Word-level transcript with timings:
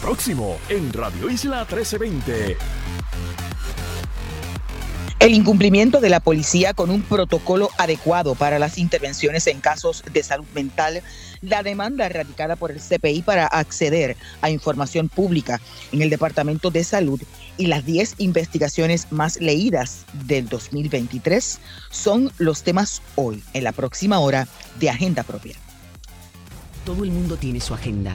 Próximo 0.00 0.58
en 0.70 0.90
Radio 0.94 1.28
Isla 1.28 1.66
1320. 1.70 2.56
El 5.18 5.34
incumplimiento 5.34 6.00
de 6.00 6.08
la 6.08 6.20
policía 6.20 6.72
con 6.72 6.88
un 6.88 7.02
protocolo 7.02 7.68
adecuado 7.76 8.34
para 8.34 8.58
las 8.58 8.78
intervenciones 8.78 9.46
en 9.46 9.60
casos 9.60 10.02
de 10.10 10.22
salud 10.22 10.46
mental, 10.54 11.02
la 11.42 11.62
demanda 11.62 12.08
radicada 12.08 12.56
por 12.56 12.70
el 12.70 12.80
CPI 12.80 13.20
para 13.20 13.46
acceder 13.46 14.16
a 14.40 14.48
información 14.48 15.10
pública 15.10 15.60
en 15.92 16.00
el 16.00 16.08
Departamento 16.08 16.70
de 16.70 16.82
Salud 16.82 17.20
y 17.58 17.66
las 17.66 17.84
10 17.84 18.14
investigaciones 18.16 19.12
más 19.12 19.38
leídas 19.38 20.06
del 20.24 20.48
2023 20.48 21.58
son 21.90 22.32
los 22.38 22.62
temas 22.62 23.02
hoy, 23.16 23.44
en 23.52 23.64
la 23.64 23.72
próxima 23.72 24.18
hora 24.18 24.48
de 24.78 24.88
Agenda 24.88 25.24
Propia. 25.24 25.56
Todo 26.86 27.04
el 27.04 27.10
mundo 27.10 27.36
tiene 27.36 27.60
su 27.60 27.74
agenda, 27.74 28.14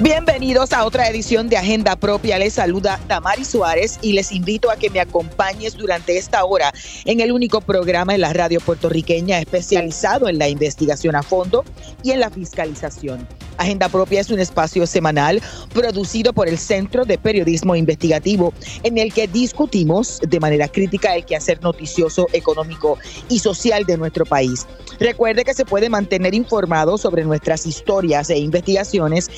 Bienvenidos 0.00 0.72
a 0.72 0.86
otra 0.86 1.06
edición 1.08 1.48
de 1.50 1.58
Agenda 1.58 1.96
Propia. 1.96 2.38
Les 2.38 2.54
saluda 2.54 2.98
Tamari 3.08 3.44
Suárez 3.44 3.98
y 4.00 4.14
les 4.14 4.32
invito 4.32 4.70
a 4.70 4.76
que 4.76 4.88
me 4.88 5.00
acompañes 5.00 5.76
durante 5.76 6.16
esta 6.16 6.44
hora 6.44 6.72
en 7.04 7.20
el 7.20 7.30
único 7.30 7.60
programa 7.60 8.14
en 8.14 8.22
la 8.22 8.32
radio 8.32 8.58
puertorriqueña 8.60 9.38
especializado 9.38 10.28
en 10.28 10.38
la 10.38 10.48
investigación 10.48 11.14
a 11.14 11.22
fondo 11.22 11.62
y 12.02 12.10
en 12.12 12.20
la 12.20 12.30
fiscalización. 12.30 13.28
Agenda 13.58 13.88
Propia 13.88 14.20
es 14.20 14.30
un 14.30 14.40
espacio 14.40 14.86
semanal 14.86 15.40
producido 15.72 16.32
por 16.32 16.48
el 16.48 16.58
Centro 16.58 17.04
de 17.04 17.18
Periodismo 17.18 17.76
Investigativo 17.76 18.52
en 18.82 18.98
el 18.98 19.12
que 19.12 19.28
discutimos 19.28 20.18
de 20.26 20.40
manera 20.40 20.68
crítica 20.68 21.14
el 21.14 21.24
quehacer 21.24 21.62
noticioso, 21.62 22.26
económico 22.32 22.98
y 23.28 23.38
social 23.38 23.84
de 23.84 23.98
nuestro 23.98 24.24
país. 24.24 24.66
Recuerde 24.98 25.44
que 25.44 25.54
se 25.54 25.64
puede 25.64 25.88
mantener 25.88 26.34
informado 26.34 26.96
sobre 26.98 27.24
nuestras 27.24 27.66
historias 27.66 28.30
e 28.30 28.38
investigaciones 28.38 29.28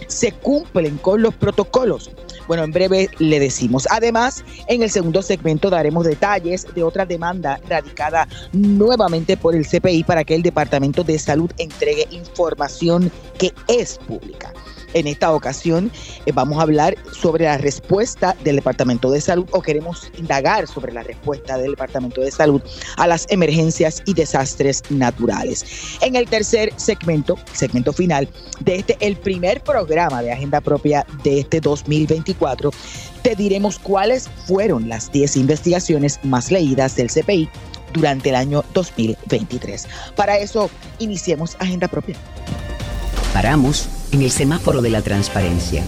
Se 0.07 0.31
cumplen 0.31 0.97
con 0.98 1.23
los 1.23 1.35
protocolos 1.35 2.13
bueno, 2.47 2.65
en 2.65 2.73
breve 2.73 3.09
le 3.19 3.41
decimos. 3.41 3.87
Además, 3.91 4.45
en 4.69 4.83
el 4.83 4.91
segundo 4.91 5.23
segmento 5.23 5.71
daremos 5.71 6.05
detalles 6.05 6.67
de 6.75 6.83
otra 6.83 7.07
demanda 7.07 7.61
radicada 7.69 8.29
nuevamente 8.53 9.37
por 9.37 9.55
el 9.55 9.67
CPI 9.67 10.05
para 10.05 10.25
que 10.25 10.35
el 10.35 10.43
Departamento 10.43 11.05
de 11.05 11.19
Salud 11.19 11.51
entregue 11.59 12.07
información 12.11 13.11
que 13.39 13.53
es 13.69 13.98
pública. 13.98 14.53
En 14.95 15.07
esta 15.07 15.33
ocasión 15.33 15.91
eh, 16.27 16.33
vamos 16.33 16.59
a 16.59 16.62
hablar 16.62 16.97
sobre 17.12 17.45
la 17.45 17.59
respuesta 17.59 18.37
del 18.45 18.57
Departamento 18.57 19.11
de 19.11 19.21
Salud 19.21 19.47
o 19.53 19.62
queremos 19.62 20.11
indagar 20.19 20.67
sobre 20.67 20.93
la 20.93 21.03
respuesta 21.03 21.57
del 21.59 21.73
Departamento 21.73 22.21
de 22.21 22.31
Salud 22.31 22.62
a 22.97 23.07
las 23.07 23.27
emergencias 23.31 24.03
y 24.07 24.14
desastres 24.14 24.83
naturales. 24.91 25.64
En 26.01 26.17
el 26.17 26.29
tercer 26.29 26.73
segmento, 26.77 27.39
segmento 27.53 27.92
final 27.92 28.29
de 28.61 28.77
este, 28.77 28.97
el 29.01 29.17
primer 29.17 29.63
programa 29.63 30.23
de 30.23 30.33
agenda 30.33 30.61
propia 30.61 31.07
de 31.23 31.41
este 31.41 31.61
2024, 31.61 32.70
te 33.23 33.36
diremos 33.36 33.79
cuáles 33.79 34.29
fueron 34.47 34.89
las 34.89 35.11
10 35.13 35.36
investigaciones 35.36 36.19
más 36.23 36.51
leídas 36.51 36.97
del 36.97 37.09
CPI 37.11 37.48
durante 37.92 38.30
el 38.30 38.36
año 38.36 38.64
2023. 38.74 39.86
Para 40.17 40.39
eso, 40.39 40.70
iniciemos 40.98 41.57
agenda 41.59 41.89
propia. 41.89 42.17
Paramos 43.33 43.89
en 44.13 44.23
el 44.23 44.31
semáforo 44.31 44.83
de 44.83 44.91
la 44.91 45.01
transparencia. 45.01 45.85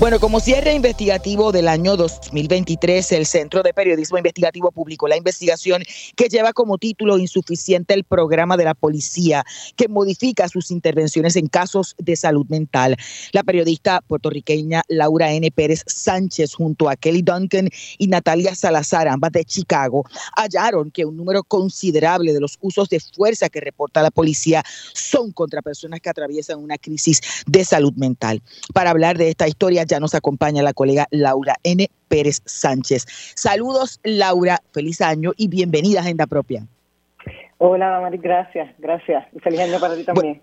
Bueno, 0.00 0.18
como 0.18 0.40
cierre 0.40 0.72
investigativo 0.72 1.52
del 1.52 1.68
año 1.68 1.94
2023, 1.94 3.12
el 3.12 3.26
Centro 3.26 3.62
de 3.62 3.74
Periodismo 3.74 4.16
Investigativo 4.16 4.72
publicó 4.72 5.08
la 5.08 5.18
investigación 5.18 5.82
que 6.16 6.30
lleva 6.30 6.54
como 6.54 6.78
título 6.78 7.18
insuficiente 7.18 7.92
el 7.92 8.04
programa 8.04 8.56
de 8.56 8.64
la 8.64 8.72
policía 8.72 9.44
que 9.76 9.88
modifica 9.88 10.48
sus 10.48 10.70
intervenciones 10.70 11.36
en 11.36 11.48
casos 11.48 11.96
de 11.98 12.16
salud 12.16 12.46
mental. 12.48 12.96
La 13.32 13.42
periodista 13.42 14.00
puertorriqueña 14.00 14.84
Laura 14.88 15.34
N. 15.34 15.50
Pérez 15.50 15.82
Sánchez 15.86 16.54
junto 16.54 16.88
a 16.88 16.96
Kelly 16.96 17.20
Duncan 17.20 17.68
y 17.98 18.06
Natalia 18.06 18.54
Salazar, 18.54 19.06
ambas 19.06 19.32
de 19.32 19.44
Chicago, 19.44 20.06
hallaron 20.34 20.90
que 20.90 21.04
un 21.04 21.18
número 21.18 21.44
considerable 21.44 22.32
de 22.32 22.40
los 22.40 22.56
usos 22.62 22.88
de 22.88 23.00
fuerza 23.00 23.50
que 23.50 23.60
reporta 23.60 24.00
la 24.00 24.10
policía 24.10 24.62
son 24.94 25.30
contra 25.32 25.60
personas 25.60 26.00
que 26.00 26.08
atraviesan 26.08 26.58
una 26.58 26.78
crisis 26.78 27.20
de 27.46 27.66
salud 27.66 27.92
mental. 27.96 28.40
Para 28.72 28.88
hablar 28.88 29.18
de 29.18 29.28
esta 29.28 29.46
historia 29.46 29.84
ya 29.90 30.00
nos 30.00 30.14
acompaña 30.14 30.62
la 30.62 30.72
colega 30.72 31.06
Laura 31.10 31.56
N. 31.64 31.88
Pérez 32.08 32.40
Sánchez. 32.44 33.06
Saludos, 33.34 34.00
Laura, 34.02 34.60
feliz 34.72 35.00
año 35.00 35.32
y 35.36 35.48
bienvenida 35.48 35.98
a 36.00 36.02
Agenda 36.02 36.26
Propia. 36.26 36.66
Hola, 37.58 38.00
Mari, 38.00 38.18
gracias, 38.18 38.70
gracias. 38.78 39.26
Y 39.34 39.40
feliz 39.40 39.60
año 39.60 39.78
para 39.78 39.94
ti 39.94 40.04
también. 40.04 40.40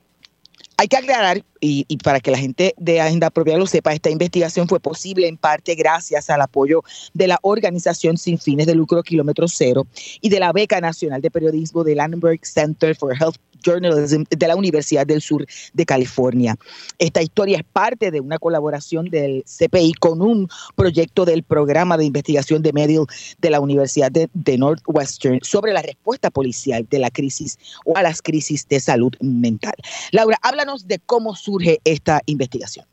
Hay 0.77 0.87
que 0.87 0.97
aclarar, 0.97 1.43
y, 1.59 1.97
para 1.97 2.19
que 2.19 2.29
la 2.29 2.37
gente 2.37 2.75
de 2.77 3.01
Agenda 3.01 3.31
Propia 3.31 3.57
lo 3.57 3.65
sepa, 3.65 3.93
esta 3.93 4.11
investigación 4.11 4.67
fue 4.67 4.79
posible 4.79 5.27
en 5.27 5.37
parte 5.37 5.73
gracias 5.73 6.29
al 6.29 6.41
apoyo 6.41 6.83
de 7.15 7.27
la 7.27 7.39
organización 7.41 8.17
sin 8.17 8.37
fines 8.37 8.67
de 8.67 8.75
lucro 8.75 9.01
Kilómetro 9.01 9.47
Cero 9.47 9.87
y 10.21 10.29
de 10.29 10.39
la 10.39 10.51
Beca 10.53 10.79
Nacional 10.79 11.21
de 11.21 11.31
Periodismo 11.31 11.83
del 11.83 11.99
Annenberg 11.99 12.45
Center 12.45 12.95
for 12.95 13.15
Health 13.19 13.37
Journalism 13.63 14.23
de 14.29 14.47
la 14.47 14.55
Universidad 14.55 15.05
del 15.05 15.21
Sur 15.21 15.45
de 15.73 15.85
California. 15.85 16.55
Esta 16.99 17.21
historia 17.21 17.57
es 17.57 17.63
parte 17.63 18.11
de 18.11 18.19
una 18.19 18.37
colaboración 18.37 19.09
del 19.09 19.43
CPI 19.45 19.93
con 19.93 20.21
un 20.21 20.47
proyecto 20.75 21.25
del 21.25 21.43
programa 21.43 21.97
de 21.97 22.05
investigación 22.05 22.61
de 22.61 22.73
Medill 22.73 23.05
de 23.39 23.49
la 23.49 23.59
Universidad 23.59 24.11
de, 24.11 24.29
de 24.33 24.57
Northwestern 24.57 25.39
sobre 25.41 25.73
la 25.73 25.81
respuesta 25.81 26.29
policial 26.29 26.85
de 26.89 26.99
la 26.99 27.09
crisis 27.09 27.57
o 27.85 27.97
a 27.97 28.03
las 28.03 28.21
crisis 28.21 28.67
de 28.67 28.79
salud 28.79 29.13
mental. 29.21 29.73
Laura, 30.11 30.37
de 30.75 30.99
cómo 30.99 31.35
surge 31.35 31.79
esta 31.83 32.21
investigación. 32.25 32.85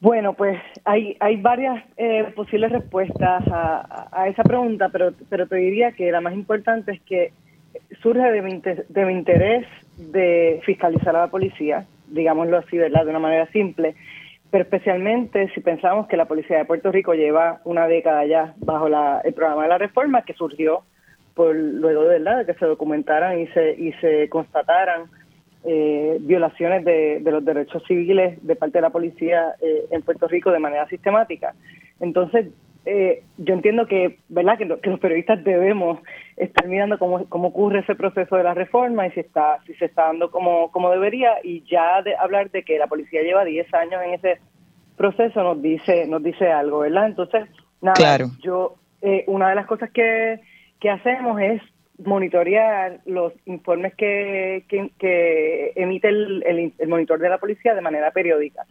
Bueno, 0.00 0.34
pues 0.34 0.60
hay, 0.84 1.16
hay 1.20 1.36
varias 1.36 1.82
eh, 1.96 2.30
posibles 2.36 2.70
respuestas 2.70 3.42
a, 3.50 4.28
esa 4.28 4.42
pregunta, 4.42 4.90
pero, 4.90 5.12
pero 5.30 5.46
te 5.46 5.56
diría 5.56 5.92
que 5.92 6.12
la 6.12 6.20
más 6.20 6.34
importante 6.34 6.92
es 6.92 7.00
que 7.02 7.32
surge 8.02 8.30
de 8.30 8.42
mi, 8.42 8.60
de 8.60 9.04
mi 9.04 9.12
interés 9.14 9.66
de 9.96 10.60
fiscalizar 10.64 11.16
a 11.16 11.22
la 11.22 11.28
policía, 11.28 11.86
digámoslo 12.08 12.58
así, 12.58 12.76
¿verdad? 12.76 13.04
De 13.04 13.10
una 13.10 13.18
manera 13.18 13.50
simple, 13.52 13.94
pero 14.50 14.64
especialmente 14.64 15.50
si 15.54 15.60
pensamos 15.60 16.06
que 16.08 16.16
la 16.16 16.26
policía 16.26 16.58
de 16.58 16.64
Puerto 16.66 16.92
Rico 16.92 17.14
lleva 17.14 17.60
una 17.64 17.86
década 17.86 18.26
ya 18.26 18.54
bajo 18.58 18.88
la, 18.88 19.20
el 19.24 19.32
programa 19.32 19.62
de 19.62 19.68
la 19.68 19.78
reforma 19.78 20.22
que 20.22 20.34
surgió 20.34 20.82
por 21.34 21.54
luego 21.54 22.04
verdad 22.04 22.38
de 22.38 22.46
que 22.46 22.58
se 22.58 22.64
documentaran 22.64 23.38
y 23.38 23.46
se 23.48 23.72
y 23.72 23.92
se 23.94 24.28
constataran 24.30 25.04
eh, 25.66 26.18
violaciones 26.20 26.84
de, 26.84 27.18
de, 27.20 27.30
los 27.30 27.44
derechos 27.44 27.82
civiles 27.88 28.38
de 28.46 28.56
parte 28.56 28.78
de 28.78 28.82
la 28.82 28.90
policía 28.90 29.54
eh, 29.60 29.86
en 29.90 30.02
Puerto 30.02 30.28
Rico 30.28 30.52
de 30.52 30.60
manera 30.60 30.88
sistemática. 30.88 31.54
Entonces, 31.98 32.46
eh, 32.84 33.24
yo 33.36 33.54
entiendo 33.54 33.88
que, 33.88 34.20
¿verdad? 34.28 34.58
Que, 34.58 34.64
los 34.64 35.00
periodistas 35.00 35.42
debemos 35.42 35.98
estar 36.36 36.68
mirando 36.68 37.00
cómo, 37.00 37.28
cómo 37.28 37.48
ocurre 37.48 37.80
ese 37.80 37.96
proceso 37.96 38.36
de 38.36 38.44
la 38.44 38.54
reforma 38.54 39.08
y 39.08 39.10
si 39.10 39.20
está 39.20 39.58
si 39.66 39.74
se 39.74 39.86
está 39.86 40.04
dando 40.04 40.30
como, 40.30 40.70
como 40.70 40.92
debería 40.92 41.32
y 41.42 41.64
ya 41.64 42.00
de 42.02 42.14
hablar 42.14 42.52
de 42.52 42.62
que 42.62 42.78
la 42.78 42.86
policía 42.86 43.22
lleva 43.22 43.44
10 43.44 43.74
años 43.74 44.00
en 44.04 44.14
ese 44.14 44.38
proceso 44.96 45.42
nos 45.42 45.60
dice 45.60 46.06
nos 46.06 46.22
dice 46.22 46.46
algo, 46.52 46.78
¿verdad? 46.78 47.06
Entonces, 47.06 47.48
nada, 47.80 48.18
yo 48.40 48.76
eh, 49.02 49.24
una 49.26 49.48
de 49.48 49.56
las 49.56 49.66
cosas 49.66 49.90
que, 49.90 50.38
que 50.78 50.88
hacemos 50.88 51.40
es 51.40 51.60
monitorear 51.98 53.00
los 53.06 53.32
informes 53.46 53.94
que, 53.94 54.64
que, 54.68 55.72
emite 55.76 56.08
el, 56.08 56.72
el 56.78 56.88
monitor 56.88 57.18
de 57.18 57.28
la 57.28 57.38
policía 57.38 57.74
de 57.74 57.80
manera 57.80 58.10
periódica. 58.10 58.66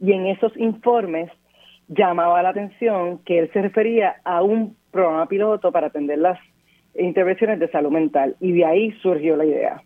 Y 0.00 0.12
en 0.12 0.26
esos 0.26 0.56
informes 0.56 1.30
llamaba 1.88 2.42
la 2.42 2.50
atención 2.50 3.18
que 3.18 3.40
él 3.40 3.50
se 3.52 3.62
refería 3.62 4.16
a 4.24 4.42
un 4.42 4.76
programa 4.90 5.26
piloto 5.26 5.72
para 5.72 5.88
atender 5.88 6.18
las 6.18 6.38
intervenciones 6.98 7.60
de 7.60 7.70
salud 7.70 7.90
mental 7.90 8.36
y 8.40 8.52
de 8.52 8.64
ahí 8.64 8.92
surgió 9.02 9.36
la 9.36 9.44
idea. 9.44 9.82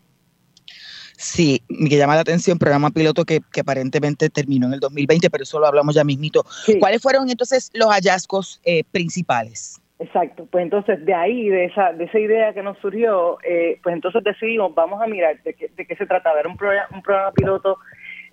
Sí, 1.17 1.61
me 1.69 1.89
llama 1.89 2.15
la 2.15 2.21
atención, 2.21 2.59
programa 2.59 2.91
piloto 2.91 3.23
que, 3.25 3.41
aparentemente 3.59 4.29
terminó 4.29 4.67
en 4.67 4.73
el 4.73 4.79
2020, 4.79 5.29
pero 5.29 5.43
eso 5.43 5.59
lo 5.59 5.67
hablamos 5.67 5.95
ya 5.95 6.03
mismito. 6.03 6.45
¿Cuáles 6.79 7.01
fueron 7.01 7.29
entonces 7.29 7.71
los 7.73 7.89
hallazgos 7.89 8.59
eh, 8.65 8.83
principales? 8.91 9.79
Exacto, 9.97 10.45
pues 10.51 10.63
entonces 10.63 11.05
de 11.05 11.13
ahí, 11.13 11.47
de 11.47 11.65
esa, 11.65 11.93
de 11.93 12.03
esa 12.03 12.19
idea 12.19 12.53
que 12.53 12.61
nos 12.61 12.77
surgió, 12.79 13.37
eh, 13.43 13.79
pues 13.81 13.95
entonces 13.95 14.23
decidimos, 14.25 14.75
vamos 14.75 15.01
a 15.01 15.07
mirar 15.07 15.41
de 15.43 15.53
qué, 15.53 15.69
de 15.69 15.85
qué 15.85 15.95
se 15.95 16.05
trataba. 16.05 16.39
Era 16.39 16.49
un 16.49 16.57
programa, 16.57 16.87
un 16.93 17.01
programa 17.01 17.31
piloto 17.31 17.77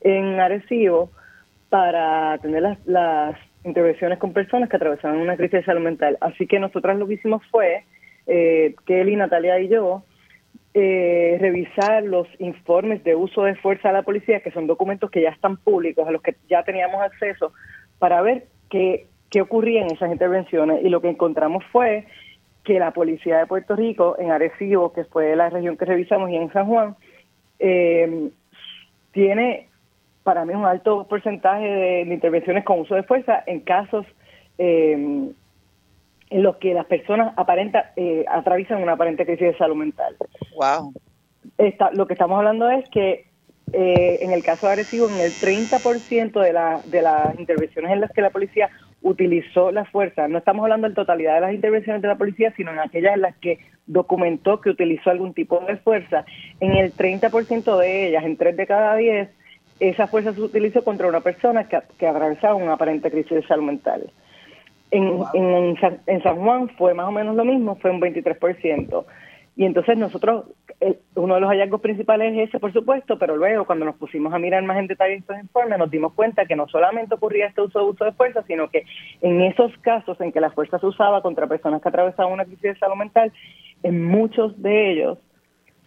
en 0.01 0.41
Arecibo 0.41 1.11
para 1.69 2.37
tener 2.39 2.63
las, 2.63 2.85
las 2.87 3.37
intervenciones 3.65 4.19
con 4.19 4.33
personas 4.33 4.69
que 4.69 4.77
atravesaban 4.77 5.19
una 5.19 5.37
crisis 5.37 5.61
de 5.61 5.65
salud 5.65 5.83
mental. 5.83 6.19
Así 6.21 6.49
que 6.49 6.59
nosotras 6.59 6.99
lo 6.99 7.07
que 7.07 7.15
hicimos 7.15 7.43
fue, 7.51 7.85
eh, 8.27 8.75
Kelly, 8.85 9.15
Natalia 9.15 9.61
y 9.61 9.69
yo, 9.69 10.03
eh, 10.75 11.37
revisar 11.41 12.03
los 12.03 12.27
informes 12.41 13.05
de 13.05 13.15
uso 13.15 13.45
de 13.45 13.55
fuerza 13.55 13.89
de 13.89 13.95
la 13.95 14.03
policía, 14.03 14.41
que 14.41 14.51
son 14.51 14.67
documentos 14.67 15.11
que 15.11 15.23
ya 15.23 15.31
están 15.31 15.59
públicos, 15.59 16.09
a 16.09 16.11
los 16.11 16.23
que 16.23 16.35
ya 16.49 16.65
teníamos 16.65 17.01
acceso, 17.03 17.53
para 17.99 18.21
ver 18.21 18.47
qué, 18.69 19.07
qué 19.33 19.41
ocurría 19.41 19.83
en 19.83 19.91
esas 19.91 20.13
intervenciones. 20.13 20.85
Y 20.85 20.91
lo 20.91 21.01
que 21.01 21.09
encontramos 21.09 21.65
fue 21.73 22.07
que 22.63 22.79
la 22.79 22.93
policía 22.93 23.39
de 23.39 23.47
Puerto 23.47 23.75
Rico, 23.75 24.15
en 24.19 24.31
Arecibo, 24.31 24.93
que 24.93 25.05
fue 25.05 25.35
la 25.35 25.51
región 25.51 25.77
que 25.77 25.87
revisamos, 25.87 26.31
y 26.31 26.37
en 26.37 26.53
San 26.53 26.67
Juan, 26.67 26.95
eh, 27.59 28.31
tiene 29.11 29.69
para 30.23 30.45
mí 30.45 30.55
un 30.55 30.65
alto 30.65 31.09
porcentaje 31.09 31.65
de, 31.65 32.01
intervenciones 32.03 32.65
con 32.65 32.81
uso 32.81 32.95
de 32.95 33.03
fuerza 33.03 33.43
en 33.47 33.61
casos 33.61 34.07
eh, 34.59 34.93
en 34.93 36.43
los 36.43 36.57
que 36.57 36.75
las 36.75 36.87
personas 36.87 37.35
aparenta, 37.37 37.93
eh, 37.97 38.25
atraviesan 38.29 38.83
una 38.83 38.93
aparente 38.93 39.27
crisis 39.27 39.49
de 39.49 39.59
salud 39.59 39.77
mental. 39.77 40.17
Wow. 40.55 40.93
lo 41.95 42.07
que 42.07 42.13
estamos 42.13 42.39
hablando 42.39 42.71
es 42.71 42.89
que 42.91 43.27
eh, 43.73 44.19
en 44.21 44.33
el 44.33 44.43
caso 44.43 44.67
de 44.67 44.73
agresivo, 44.73 45.09
en 45.09 45.19
el 45.19 45.33
30% 45.33 46.41
de, 46.41 46.53
la, 46.53 46.81
de 46.85 47.01
las 47.01 47.39
intervenciones 47.39 47.91
en 47.91 48.01
las 48.01 48.13
que 48.13 48.21
la 48.21 48.31
policía 48.31 48.69
utilizó 49.03 49.71
la 49.73 49.85
fuerza, 49.85 50.29
no 50.29 50.39
estamos 50.39 50.63
hablando 50.63 50.87
en 50.87 50.95
totalidad 50.95 51.35
de 51.35 51.41
las 51.41 51.55
intervenciones 51.55 52.03
de 52.03 52.09
la 52.09 52.17
policía, 52.17 52.53
sino 52.57 52.73
en 52.73 52.79
aquellas 52.79 53.15
en 53.15 53.23
las 53.23 53.37
que 53.37 53.59
documentó 53.87 54.61
que 54.61 54.71
utilizó 54.71 55.11
algún 55.11 55.35
tipo 55.35 55.61
de 55.61 55.77
fuerza, 55.77 56.25
en 56.61 56.73
el 56.73 56.93
30% 56.95 57.79
de 57.79 58.09
ellas, 58.09 58.25
en 58.25 58.37
3 58.37 58.57
de 58.57 58.67
cada 58.67 58.97
10, 58.97 59.29
esa 59.81 60.07
fuerza 60.07 60.33
se 60.33 60.41
utilizó 60.41 60.85
contra 60.85 61.09
una 61.09 61.21
persona 61.21 61.69
que, 61.69 61.79
que 61.99 62.07
atravesaba 62.07 62.55
una 62.55 62.75
aparente 62.75 63.11
crisis 63.11 63.33
de 63.33 63.47
salud 63.47 63.65
mental. 63.65 64.11
En, 64.91 65.21
en, 65.35 65.77
en, 66.07 66.23
San 66.23 66.37
Juan 66.37 66.69
fue 66.77 66.95
más 66.95 67.09
o 67.09 67.13
menos 67.13 67.35
lo 67.35 67.45
mismo, 67.45 67.77
fue 67.77 67.91
un 67.91 68.01
23%. 68.01 69.05
Y 69.57 69.65
entonces 69.65 69.99
nosotros, 69.99 70.45
uno 71.15 71.35
de 71.35 71.41
los 71.41 71.51
hallazgos 71.51 71.81
principales 71.81 72.33
es 72.33 72.49
ese, 72.49 72.59
por 72.59 72.73
supuesto, 72.73 73.19
pero 73.19 73.37
luego 73.37 73.65
cuando 73.65 73.85
nos 73.85 73.97
pusimos 73.97 74.33
a 74.33 74.39
mirar 74.39 74.63
más 74.65 74.79
en 74.79 74.87
detalle 74.87 75.15
estos 75.15 75.39
informes, 75.39 75.79
nos 75.79 75.91
dimos 75.91 76.13
cuenta 76.15 76.47
que 76.47 76.57
no 76.57 76.69
solamente 76.69 77.15
ocurría 77.15 77.47
este 77.47 77.61
uso 77.61 77.85
uso 77.85 78.05
de 78.05 78.13
fuerza, 78.13 78.43
sino 78.47 78.69
que 78.69 78.85
en 79.21 79.41
esos 79.43 79.77
casos 79.79 80.21
en 80.21 80.33
que 80.33 80.41
la 80.41 80.51
fuerza 80.51 80.79
se 80.79 80.87
usaba 80.87 81.23
contra 81.23 81.47
personas 81.47 81.83
que 81.83 81.89
atravesaban 81.89 82.33
una 82.33 82.45
crisis 82.45 82.63
de 82.63 82.79
salud 82.79 82.97
mental, 82.97 83.33
en 83.83 84.05
muchos 84.05 84.61
de 84.61 84.93
ellos 84.93 85.19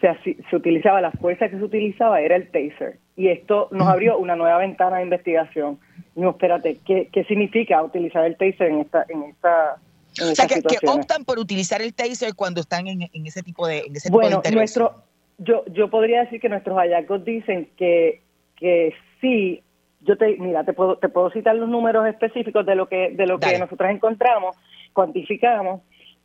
se, 0.01 0.37
se 0.49 0.55
utilizaba, 0.55 1.01
la 1.01 1.11
fuerza 1.11 1.49
que 1.49 1.57
se 1.57 1.63
utilizaba 1.63 2.21
era 2.21 2.35
el 2.35 2.49
taser. 2.51 2.99
Y 3.15 3.29
esto 3.29 3.69
nos 3.71 3.87
abrió 3.87 4.17
una 4.17 4.35
nueva 4.35 4.57
ventana 4.57 4.97
de 4.97 5.03
investigación 5.03 5.79
no, 6.15 6.29
espérate, 6.29 6.79
¿qué, 6.85 7.09
¿qué, 7.11 7.25
significa 7.25 7.83
utilizar 7.83 8.25
el 8.25 8.37
taser 8.37 8.69
en 8.69 8.79
esta, 8.79 9.05
en 9.09 9.23
esta 9.23 9.77
o 10.21 10.35
sea, 10.35 10.47
que, 10.47 10.61
optan 10.87 11.25
por 11.25 11.39
utilizar 11.39 11.81
el 11.81 11.93
taser 11.93 12.35
cuando 12.35 12.61
están 12.61 12.87
en, 12.87 13.09
ese 13.25 13.43
tipo 13.43 13.67
de, 13.67 13.79
en 13.79 13.95
ese 13.95 14.09
bueno, 14.09 14.41
nuestro, 14.53 15.03
yo, 15.37 15.63
yo 15.67 15.89
podría 15.89 16.21
decir 16.21 16.39
que 16.39 16.49
nuestros 16.49 16.77
hallazgos 16.77 17.25
dicen 17.25 17.69
que, 17.77 18.21
que 18.55 18.93
sí, 19.21 19.61
yo 20.01 20.17
te, 20.17 20.37
mira, 20.37 20.63
te 20.63 20.73
puedo, 20.73 20.97
te 20.97 21.09
puedo 21.09 21.29
citar 21.31 21.55
los 21.55 21.69
números 21.69 22.07
específicos 22.07 22.65
de 22.65 22.75
lo 22.75 22.87
que, 22.87 23.11
de 23.11 23.27
lo 23.27 23.39
que 23.39 23.57
nosotros 23.57 23.89
encontramos, 23.89 24.55
cuantificamos, 24.93 25.81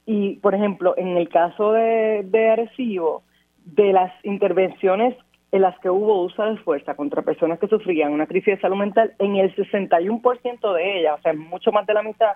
y 0.06 0.36
por 0.36 0.54
ejemplo, 0.54 0.94
en 0.96 1.16
el 1.16 1.28
caso 1.28 1.72
de, 1.72 2.22
de 2.24 2.50
Arecibo, 2.50 3.22
de 3.64 3.92
las 3.92 4.12
intervenciones 4.24 5.14
en 5.52 5.62
las 5.62 5.78
que 5.80 5.90
hubo 5.90 6.22
uso 6.22 6.42
de 6.44 6.56
fuerza 6.58 6.94
contra 6.94 7.22
personas 7.22 7.58
que 7.58 7.66
sufrían 7.68 8.12
una 8.12 8.26
crisis 8.26 8.54
de 8.54 8.60
salud 8.60 8.76
mental, 8.76 9.14
en 9.18 9.36
el 9.36 9.54
61% 9.54 10.74
de 10.74 10.98
ellas, 10.98 11.18
o 11.18 11.22
sea, 11.22 11.32
mucho 11.32 11.72
más 11.72 11.86
de 11.86 11.94
la 11.94 12.02
mitad, 12.02 12.32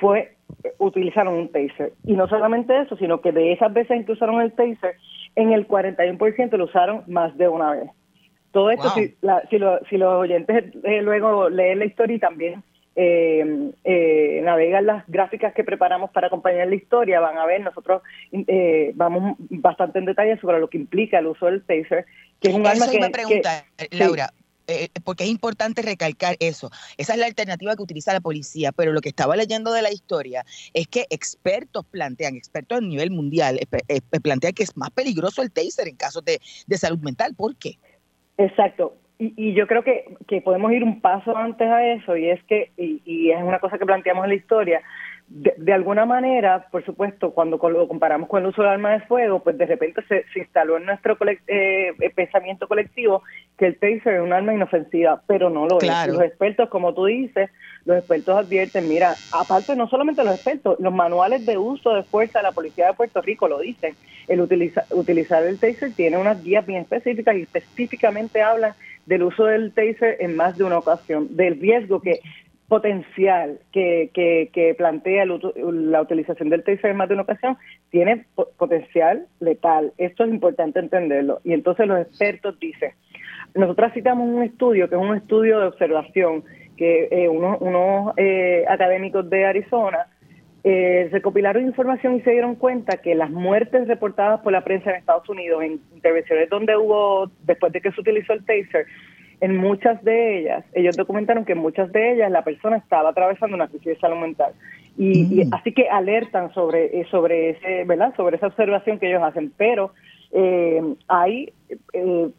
fue 0.00 0.36
eh, 0.64 0.72
utilizaron 0.78 1.34
un 1.34 1.48
taser. 1.48 1.92
Y 2.04 2.14
no 2.14 2.28
solamente 2.28 2.80
eso, 2.80 2.96
sino 2.96 3.20
que 3.20 3.32
de 3.32 3.52
esas 3.52 3.72
veces 3.72 3.92
en 3.92 4.04
que 4.04 4.12
usaron 4.12 4.40
el 4.40 4.52
taser, 4.52 4.96
en 5.36 5.52
el 5.52 5.68
41% 5.68 6.56
lo 6.56 6.64
usaron 6.64 7.04
más 7.06 7.36
de 7.36 7.48
una 7.48 7.72
vez. 7.72 7.90
Todo 8.52 8.70
esto, 8.72 8.88
si, 8.90 9.14
si, 9.48 9.58
los 9.58 10.12
oyentes 10.12 10.74
eh, 10.82 11.02
luego 11.02 11.48
leen 11.48 11.78
la 11.78 11.84
historia 11.84 12.16
y 12.16 12.18
también 12.18 12.64
eh, 12.96 13.70
eh, 13.84 14.40
navegan 14.42 14.86
las 14.86 15.06
gráficas 15.06 15.54
que 15.54 15.62
preparamos 15.62 16.10
para 16.10 16.26
acompañar 16.26 16.66
la 16.66 16.74
historia, 16.74 17.20
van 17.20 17.38
a 17.38 17.46
ver, 17.46 17.60
nosotros 17.60 18.02
eh, 18.32 18.90
vamos 18.94 19.36
bastante 19.38 20.00
en 20.00 20.06
detalle 20.06 20.38
sobre 20.40 20.58
lo 20.58 20.68
que 20.68 20.78
implica 20.78 21.20
el 21.20 21.28
uso 21.28 21.46
del 21.46 21.62
taser, 21.62 22.04
que 22.40 22.48
es 22.48 22.54
un 22.54 22.66
arma 22.66 22.90
que... 22.90 23.00
me 23.00 23.10
pregunta, 23.10 23.64
Laura. 23.92 24.30
Eh, 24.70 24.88
porque 25.04 25.24
es 25.24 25.30
importante 25.30 25.82
recalcar 25.82 26.36
eso. 26.38 26.70
Esa 26.96 27.14
es 27.14 27.18
la 27.18 27.26
alternativa 27.26 27.74
que 27.74 27.82
utiliza 27.82 28.12
la 28.12 28.20
policía, 28.20 28.70
pero 28.70 28.92
lo 28.92 29.00
que 29.00 29.08
estaba 29.08 29.34
leyendo 29.34 29.72
de 29.72 29.82
la 29.82 29.90
historia 29.90 30.44
es 30.74 30.86
que 30.86 31.06
expertos 31.10 31.84
plantean, 31.86 32.36
expertos 32.36 32.78
a 32.78 32.80
nivel 32.80 33.10
mundial, 33.10 33.58
plantean 34.22 34.52
que 34.52 34.62
es 34.62 34.76
más 34.76 34.90
peligroso 34.90 35.42
el 35.42 35.50
taser 35.50 35.88
en 35.88 35.96
casos 35.96 36.24
de, 36.24 36.38
salud 36.76 37.00
mental. 37.00 37.34
¿Por 37.34 37.56
qué? 37.56 37.78
Exacto. 38.38 38.94
Y, 39.18 39.52
yo 39.52 39.66
creo 39.66 39.82
que, 39.82 40.16
que, 40.28 40.40
podemos 40.40 40.72
ir 40.72 40.82
un 40.82 41.00
paso 41.00 41.36
antes 41.36 41.68
a 41.68 41.84
eso, 41.92 42.16
y 42.16 42.30
es 42.30 42.42
que, 42.44 42.70
y, 42.78 43.30
es 43.30 43.42
una 43.42 43.58
cosa 43.58 43.76
que 43.76 43.84
planteamos 43.84 44.24
en 44.24 44.30
la 44.30 44.36
historia, 44.36 44.82
de, 45.32 45.72
alguna 45.72 46.06
manera, 46.06 46.66
por 46.72 46.84
supuesto, 46.84 47.30
cuando 47.30 47.56
lo 47.68 47.86
comparamos 47.86 48.28
con 48.28 48.42
el 48.42 48.48
uso 48.48 48.62
del 48.62 48.72
arma 48.72 48.90
de 48.90 49.00
fuego, 49.02 49.38
pues 49.38 49.56
de 49.56 49.64
repente 49.64 50.02
se, 50.08 50.24
instaló 50.34 50.76
en 50.76 50.86
nuestro 50.86 51.16
eh, 51.46 51.92
pensamiento 52.16 52.66
colectivo 52.66 53.22
que 53.56 53.66
el 53.66 53.78
taser 53.78 54.14
es 54.14 54.22
un 54.22 54.32
arma 54.32 54.54
inofensiva, 54.54 55.22
pero 55.28 55.48
no 55.48 55.68
lo 55.68 55.80
es. 55.80 56.08
Los 56.08 56.22
expertos, 56.22 56.68
como 56.68 56.94
tú 56.94 57.04
dices, 57.04 57.48
los 57.84 57.98
expertos 57.98 58.44
advierten, 58.44 58.88
mira, 58.88 59.14
aparte 59.32 59.76
no 59.76 59.88
solamente 59.88 60.24
los 60.24 60.34
expertos, 60.34 60.80
los 60.80 60.92
manuales 60.92 61.46
de 61.46 61.56
uso 61.56 61.94
de 61.94 62.02
fuerza 62.02 62.40
de 62.40 62.42
la 62.42 62.52
Policía 62.52 62.88
de 62.88 62.94
Puerto 62.94 63.22
Rico 63.22 63.46
lo 63.46 63.60
dicen. 63.60 63.94
El 64.26 64.40
utilizar 64.40 65.44
el 65.44 65.60
taser 65.60 65.92
tiene 65.92 66.18
unas 66.18 66.42
guías 66.42 66.66
bien 66.66 66.82
específicas 66.82 67.36
y 67.36 67.42
específicamente 67.42 68.42
hablan 68.42 68.74
del 69.06 69.22
uso 69.22 69.44
del 69.44 69.72
taser 69.72 70.16
en 70.20 70.34
más 70.34 70.58
de 70.58 70.64
una 70.64 70.78
ocasión, 70.78 71.36
del 71.36 71.60
riesgo 71.60 72.00
que 72.00 72.20
potencial 72.70 73.58
que, 73.72 74.10
que, 74.14 74.74
plantea 74.78 75.26
la 75.26 76.02
utilización 76.02 76.50
del 76.50 76.62
taser 76.62 76.92
en 76.92 76.96
más 76.96 77.08
de 77.08 77.14
una 77.14 77.24
ocasión, 77.24 77.58
tiene 77.90 78.26
potencial 78.56 79.26
letal. 79.40 79.92
Esto 79.98 80.22
es 80.22 80.30
importante 80.30 80.78
entenderlo. 80.78 81.40
Y 81.42 81.52
entonces 81.52 81.88
los 81.88 82.00
expertos 82.00 82.60
dicen, 82.60 82.92
nosotros 83.56 83.92
citamos 83.92 84.28
un 84.28 84.44
estudio 84.44 84.88
que 84.88 84.94
es 84.94 85.00
un 85.00 85.16
estudio 85.16 85.58
de 85.58 85.66
observación 85.66 86.44
que 86.76 87.08
eh, 87.10 87.28
unos, 87.28 87.60
unos 87.60 88.14
eh, 88.16 88.64
académicos 88.68 89.28
de 89.28 89.46
Arizona 89.46 90.06
eh, 90.62 91.08
recopilaron 91.10 91.66
información 91.66 92.16
y 92.16 92.20
se 92.20 92.30
dieron 92.30 92.54
cuenta 92.54 92.98
que 92.98 93.16
las 93.16 93.30
muertes 93.30 93.88
reportadas 93.88 94.42
por 94.42 94.52
la 94.52 94.62
prensa 94.62 94.90
en 94.90 94.96
Estados 94.96 95.28
Unidos 95.28 95.64
en 95.64 95.80
intervenciones 95.92 96.48
donde 96.48 96.76
hubo, 96.76 97.32
después 97.42 97.72
de 97.72 97.80
que 97.80 97.90
se 97.90 98.00
utilizó 98.00 98.32
el 98.32 98.44
taser, 98.44 98.86
en 99.40 99.56
muchas 99.56 100.02
de 100.04 100.40
ellas, 100.40 100.64
ellos 100.74 100.96
documentaron 100.96 101.44
que 101.44 101.52
en 101.52 101.58
muchas 101.58 101.90
de 101.92 102.12
ellas 102.12 102.30
la 102.30 102.44
persona 102.44 102.76
estaba 102.76 103.10
atravesando 103.10 103.56
una 103.56 103.68
crisis 103.68 103.86
de 103.86 103.98
salud 103.98 104.18
mental. 104.18 104.52
Y, 104.98 105.46
mm. 105.46 105.54
así 105.54 105.72
que 105.72 105.88
alertan 105.88 106.52
sobre, 106.52 107.00
eh, 107.00 107.06
sobre, 107.10 107.50
ese, 107.50 107.84
¿verdad? 107.84 108.14
sobre 108.16 108.36
esa 108.36 108.48
observación 108.48 108.98
que 108.98 109.08
ellos 109.08 109.22
hacen. 109.22 109.52
Pero 109.56 109.92
eh, 110.32 110.82
hay 111.08 111.52
eh, 111.92 112.30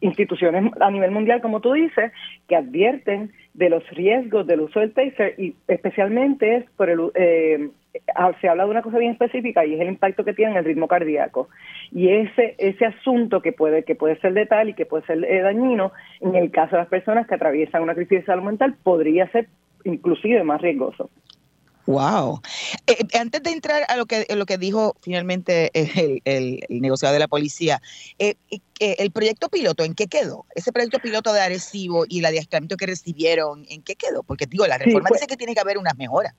instituciones 0.00 0.72
a 0.80 0.90
nivel 0.90 1.10
mundial, 1.10 1.40
como 1.40 1.60
tú 1.60 1.72
dices, 1.72 2.12
que 2.48 2.56
advierten 2.56 3.32
de 3.54 3.70
los 3.70 3.88
riesgos 3.90 4.46
del 4.46 4.60
uso 4.60 4.80
del 4.80 4.92
taser 4.92 5.34
y 5.38 5.54
especialmente 5.68 6.56
es 6.56 6.64
por 6.76 6.90
el 6.90 7.00
eh, 7.14 7.70
se 8.40 8.48
habla 8.48 8.64
de 8.64 8.70
una 8.70 8.82
cosa 8.82 8.98
bien 8.98 9.12
específica 9.12 9.64
y 9.64 9.74
es 9.74 9.80
el 9.80 9.88
impacto 9.88 10.24
que 10.24 10.34
tiene 10.34 10.52
en 10.52 10.58
el 10.58 10.64
ritmo 10.64 10.88
cardíaco 10.88 11.48
y 11.92 12.08
ese 12.08 12.54
ese 12.58 12.86
asunto 12.86 13.40
que 13.40 13.52
puede 13.52 13.84
que 13.84 13.94
puede 13.94 14.18
ser 14.20 14.32
letal 14.32 14.68
y 14.68 14.74
que 14.74 14.86
puede 14.86 15.06
ser 15.06 15.24
eh, 15.24 15.42
dañino 15.42 15.92
en 16.20 16.34
el 16.34 16.50
caso 16.50 16.72
de 16.72 16.82
las 16.82 16.88
personas 16.88 17.26
que 17.26 17.34
atraviesan 17.34 17.82
una 17.82 17.94
crisis 17.94 18.20
de 18.20 18.26
salud 18.26 18.42
mental 18.42 18.74
podría 18.82 19.30
ser 19.30 19.48
inclusive 19.84 20.42
más 20.42 20.60
riesgoso. 20.60 21.10
Wow. 21.86 22.40
Eh, 22.86 22.96
eh, 22.98 23.18
antes 23.18 23.42
de 23.42 23.50
entrar 23.50 23.82
a 23.88 23.96
lo 23.96 24.06
que, 24.06 24.26
lo 24.34 24.46
que 24.46 24.56
dijo 24.56 24.96
finalmente 25.02 25.70
el, 25.74 26.22
el, 26.24 26.60
negociador 26.70 27.14
de 27.14 27.18
la 27.18 27.28
policía, 27.28 27.82
eh, 28.18 28.36
el 28.80 29.10
proyecto 29.10 29.48
piloto, 29.48 29.84
¿en 29.84 29.94
qué 29.94 30.06
quedó? 30.06 30.46
Ese 30.54 30.72
proyecto 30.72 30.98
piloto 30.98 31.32
de 31.32 31.40
Arecibo 31.40 32.06
y 32.08 32.20
el 32.20 32.24
adiestramiento 32.24 32.76
que 32.76 32.86
recibieron, 32.86 33.66
¿en 33.68 33.82
qué 33.82 33.96
quedó? 33.96 34.22
Porque 34.22 34.46
digo, 34.46 34.66
la 34.66 34.78
reforma 34.78 35.08
pues 35.08 35.20
dice 35.20 35.28
que 35.28 35.36
tiene 35.36 35.54
que 35.54 35.60
haber 35.60 35.78
unas 35.78 35.96
mejoras. 35.96 36.34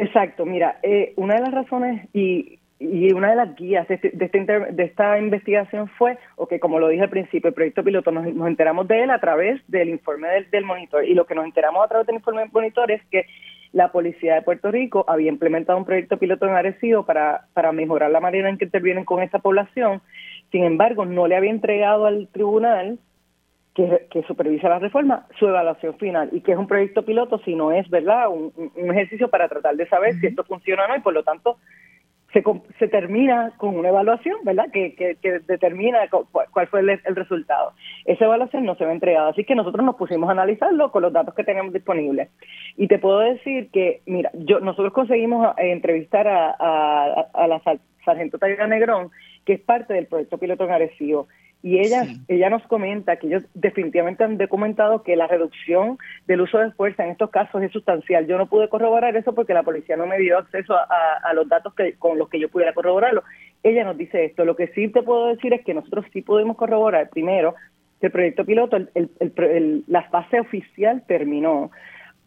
Exacto, 0.00 0.46
mira, 0.46 0.78
una 1.16 1.34
de 1.34 1.40
las 1.40 1.52
razones, 1.52 2.08
y, 2.12 2.58
y 2.84 3.12
una 3.12 3.30
de 3.30 3.36
las 3.36 3.54
guías 3.54 3.86
de, 3.88 3.94
este, 3.94 4.10
de, 4.10 4.84
esta 4.84 5.18
investigación 5.18 5.88
fue, 5.96 6.18
o 6.36 6.46
que 6.46 6.60
como 6.60 6.78
lo 6.78 6.88
dije 6.88 7.02
al 7.02 7.10
principio, 7.10 7.48
el 7.48 7.54
proyecto 7.54 7.84
piloto, 7.84 8.10
nos, 8.10 8.26
enteramos 8.26 8.88
de 8.88 9.04
él 9.04 9.10
a 9.10 9.20
través 9.20 9.60
del 9.68 9.88
informe 9.88 10.28
del, 10.50 10.64
monitor. 10.64 11.04
Y 11.04 11.14
lo 11.14 11.26
que 11.26 11.34
nos 11.34 11.44
enteramos 11.44 11.84
a 11.84 11.88
través 11.88 12.06
del 12.06 12.16
informe 12.16 12.42
del 12.42 12.52
monitor 12.52 12.90
es 12.90 13.02
que 13.10 13.26
la 13.72 13.90
policía 13.90 14.34
de 14.34 14.42
Puerto 14.42 14.70
Rico 14.70 15.04
había 15.08 15.30
implementado 15.30 15.78
un 15.78 15.84
proyecto 15.84 16.18
piloto 16.18 16.46
en 16.46 17.04
para, 17.04 17.46
para 17.54 17.72
mejorar 17.72 18.10
la 18.10 18.20
manera 18.20 18.48
en 18.48 18.58
que 18.58 18.66
intervienen 18.66 19.04
con 19.04 19.22
esta 19.22 19.38
población. 19.38 20.00
Sin 20.52 20.64
embargo, 20.64 21.04
no 21.04 21.26
le 21.26 21.36
había 21.36 21.50
entregado 21.50 22.06
al 22.06 22.28
tribunal 22.28 22.98
que, 23.74 24.22
supervisa 24.26 24.68
la 24.68 24.78
reforma 24.78 25.26
su 25.38 25.48
evaluación 25.48 25.98
final 25.98 26.28
y 26.32 26.40
que 26.40 26.52
es 26.52 26.58
un 26.58 26.68
proyecto 26.68 27.04
piloto 27.04 27.38
si 27.44 27.54
no 27.54 27.72
es 27.72 27.88
verdad 27.90 28.28
un, 28.28 28.52
ejercicio 28.76 29.28
para 29.28 29.48
tratar 29.48 29.76
de 29.76 29.88
saber 29.88 30.14
si 30.14 30.26
esto 30.26 30.44
funciona 30.44 30.84
o 30.84 30.88
no 30.88 30.96
y 30.96 31.00
por 31.00 31.12
lo 31.12 31.24
tanto 31.24 31.58
se, 32.32 32.42
se 32.78 32.88
termina 32.88 33.52
con 33.58 33.76
una 33.76 33.90
evaluación, 33.90 34.38
¿verdad? 34.42 34.64
Que, 34.72 34.94
que, 34.96 35.40
determina 35.46 36.00
cuál 36.10 36.66
fue 36.66 36.80
el, 36.80 37.14
resultado. 37.14 37.74
Esa 38.04 38.24
evaluación 38.24 38.64
no 38.64 38.74
se 38.74 38.84
ve 38.84 38.92
entregada, 38.92 39.28
así 39.28 39.44
que 39.44 39.54
nosotros 39.54 39.84
nos 39.84 39.94
pusimos 39.94 40.28
a 40.28 40.32
analizarlo 40.32 40.90
con 40.90 41.02
los 41.02 41.12
datos 41.12 41.32
que 41.34 41.44
tenemos 41.44 41.72
disponibles. 41.72 42.30
Y 42.76 42.88
te 42.88 42.98
puedo 42.98 43.20
decir 43.20 43.70
que, 43.70 44.02
mira, 44.06 44.32
yo 44.34 44.58
nosotros 44.58 44.92
conseguimos 44.92 45.56
eh, 45.58 45.70
entrevistar 45.70 46.26
a, 46.26 46.56
a, 46.58 47.26
a 47.34 47.46
la 47.46 47.62
sargento 48.04 48.38
Taylor 48.38 48.68
Negrón, 48.68 49.10
que 49.44 49.52
es 49.52 49.60
parte 49.60 49.94
del 49.94 50.08
proyecto 50.08 50.36
piloto 50.36 50.64
en 50.64 50.72
Arecibo 50.72 51.28
y 51.64 51.78
ella, 51.78 52.04
ella 52.28 52.50
nos 52.50 52.62
comenta 52.64 53.16
que 53.16 53.26
ellos 53.26 53.42
definitivamente 53.54 54.22
han 54.22 54.36
documentado 54.36 55.02
que 55.02 55.16
la 55.16 55.26
reducción 55.26 55.96
del 56.26 56.42
uso 56.42 56.58
de 56.58 56.72
fuerza 56.72 57.04
en 57.04 57.12
estos 57.12 57.30
casos 57.30 57.62
es 57.62 57.72
sustancial. 57.72 58.26
Yo 58.26 58.36
no 58.36 58.50
pude 58.50 58.68
corroborar 58.68 59.16
eso 59.16 59.34
porque 59.34 59.54
la 59.54 59.62
policía 59.62 59.96
no 59.96 60.06
me 60.06 60.18
dio 60.18 60.36
acceso 60.36 60.74
a, 60.74 61.32
los 61.32 61.48
datos 61.48 61.72
que, 61.72 61.94
con 61.94 62.18
los 62.18 62.28
que 62.28 62.38
yo 62.38 62.50
pudiera 62.50 62.74
corroborarlo. 62.74 63.22
Ella 63.62 63.82
nos 63.82 63.96
dice 63.96 64.26
esto. 64.26 64.44
Lo 64.44 64.56
que 64.56 64.66
sí 64.74 64.88
te 64.88 65.02
puedo 65.02 65.28
decir 65.28 65.54
es 65.54 65.64
que 65.64 65.72
nosotros 65.72 66.04
sí 66.12 66.20
podemos 66.20 66.58
corroborar, 66.58 67.08
primero, 67.08 67.54
que 67.98 68.08
el 68.08 68.12
proyecto 68.12 68.44
piloto, 68.44 68.76
la 69.86 70.02
fase 70.10 70.40
oficial 70.40 71.02
terminó 71.06 71.70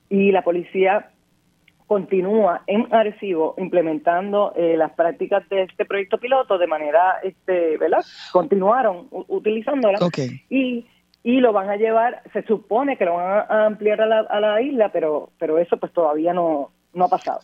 y 0.10 0.32
la 0.32 0.41
policía 0.41 1.12
continúa 1.88 2.63
en 2.67 2.94
Arecibo 2.94 3.56
implementando 3.58 4.53
eh, 4.56 4.75
las 4.77 4.91
prácticas 4.91 5.48
de 5.50 5.63
este 5.63 5.86
proyecto 5.86 6.17
piloto 6.17 6.58
de 6.58 6.67
manera, 6.67 7.20
este, 7.24 7.77
¿verdad? 7.77 8.03
Continuaron 8.32 9.08
utilizándolas 9.12 10.01
y 10.50 10.86
y 11.24 11.41
lo 11.41 11.51
van 11.51 11.70
a 11.70 11.75
llevar, 11.75 12.22
se 12.32 12.41
supone 12.44 12.96
que 12.96 13.03
lo 13.03 13.15
van 13.15 13.46
a 13.50 13.65
ampliar 13.65 14.00
a 14.00 14.06
la, 14.06 14.20
a 14.22 14.39
la 14.39 14.62
isla, 14.62 14.89
pero 14.94 15.32
pero 15.39 15.58
eso 15.58 15.77
pues 15.77 15.91
todavía 15.91 16.34
no 16.34 16.72
no 16.94 17.06
ha 17.06 17.10
pasado. 17.10 17.39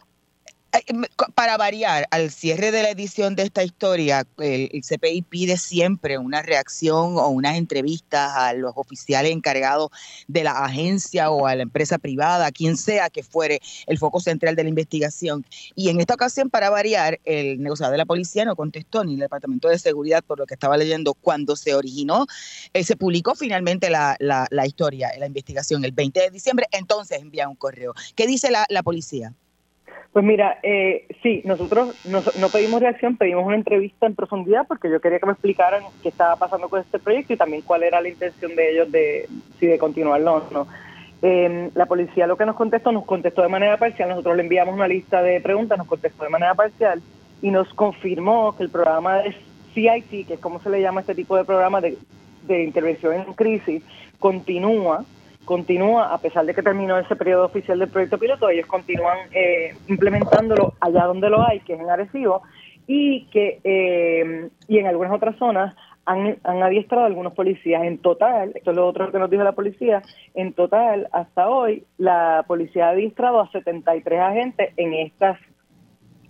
Para 1.35 1.55
variar, 1.55 2.07
al 2.09 2.31
cierre 2.31 2.71
de 2.71 2.81
la 2.81 2.89
edición 2.89 3.35
de 3.35 3.43
esta 3.43 3.63
historia, 3.63 4.25
el, 4.39 4.69
CPI 4.81 5.21
pide 5.21 5.57
siempre 5.57 6.17
una 6.17 6.41
reacción 6.41 7.15
o 7.17 7.27
unas 7.27 7.57
entrevistas 7.57 8.31
a 8.35 8.53
los 8.53 8.73
oficiales 8.75 9.31
encargados 9.31 9.91
de 10.27 10.43
la 10.43 10.65
agencia 10.65 11.29
o 11.29 11.45
a 11.45 11.55
la 11.55 11.61
empresa 11.61 11.99
privada, 11.99 12.51
quien 12.51 12.75
sea 12.75 13.11
que 13.11 13.21
fuere 13.21 13.61
el 13.85 13.99
foco 13.99 14.19
central 14.19 14.55
de 14.55 14.63
la 14.63 14.69
investigación. 14.69 15.45
Y 15.75 15.89
en 15.89 15.99
esta 15.99 16.15
ocasión, 16.15 16.49
para 16.49 16.71
variar, 16.71 17.19
el 17.23 17.61
negociador 17.61 17.91
de 17.91 17.99
la 17.99 18.05
policía 18.07 18.43
no 18.43 18.55
contestó 18.55 19.03
ni 19.03 19.13
el 19.13 19.19
Departamento 19.19 19.69
de 19.69 19.77
Seguridad, 19.77 20.23
por 20.23 20.39
lo 20.39 20.47
que 20.47 20.55
estaba 20.55 20.75
leyendo, 20.75 21.13
cuando 21.13 21.55
se 21.55 21.75
originó, 21.75 22.25
eh, 22.73 22.83
se 22.83 22.95
publicó 22.95 23.35
finalmente 23.35 23.91
la, 23.91 24.17
la, 24.19 24.65
historia, 24.65 25.11
la 25.19 25.27
investigación 25.27 25.85
el 25.85 25.91
20 25.91 26.19
de 26.19 26.29
diciembre, 26.31 26.65
entonces 26.71 27.21
envía 27.21 27.47
un 27.47 27.55
correo. 27.55 27.93
¿Qué 28.15 28.25
dice 28.25 28.49
la, 28.49 28.65
la 28.69 28.81
policía? 28.81 29.35
Pues 30.11 30.23
mira, 30.23 30.59
eh, 30.61 31.07
sí, 31.23 31.41
nosotros 31.43 31.95
no, 32.05 32.49
pedimos 32.49 32.81
reacción, 32.81 33.17
pedimos 33.17 33.45
una 33.45 33.55
entrevista 33.55 34.05
en 34.05 34.13
profundidad 34.13 34.67
porque 34.67 34.89
yo 34.89 35.01
quería 35.01 35.19
que 35.19 35.25
me 35.25 35.31
explicaran 35.31 35.83
qué 36.03 36.09
estaba 36.09 36.35
pasando 36.35 36.69
con 36.69 36.81
este 36.81 36.99
proyecto 36.99 37.33
y 37.33 37.37
también 37.37 37.63
cuál 37.63 37.81
era 37.81 37.99
la 37.99 38.09
intención 38.09 38.55
de 38.55 38.71
ellos 38.71 38.91
de 38.91 39.27
si 39.59 39.65
de 39.65 39.79
continuarlo 39.79 40.35
o 40.35 40.53
no. 40.53 40.67
Eh, 41.23 41.71
la 41.73 41.85
policía 41.85 42.27
lo 42.27 42.37
que 42.37 42.45
nos 42.45 42.55
contestó, 42.55 42.91
nos 42.91 43.05
contestó 43.05 43.41
de 43.41 43.47
manera 43.47 43.77
parcial, 43.77 44.09
nosotros 44.09 44.35
le 44.35 44.43
enviamos 44.43 44.75
una 44.75 44.87
lista 44.87 45.23
de 45.23 45.39
preguntas, 45.41 45.77
nos 45.77 45.87
contestó 45.87 46.25
de 46.25 46.29
manera 46.29 46.53
parcial 46.53 47.01
y 47.41 47.49
nos 47.49 47.73
confirmó 47.73 48.55
que 48.55 48.63
el 48.63 48.69
programa 48.69 49.19
de 49.19 49.35
CIT, 49.73 50.27
que 50.27 50.33
es 50.35 50.39
como 50.39 50.59
se 50.59 50.69
le 50.69 50.81
llama 50.81 51.01
este 51.01 51.15
tipo 51.15 51.37
de 51.37 51.45
programa 51.45 51.81
de, 51.81 51.97
de 52.45 52.63
intervención 52.63 53.13
en 53.13 53.33
crisis, 53.33 53.81
continúa 54.19 55.05
continúa, 55.45 56.13
a 56.13 56.17
pesar 56.17 56.45
de 56.45 56.53
que 56.53 56.61
terminó 56.61 56.97
ese 56.97 57.15
periodo 57.15 57.45
oficial 57.45 57.79
del 57.79 57.89
proyecto 57.89 58.17
piloto, 58.17 58.49
ellos 58.49 58.65
continúan 58.65 59.17
eh, 59.31 59.75
implementándolo 59.87 60.73
allá 60.79 61.05
donde 61.05 61.29
lo 61.29 61.45
hay, 61.47 61.59
que 61.61 61.73
es 61.73 61.79
en 61.79 61.89
Arecibo, 61.89 62.41
y 62.87 63.25
que 63.25 63.59
eh, 63.63 64.49
y 64.67 64.77
en 64.77 64.87
algunas 64.87 65.13
otras 65.13 65.35
zonas 65.37 65.75
han, 66.05 66.37
han 66.43 66.63
adiestrado 66.63 67.05
algunos 67.05 67.33
policías. 67.33 67.83
En 67.83 67.97
total, 67.97 68.51
esto 68.55 68.71
es 68.71 68.75
lo 68.75 68.87
otro 68.87 69.11
que 69.11 69.19
nos 69.19 69.29
dijo 69.29 69.43
la 69.43 69.53
policía, 69.53 70.01
en 70.33 70.53
total, 70.53 71.07
hasta 71.11 71.49
hoy, 71.49 71.85
la 71.97 72.43
policía 72.47 72.87
ha 72.87 72.91
adiestrado 72.91 73.39
a 73.39 73.51
73 73.51 74.19
agentes 74.19 74.73
en 74.77 74.93
estas 74.93 75.39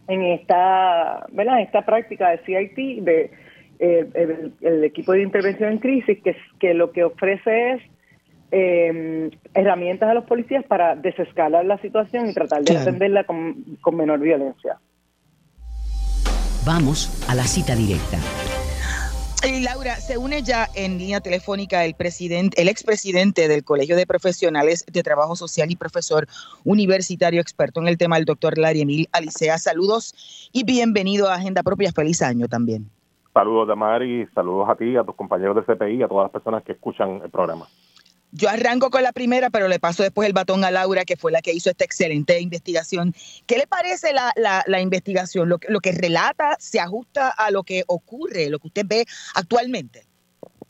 en 0.08 0.22
esta, 0.22 1.26
¿verdad? 1.32 1.62
esta 1.62 1.86
práctica 1.86 2.30
de 2.30 2.40
CIT, 2.40 3.04
de 3.04 3.32
eh, 3.80 4.52
el, 4.62 4.84
equipo 4.84 5.14
de 5.14 5.24
intervención 5.24 5.72
en 5.72 5.78
crisis, 5.80 6.22
que, 6.22 6.36
que 6.60 6.74
lo 6.74 6.92
que 6.92 7.06
ofrece 7.06 7.72
es 7.72 7.82
eh, 8.56 9.32
herramientas 9.56 10.08
a 10.10 10.14
los 10.14 10.26
policías 10.26 10.64
para 10.66 10.96
desescalar 10.96 11.66
la 11.66 11.80
situación 11.80 12.30
y 12.30 12.34
tratar 12.36 12.62
de 12.62 12.78
atenderla 12.78 13.24
con, 13.24 13.66
menor 13.94 14.20
violencia. 14.20 14.78
Vamos 16.64 17.28
a 17.28 17.34
la 17.34 17.44
cita 17.44 17.76
directa. 17.76 18.20
Laura, 19.64 19.96
se 19.96 20.18
une 20.20 20.44
ya 20.44 20.68
en 20.76 21.00
línea 21.00 21.20
telefónica 21.20 21.84
el 21.84 21.96
presidente, 21.96 22.62
el 22.62 22.70
expresidente 22.70 23.48
del 23.48 23.64
Colegio 23.64 23.96
de 23.96 24.06
Profesionales 24.06 24.86
de 24.86 25.02
Trabajo 25.02 25.36
Social 25.36 25.72
y 25.72 25.76
profesor 25.76 26.28
universitario 26.64 27.42
experto 27.42 27.82
en 27.82 27.88
el 27.88 27.98
tema, 27.98 28.18
el 28.18 28.26
doctor 28.26 28.58
Larry 28.58 28.82
Emil 28.82 29.10
Alicea. 29.12 29.58
Saludos 29.58 30.50
y 30.54 30.64
bienvenido 30.64 31.28
a 31.28 31.36
Agenda 31.36 31.64
Propia. 31.64 31.92
Feliz 31.92 32.22
año 32.22 32.48
también. 32.48 32.88
Saludos, 33.34 33.68
Damari, 33.68 34.28
saludos 34.36 34.70
a 34.70 34.76
ti, 34.76 34.96
a 34.96 35.04
tus 35.04 35.16
compañeros 35.16 35.56
del 35.56 35.66
CPI, 35.66 36.04
a 36.04 36.08
todas 36.08 36.26
las 36.26 36.32
personas 36.32 36.64
que 36.64 36.74
escuchan 36.74 37.20
el 37.24 37.32
programa. 37.32 37.68
Yo 38.36 38.50
arranco 38.50 38.90
con 38.90 39.04
la 39.04 39.12
primera, 39.12 39.52
pero 39.52 39.68
le 39.68 39.80
paso 39.80 40.02
después 40.02 40.28
el 40.28 40.34
batón 40.34 40.64
a 40.66 40.72
Laura, 40.72 41.06
que 41.06 41.16
fue 41.16 41.32
la 41.32 41.44
que 41.44 41.54
hizo 41.54 41.70
esta 41.70 41.86
excelente 41.86 42.40
investigación. 42.40 43.14
¿Qué 43.46 43.58
le 43.58 43.68
parece 43.68 44.12
la, 44.12 44.34
la, 44.66 44.82
investigación? 44.82 45.50
Lo, 45.50 45.60
lo, 45.70 45.80
que 45.80 45.92
relata 45.92 46.56
se 46.58 46.80
ajusta 46.80 47.30
a 47.30 47.52
lo 47.52 47.62
que 47.62 47.84
ocurre, 47.86 48.50
lo 48.50 48.58
que 48.58 48.68
usted 48.68 48.86
ve 48.88 49.06
actualmente? 49.36 50.08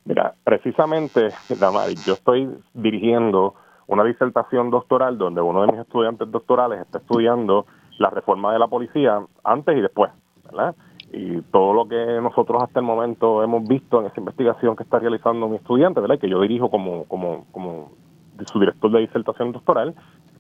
Mira, 0.04 0.34
precisamente, 0.44 1.30
Damari, 1.48 1.96
yo 2.06 2.16
estoy 2.16 2.50
dirigiendo 2.74 3.56
una 3.88 4.04
disertación 4.04 4.70
doctoral 4.70 5.18
donde 5.18 5.40
uno 5.40 5.62
de 5.62 5.72
mis 5.72 5.82
estudiantes 5.82 6.30
doctorales 6.30 6.82
está 6.82 6.98
estudiando 6.98 7.66
la 7.98 8.10
reforma 8.10 8.52
de 8.52 8.60
la 8.60 8.68
policía 8.68 9.22
antes 9.46 9.78
y 9.78 9.82
después, 9.82 10.12
¿verdad? 10.44 10.76
Y 11.14 11.42
todo 11.44 11.74
lo 11.74 11.88
que 11.88 12.20
nosotros 12.22 12.64
hasta 12.64 12.80
el 12.80 12.86
momento 12.86 13.44
hemos 13.44 13.68
visto 13.68 14.00
en 14.00 14.08
esa 14.08 14.20
investigación 14.20 14.76
que 14.76 14.82
está 14.82 14.98
realizando 14.98 15.48
mi 15.48 15.58
estudiante, 15.58 16.02
¿verdad? 16.02 16.18
que 16.18 16.28
yo 16.28 16.42
dirijo 16.42 16.72
como, 16.72 17.06
como, 17.06 17.46
como 17.52 17.92
su 18.52 18.60
director 18.60 18.92
de 18.92 19.02
disertación 19.02 19.52
doctoral, 19.52 19.94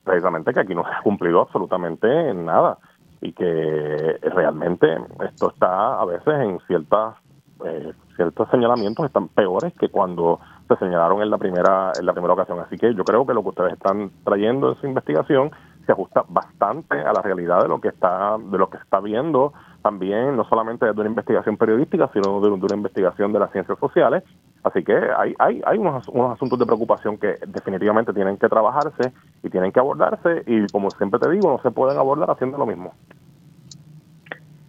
precisamente 0.03 0.51
que 0.51 0.59
aquí 0.59 0.73
no 0.73 0.83
se 0.83 0.89
ha 0.89 1.03
cumplido 1.03 1.41
absolutamente 1.41 2.33
nada 2.33 2.79
y 3.21 3.33
que 3.33 4.17
realmente 4.23 4.97
esto 5.29 5.51
está 5.51 6.01
a 6.01 6.05
veces 6.05 6.33
en 6.41 6.59
ciertas 6.65 7.15
eh, 7.63 7.93
ciertos 8.15 8.49
señalamientos 8.49 9.05
están 9.05 9.27
peores 9.27 9.73
que 9.79 9.89
cuando 9.89 10.39
se 10.67 10.75
señalaron 10.77 11.21
en 11.21 11.29
la 11.29 11.37
primera 11.37 11.93
en 11.97 12.05
la 12.05 12.13
primera 12.13 12.33
ocasión 12.33 12.59
así 12.59 12.77
que 12.77 12.93
yo 12.95 13.03
creo 13.05 13.25
que 13.25 13.33
lo 13.33 13.43
que 13.43 13.49
ustedes 13.49 13.73
están 13.73 14.11
trayendo 14.25 14.69
en 14.69 14.75
su 14.75 14.87
investigación 14.87 15.51
se 15.85 15.91
ajusta 15.91 16.23
bastante 16.27 16.97
a 16.99 17.11
la 17.13 17.21
realidad 17.21 17.61
de 17.61 17.67
lo 17.67 17.79
que 17.81 17.89
está 17.89 18.37
de 18.37 18.57
lo 18.57 18.69
que 18.69 18.77
está 18.77 18.99
viendo 18.99 19.53
también 19.81 20.35
no 20.35 20.45
solamente 20.45 20.85
de 20.85 20.91
una 20.91 21.09
investigación 21.09 21.57
periodística 21.57 22.09
sino 22.13 22.39
de, 22.41 22.49
una 22.49 22.75
investigación 22.75 23.33
de 23.33 23.39
las 23.39 23.51
ciencias 23.51 23.77
sociales. 23.79 24.23
Así 24.63 24.83
que 24.83 24.93
hay 24.93 25.33
hay, 25.39 25.61
hay 25.65 25.77
unos, 25.77 26.07
unos 26.07 26.33
asuntos 26.33 26.57
de 26.59 26.65
preocupación 26.65 27.17
que 27.17 27.37
definitivamente 27.47 28.13
tienen 28.13 28.37
que 28.37 28.47
trabajarse 28.47 29.11
y 29.43 29.49
tienen 29.49 29.71
que 29.71 29.79
abordarse 29.79 30.43
y 30.47 30.67
como 30.67 30.89
siempre 30.91 31.19
te 31.19 31.29
digo 31.29 31.51
no 31.51 31.61
se 31.61 31.71
pueden 31.71 31.97
abordar 31.97 32.31
haciendo 32.31 32.57
lo 32.57 32.65
mismo. 32.65 32.93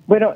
Bueno 0.06 0.35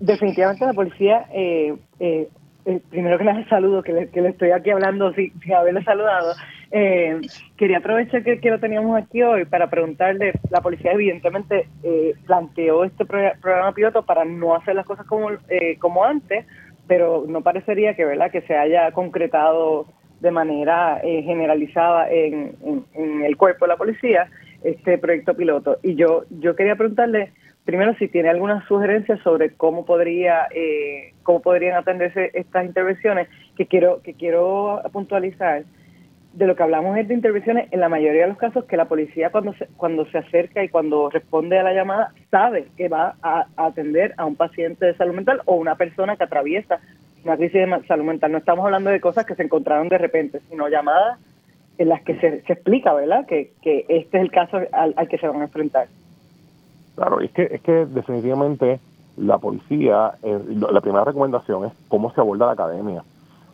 definitivamente 0.00 0.64
la 0.64 0.72
policía 0.72 1.26
eh, 1.32 1.76
eh, 1.98 2.28
eh, 2.64 2.80
primero 2.88 3.18
que 3.18 3.24
nada 3.24 3.46
saludo 3.48 3.82
que 3.82 3.92
le, 3.92 4.08
que 4.08 4.22
le 4.22 4.30
estoy 4.30 4.50
aquí 4.50 4.70
hablando 4.70 5.12
sin 5.12 5.32
haberle 5.52 5.82
saludado 5.84 6.34
eh, 6.76 7.20
quería 7.56 7.78
aprovechar 7.78 8.24
que, 8.24 8.50
lo 8.50 8.58
teníamos 8.58 9.00
aquí 9.00 9.22
hoy 9.22 9.44
para 9.44 9.70
preguntarle, 9.70 10.32
la 10.50 10.60
policía 10.60 10.90
evidentemente 10.90 11.68
eh, 11.84 12.14
planteó 12.26 12.82
este 12.82 13.04
programa 13.04 13.72
piloto 13.72 14.04
para 14.04 14.24
no 14.24 14.56
hacer 14.56 14.74
las 14.74 14.84
cosas 14.84 15.06
como, 15.06 15.30
eh, 15.48 15.76
como 15.78 16.04
antes, 16.04 16.44
pero 16.88 17.26
no 17.28 17.42
parecería 17.42 17.94
que, 17.94 18.04
¿verdad? 18.04 18.32
que 18.32 18.42
se 18.42 18.56
haya 18.56 18.90
concretado 18.90 19.86
de 20.18 20.32
manera 20.32 21.00
eh, 21.04 21.22
generalizada 21.22 22.10
en, 22.10 22.56
en, 22.94 23.22
el 23.22 23.36
cuerpo 23.36 23.66
de 23.66 23.68
la 23.68 23.76
policía 23.76 24.28
este 24.64 24.98
proyecto 24.98 25.34
piloto. 25.34 25.78
Y 25.80 25.94
yo, 25.94 26.24
yo 26.40 26.56
quería 26.56 26.74
preguntarle 26.74 27.30
primero 27.64 27.94
si 28.00 28.08
tiene 28.08 28.30
alguna 28.30 28.66
sugerencia 28.66 29.16
sobre 29.22 29.54
cómo 29.54 29.86
podría 29.86 30.48
eh, 30.52 31.14
cómo 31.22 31.40
podrían 31.40 31.76
atenderse 31.76 32.32
estas 32.34 32.64
intervenciones 32.64 33.28
que 33.56 33.66
quiero 33.66 34.02
que 34.02 34.14
quiero 34.14 34.82
puntualizar 34.92 35.64
de 36.34 36.46
lo 36.46 36.56
que 36.56 36.62
hablamos 36.64 36.96
es 36.96 37.06
de 37.06 37.14
intervenciones 37.14 37.68
en 37.70 37.80
la 37.80 37.88
mayoría 37.88 38.22
de 38.22 38.28
los 38.28 38.38
casos 38.38 38.64
que 38.64 38.76
la 38.76 38.86
policía 38.86 39.30
cuando 39.30 39.52
se, 39.54 39.66
cuando 39.76 40.04
se 40.06 40.18
acerca 40.18 40.64
y 40.64 40.68
cuando 40.68 41.08
responde 41.08 41.58
a 41.58 41.62
la 41.62 41.72
llamada 41.72 42.12
sabe 42.30 42.66
que 42.76 42.88
va 42.88 43.14
a, 43.22 43.46
atender 43.56 44.14
a 44.16 44.24
un 44.24 44.34
paciente 44.34 44.86
de 44.86 44.96
salud 44.96 45.14
mental 45.14 45.42
o 45.44 45.54
una 45.54 45.76
persona 45.76 46.16
que 46.16 46.24
atraviesa 46.24 46.80
una 47.24 47.36
crisis 47.36 47.52
de 47.52 47.86
salud 47.86 48.04
mental. 48.04 48.32
No 48.32 48.38
estamos 48.38 48.64
hablando 48.64 48.90
de 48.90 49.00
cosas 49.00 49.24
que 49.26 49.36
se 49.36 49.44
encontraron 49.44 49.88
de 49.88 49.96
repente, 49.96 50.40
sino 50.50 50.68
llamadas 50.68 51.18
en 51.78 51.88
las 51.88 52.02
que 52.02 52.18
se, 52.18 52.42
explica, 52.52 52.92
¿verdad?, 52.92 53.26
que, 53.26 53.52
que 53.62 53.86
este 53.88 54.18
es 54.18 54.24
el 54.24 54.30
caso 54.30 54.58
al, 54.72 55.08
que 55.08 55.18
se 55.18 55.28
van 55.28 55.40
a 55.40 55.44
enfrentar. 55.44 55.86
Claro, 56.96 57.20
es 57.20 57.30
que, 57.30 57.48
es 57.50 57.60
que 57.62 57.86
definitivamente 57.86 58.80
la 59.16 59.38
policía, 59.38 60.14
eh, 60.22 60.38
la 60.70 60.80
primera 60.80 61.04
recomendación 61.04 61.64
es 61.64 61.72
cómo 61.88 62.12
se 62.12 62.20
aborda 62.20 62.46
la 62.46 62.52
academia 62.52 63.02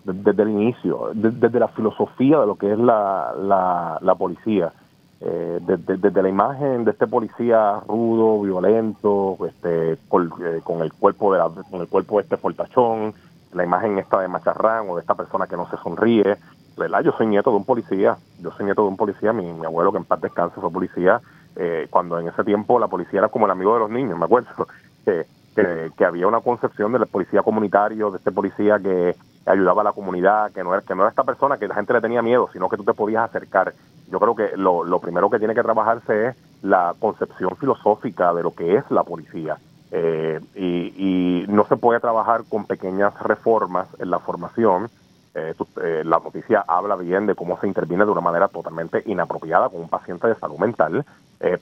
desde, 0.04 0.42
el 0.42 0.50
inicio, 0.50 1.10
desde, 1.14 1.58
la 1.58 1.68
filosofía 1.68 2.40
de 2.40 2.46
lo 2.46 2.56
que 2.56 2.72
es 2.72 2.78
la, 2.78 3.98
la, 4.00 4.14
policía, 4.14 4.72
eh, 5.20 5.58
desde, 5.60 6.22
la 6.22 6.28
imagen 6.28 6.84
de 6.84 6.92
este 6.92 7.06
policía 7.06 7.80
rudo, 7.86 8.40
violento, 8.42 9.36
este, 9.46 9.98
con, 10.08 10.32
eh, 10.42 10.60
con 10.64 10.80
el 10.80 10.92
cuerpo 10.92 11.32
de 11.32 11.38
la, 11.38 11.48
con 11.48 11.80
el 11.80 11.88
cuerpo 11.88 12.16
de 12.16 12.22
este 12.22 12.36
fortachón, 12.36 13.14
la 13.52 13.64
imagen 13.64 13.98
esta 13.98 14.20
de 14.20 14.28
macharrán 14.28 14.88
o 14.88 14.96
de 14.96 15.00
esta 15.00 15.14
persona 15.14 15.46
que 15.46 15.56
no 15.56 15.68
se 15.68 15.76
sonríe, 15.78 16.36
¿verdad? 16.76 17.02
Yo 17.02 17.12
soy 17.12 17.26
nieto 17.26 17.50
de 17.50 17.56
un 17.56 17.64
policía, 17.64 18.16
yo 18.40 18.50
soy 18.52 18.64
nieto 18.64 18.82
de 18.82 18.88
un 18.88 18.96
policía, 18.96 19.32
mi, 19.32 19.52
mi 19.52 19.66
abuelo 19.66 19.92
que 19.92 19.98
en 19.98 20.04
paz 20.04 20.20
descanse 20.20 20.60
fue 20.60 20.70
policía, 20.70 21.20
eh, 21.56 21.88
cuando 21.90 22.18
en 22.18 22.28
ese 22.28 22.44
tiempo 22.44 22.78
la 22.78 22.88
policía 22.88 23.18
era 23.18 23.28
como 23.28 23.46
el 23.46 23.50
amigo 23.50 23.74
de 23.74 23.80
los 23.80 23.90
niños, 23.90 24.18
me 24.18 24.24
acuerdo, 24.24 24.48
que, 25.04 25.26
que, 25.54 25.90
que 25.96 26.04
había 26.04 26.26
una 26.26 26.40
concepción 26.40 26.92
del 26.92 27.06
policía 27.06 27.42
comunitario, 27.42 28.10
de 28.10 28.18
este 28.18 28.32
policía 28.32 28.78
que 28.78 29.16
ayudaba 29.46 29.82
a 29.82 29.84
la 29.84 29.92
comunidad, 29.92 30.52
que 30.52 30.62
no 30.62 30.74
era, 30.74 30.82
que 30.82 30.94
no 30.94 31.02
era 31.02 31.10
esta 31.10 31.24
persona 31.24 31.58
que 31.58 31.68
la 31.68 31.74
gente 31.74 31.92
le 31.92 32.00
tenía 32.00 32.22
miedo, 32.22 32.48
sino 32.52 32.68
que 32.68 32.76
tú 32.76 32.84
te 32.84 32.94
podías 32.94 33.24
acercar. 33.24 33.74
Yo 34.10 34.18
creo 34.18 34.34
que 34.34 34.56
lo, 34.56 34.84
lo 34.84 35.00
primero 35.00 35.30
que 35.30 35.38
tiene 35.38 35.54
que 35.54 35.62
trabajarse 35.62 36.28
es 36.28 36.36
la 36.62 36.94
concepción 36.98 37.56
filosófica 37.56 38.34
de 38.34 38.42
lo 38.42 38.54
que 38.54 38.76
es 38.76 38.90
la 38.90 39.02
policía. 39.02 39.56
Eh, 39.92 40.40
y, 40.54 40.94
y, 40.96 41.46
no 41.48 41.64
se 41.64 41.76
puede 41.76 41.98
trabajar 41.98 42.42
con 42.48 42.64
pequeñas 42.64 43.18
reformas 43.22 43.88
en 43.98 44.10
la 44.10 44.20
formación. 44.20 44.88
Eh, 45.34 45.54
eh, 45.82 46.02
la 46.04 46.18
noticia 46.18 46.64
habla 46.66 46.96
bien 46.96 47.26
de 47.26 47.34
cómo 47.34 47.58
se 47.60 47.66
interviene 47.66 48.04
de 48.04 48.10
una 48.10 48.20
manera 48.20 48.48
totalmente 48.48 49.02
inapropiada 49.06 49.68
con 49.68 49.80
un 49.80 49.88
paciente 49.88 50.28
de 50.28 50.34
salud 50.36 50.58
mental, 50.58 51.04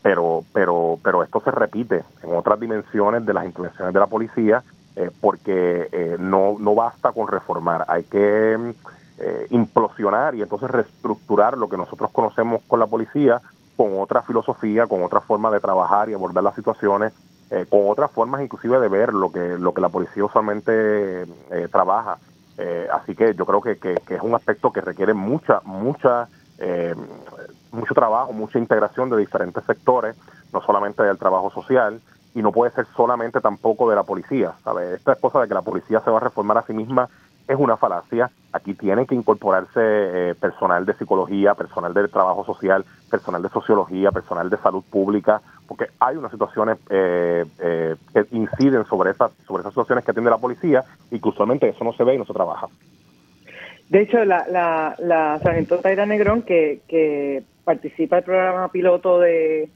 pero, 0.03 0.43
pero, 0.53 0.99
pero 1.05 1.23
esto 1.23 1.41
se 1.41 1.53
repite 1.53 2.03
en 2.25 2.35
otras 2.35 2.59
dimensiones 2.59 3.25
de 3.25 3.33
las 3.33 3.45
intervenciones 3.45 3.95
de 3.95 4.01
la 4.01 4.09
policía 4.09 4.65
eh, 4.99 5.13
porque 5.21 5.89
eh, 5.93 6.17
no, 6.19 6.57
no 6.59 6.75
basta 6.75 7.13
con 7.13 7.29
reformar, 7.29 7.85
hay 7.87 8.03
que 8.03 8.75
eh, 9.19 9.47
implosionar 9.51 10.35
y 10.35 10.43
entonces 10.43 10.69
reestructurar 10.69 11.57
lo 11.57 11.69
que 11.69 11.77
nosotros 11.77 12.11
conocemos 12.11 12.63
con 12.67 12.81
la 12.81 12.89
policía 12.89 13.41
con 13.77 14.01
otra 14.01 14.23
filosofía, 14.23 14.89
con 14.89 15.05
otra 15.05 15.21
forma 15.21 15.53
de 15.53 15.61
trabajar 15.61 16.11
y 16.11 16.15
abordar 16.15 16.43
las 16.43 16.57
situaciones, 16.57 17.13
con 17.71 17.89
otras 17.89 18.11
formas 18.11 18.43
inclusive 18.43 18.81
de 18.81 18.89
ver 18.89 19.15
lo 19.15 19.31
que, 19.31 19.57
lo 19.57 19.73
que 19.73 19.81
la 19.81 19.89
policía 19.89 20.25
usualmente 20.25 21.25
trabaja. 21.71 22.19
así 22.93 23.15
que 23.15 23.35
yo 23.35 23.47
creo 23.47 23.61
que, 23.61 23.79
que, 23.79 23.95
que, 24.05 24.17
es 24.17 24.21
un 24.21 24.35
aspecto 24.35 24.73
que 24.73 24.81
requiere 24.81 25.15
mucha, 25.15 25.61
mucha, 25.65 26.27
mucho 27.71 27.95
trabajo, 27.95 28.33
mucha 28.33 28.59
integración 28.59 29.11
de 29.11 29.17
diferentes 29.19 29.63
sectores, 29.65 30.17
no 30.53 30.61
solamente 30.61 31.05
del 31.05 31.17
trabajo 31.17 31.49
social, 31.53 32.01
y 32.39 32.43
no 32.43 32.53
puede 32.53 32.71
ser 32.71 32.87
solamente 32.97 33.41
tampoco 33.41 33.91
de 33.91 33.97
la 33.97 34.05
policía. 34.05 34.53
¿sabes? 34.63 34.93
Esta 34.93 35.17
cosa 35.17 35.41
de 35.41 35.49
que 35.49 35.55
la 35.55 35.63
policía 35.63 36.01
se 36.01 36.11
va 36.11 36.19
a 36.19 36.21
reformar 36.21 36.59
a 36.59 36.63
sí 36.63 36.73
misma 36.73 37.09
es 37.49 37.57
una 37.59 37.77
falacia. 37.77 38.31
Aquí 38.53 38.75
tiene 38.75 39.07
que 39.07 39.17
incorporarse 39.17 39.81
eh, 39.81 40.35
personal 40.41 40.87
de 40.87 40.95
psicología, 40.95 41.55
personal 41.55 41.93
de 41.95 42.07
trabajo 42.07 42.45
social, 42.45 42.85
personal 43.11 43.43
de 43.43 43.49
sociología, 43.49 44.13
personal 44.13 44.49
de 44.51 44.57
salud 44.59 44.85
pública, 44.89 45.41
porque 45.67 45.87
hay 45.99 46.17
unas 46.17 46.31
situaciones 46.31 46.79
eh, 46.91 47.45
eh, 47.59 47.97
que 48.13 48.27
inciden 48.37 48.85
sobre 48.85 49.11
esas, 49.11 49.33
sobre 49.47 49.63
esas 49.63 49.73
situaciones 49.73 50.05
que 50.05 50.13
atiende 50.13 50.31
la 50.31 50.39
policía 50.39 50.85
y 51.11 51.19
que 51.19 51.29
usualmente 51.29 51.69
eso 51.69 51.83
no 51.83 51.93
se 51.95 52.05
ve 52.05 52.15
y 52.15 52.19
no 52.19 52.25
se 52.25 52.35
trabaja. 52.35 52.69
De 53.89 54.03
hecho, 54.03 54.25
la, 54.25 54.47
la, 54.49 54.95
la 54.99 55.41
sargento 55.41 55.79
Taira 55.79 56.07
Negrón, 56.07 56.43
que, 56.43 56.83
que 56.87 57.43
participa 57.65 58.17
del 58.17 58.25
programa 58.27 58.69
piloto 58.69 59.19
de 59.19 59.71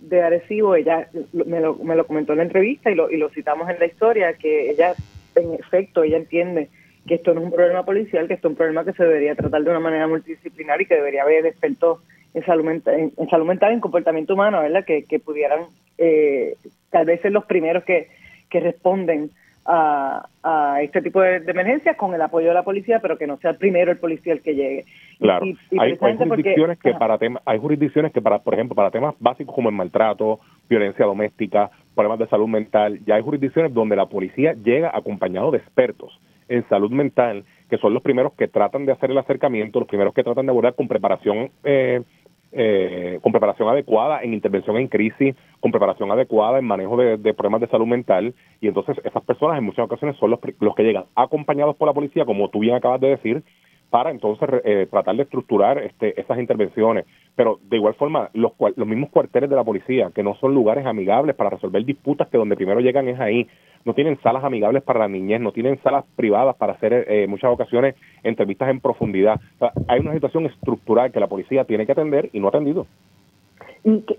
de 0.00 0.22
Arecibo, 0.22 0.74
ella 0.74 1.08
me 1.32 1.60
lo, 1.60 1.76
me 1.76 1.96
lo 1.96 2.06
comentó 2.06 2.32
en 2.32 2.38
la 2.38 2.44
entrevista 2.44 2.90
y 2.90 2.94
lo, 2.94 3.10
y 3.10 3.16
lo 3.16 3.28
citamos 3.30 3.68
en 3.68 3.78
la 3.78 3.86
historia, 3.86 4.34
que 4.34 4.70
ella, 4.70 4.94
en 5.34 5.54
efecto, 5.54 6.02
ella 6.02 6.16
entiende 6.16 6.68
que 7.06 7.16
esto 7.16 7.34
no 7.34 7.40
es 7.40 7.46
un 7.46 7.52
problema 7.52 7.84
policial, 7.84 8.28
que 8.28 8.34
esto 8.34 8.48
es 8.48 8.52
un 8.52 8.56
problema 8.56 8.84
que 8.84 8.92
se 8.92 9.02
debería 9.02 9.34
tratar 9.34 9.62
de 9.62 9.70
una 9.70 9.80
manera 9.80 10.06
multidisciplinar 10.06 10.80
y 10.80 10.86
que 10.86 10.94
debería 10.94 11.22
haber 11.22 11.46
expertos 11.46 12.00
en 12.34 12.44
salud 12.44 12.64
mental, 12.64 13.12
en, 13.16 13.30
salud 13.30 13.46
mental, 13.46 13.72
en 13.72 13.80
comportamiento 13.80 14.34
humano, 14.34 14.60
¿verdad? 14.60 14.84
Que, 14.84 15.04
que 15.04 15.18
pudieran 15.18 15.62
eh, 15.96 16.54
tal 16.90 17.06
vez 17.06 17.20
ser 17.22 17.32
los 17.32 17.46
primeros 17.46 17.84
que, 17.84 18.08
que 18.50 18.60
responden 18.60 19.30
a, 19.64 20.28
a 20.42 20.82
este 20.82 21.02
tipo 21.02 21.20
de, 21.20 21.36
emergencias 21.36 21.96
con 21.96 22.14
el 22.14 22.22
apoyo 22.22 22.48
de 22.48 22.54
la 22.54 22.62
policía, 22.62 23.00
pero 23.00 23.18
que 23.18 23.26
no 23.26 23.38
sea 23.38 23.50
el 23.50 23.56
primero 23.56 23.90
el 23.90 23.98
policía 23.98 24.32
el 24.32 24.42
que 24.42 24.54
llegue. 24.54 24.84
Claro, 25.18 25.46
hay, 25.78 25.96
jurisdicciones 25.96 26.78
que 26.78 26.94
para 26.94 27.18
temas, 27.18 27.42
hay 27.44 27.58
jurisdicciones 27.58 28.12
que 28.12 28.22
para, 28.22 28.38
por 28.38 28.54
ejemplo, 28.54 28.76
para 28.76 28.92
temas 28.92 29.16
básicos 29.18 29.52
como 29.52 29.68
el 29.68 29.74
maltrato, 29.74 30.38
violencia 30.68 31.04
doméstica, 31.04 31.70
problemas 31.94 32.20
de 32.20 32.28
salud 32.28 32.46
mental, 32.46 33.00
ya 33.04 33.16
hay 33.16 33.22
jurisdicciones 33.22 33.74
donde 33.74 33.96
la 33.96 34.06
policía 34.06 34.54
llega 34.54 34.96
acompañado 34.96 35.50
de 35.50 35.58
expertos 35.58 36.16
en 36.48 36.66
salud 36.68 36.92
mental, 36.92 37.44
que 37.68 37.78
son 37.78 37.94
los 37.94 38.02
primeros 38.02 38.32
que 38.34 38.46
tratan 38.46 38.86
de 38.86 38.92
hacer 38.92 39.10
el 39.10 39.18
acercamiento, 39.18 39.80
los 39.80 39.88
primeros 39.88 40.14
que 40.14 40.22
tratan 40.22 40.46
de 40.46 40.50
abordar 40.50 40.74
con 40.74 40.86
preparación 40.86 41.50
eh, 41.64 42.02
eh, 42.50 43.18
con 43.22 43.30
preparación 43.30 43.68
adecuada 43.68 44.22
en 44.22 44.32
intervención 44.32 44.78
en 44.78 44.88
crisis, 44.88 45.34
con 45.60 45.70
preparación 45.70 46.10
adecuada 46.10 46.58
en 46.58 46.64
manejo 46.64 46.96
de, 46.96 47.18
problemas 47.34 47.60
de 47.60 47.68
salud 47.68 47.86
mental. 47.86 48.34
Y 48.62 48.68
entonces 48.68 48.96
esas 49.04 49.22
personas 49.24 49.58
en 49.58 49.64
muchas 49.64 49.84
ocasiones 49.84 50.16
son 50.16 50.30
los, 50.30 50.40
los 50.58 50.74
que 50.74 50.82
llegan 50.82 51.04
acompañados 51.14 51.76
por 51.76 51.88
la 51.88 51.92
policía, 51.92 52.24
como 52.24 52.48
tú 52.48 52.60
bien 52.60 52.74
acabas 52.74 53.02
de 53.02 53.08
decir, 53.08 53.42
para 53.90 54.10
entonces 54.10 54.48
eh, 54.64 54.86
tratar 54.90 55.16
de 55.16 55.22
estructurar 55.22 55.78
este, 55.78 56.14
intervenciones. 56.38 57.06
Pero 57.34 57.58
de 57.62 57.76
igual 57.76 57.94
forma, 57.94 58.30
los, 58.34 58.52
los 58.76 58.88
mismos 58.88 59.10
cuarteles 59.10 59.48
de 59.48 59.56
la 59.56 59.64
policía, 59.64 60.10
que 60.14 60.22
no 60.22 60.34
son 60.36 60.54
lugares 60.54 60.84
amigables 60.86 61.36
para 61.36 61.50
resolver 61.50 61.84
disputas, 61.84 62.28
que 62.28 62.38
donde 62.38 62.56
primero 62.56 62.80
llegan 62.80 63.08
es 63.08 63.18
ahí, 63.18 63.46
no 63.84 63.94
tienen 63.94 64.20
salas 64.20 64.44
amigables 64.44 64.82
para 64.82 65.00
la 65.00 65.08
niñez, 65.08 65.40
no 65.40 65.52
tienen 65.52 65.80
salas 65.82 66.04
privadas 66.16 66.56
para 66.56 66.74
hacer 66.74 66.92
eh, 66.92 67.24
en 67.24 67.30
muchas 67.30 67.50
ocasiones 67.52 67.94
entrevistas 68.22 68.68
en 68.68 68.80
profundidad. 68.80 69.40
hay 69.86 70.00
una 70.00 70.12
situación 70.12 70.46
estructural 70.46 71.12
que 71.12 71.20
la 71.20 71.28
policía 71.28 71.64
tiene 71.64 71.86
que 71.86 71.92
atender 71.92 72.28
y 72.32 72.40
no 72.40 72.48
ha 72.48 72.50
atendido. 72.50 72.86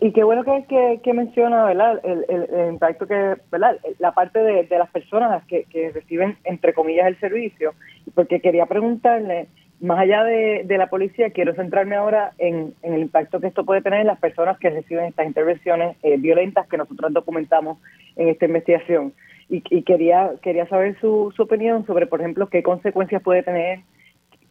Y, 0.01 0.13
qué 0.13 0.23
bueno 0.23 0.43
que, 0.43 0.99
que, 1.03 1.13
menciona 1.13 1.65
¿verdad? 1.65 2.01
El, 2.03 2.71
impacto 2.71 3.05
que, 3.05 3.35
¿verdad? 3.51 3.77
la 3.99 4.13
parte 4.13 4.39
de, 4.39 4.65
las 4.67 4.89
personas 4.89 5.45
que, 5.45 5.65
que 5.65 5.91
reciben, 5.91 6.37
entre 6.43 6.73
comillas, 6.73 7.05
el 7.05 7.19
servicio, 7.19 7.75
porque 8.15 8.39
quería 8.39 8.65
preguntarle, 8.65 9.45
más 9.79 9.99
allá 9.99 10.23
de, 10.23 10.65
la 10.75 10.89
policía, 10.89 11.29
quiero 11.29 11.53
centrarme 11.53 11.95
ahora 11.95 12.31
en, 12.39 12.73
el 12.81 12.97
impacto 12.97 13.39
que 13.39 13.45
esto 13.45 13.63
puede 13.63 13.83
tener 13.83 14.01
en 14.01 14.07
las 14.07 14.17
personas 14.17 14.57
que 14.57 14.71
reciben 14.71 15.05
estas 15.05 15.27
intervenciones 15.27 15.95
eh, 16.01 16.17
violentas 16.17 16.67
que 16.67 16.77
nosotros 16.77 17.13
documentamos 17.13 17.77
en 18.15 18.29
esta 18.29 18.45
investigación. 18.45 19.13
Y, 19.49 19.61
y 19.69 19.83
quería, 19.83 20.31
quería 20.41 20.67
saber 20.67 20.99
su, 20.99 21.31
su 21.35 21.43
opinión 21.43 21.85
sobre, 21.85 22.07
por 22.07 22.21
ejemplo, 22.21 22.47
qué 22.47 22.63
consecuencias 22.63 23.21
puede 23.21 23.43
tener 23.43 23.81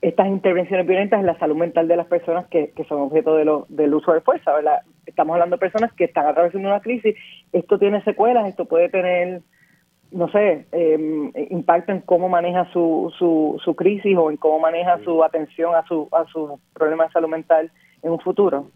estas 0.00 0.28
intervenciones 0.28 0.86
violentas 0.86 1.20
en 1.20 1.26
la 1.26 1.38
salud 1.38 1.56
mental 1.56 1.88
de 1.88 1.96
las 1.96 2.06
personas 2.06 2.46
que, 2.46 2.70
que 2.70 2.84
son 2.84 3.00
objeto 3.00 3.34
de 3.34 3.44
lo, 3.44 3.66
del 3.68 3.94
uso 3.94 4.12
de 4.12 4.20
fuerza. 4.20 4.52
¿verdad? 4.54 4.82
Estamos 5.06 5.34
hablando 5.34 5.56
de 5.56 5.60
personas 5.60 5.92
que 5.92 6.04
están 6.04 6.26
atravesando 6.26 6.68
una 6.68 6.80
crisis. 6.80 7.16
Esto 7.52 7.78
tiene 7.78 8.02
secuelas, 8.04 8.48
esto 8.48 8.66
puede 8.66 8.88
tener, 8.88 9.42
no 10.12 10.28
sé, 10.28 10.66
eh, 10.70 11.48
impacto 11.50 11.92
en 11.92 12.00
cómo 12.02 12.28
maneja 12.28 12.70
su, 12.72 13.12
su, 13.18 13.60
su 13.64 13.74
crisis 13.74 14.16
o 14.16 14.30
en 14.30 14.36
cómo 14.36 14.60
maneja 14.60 14.98
su 15.04 15.24
atención 15.24 15.74
a 15.74 15.82
su, 15.86 16.08
a 16.12 16.24
su 16.26 16.60
problema 16.72 17.06
de 17.06 17.12
salud 17.12 17.28
mental 17.28 17.70
en 18.02 18.12
un 18.12 18.20
futuro. 18.20 18.66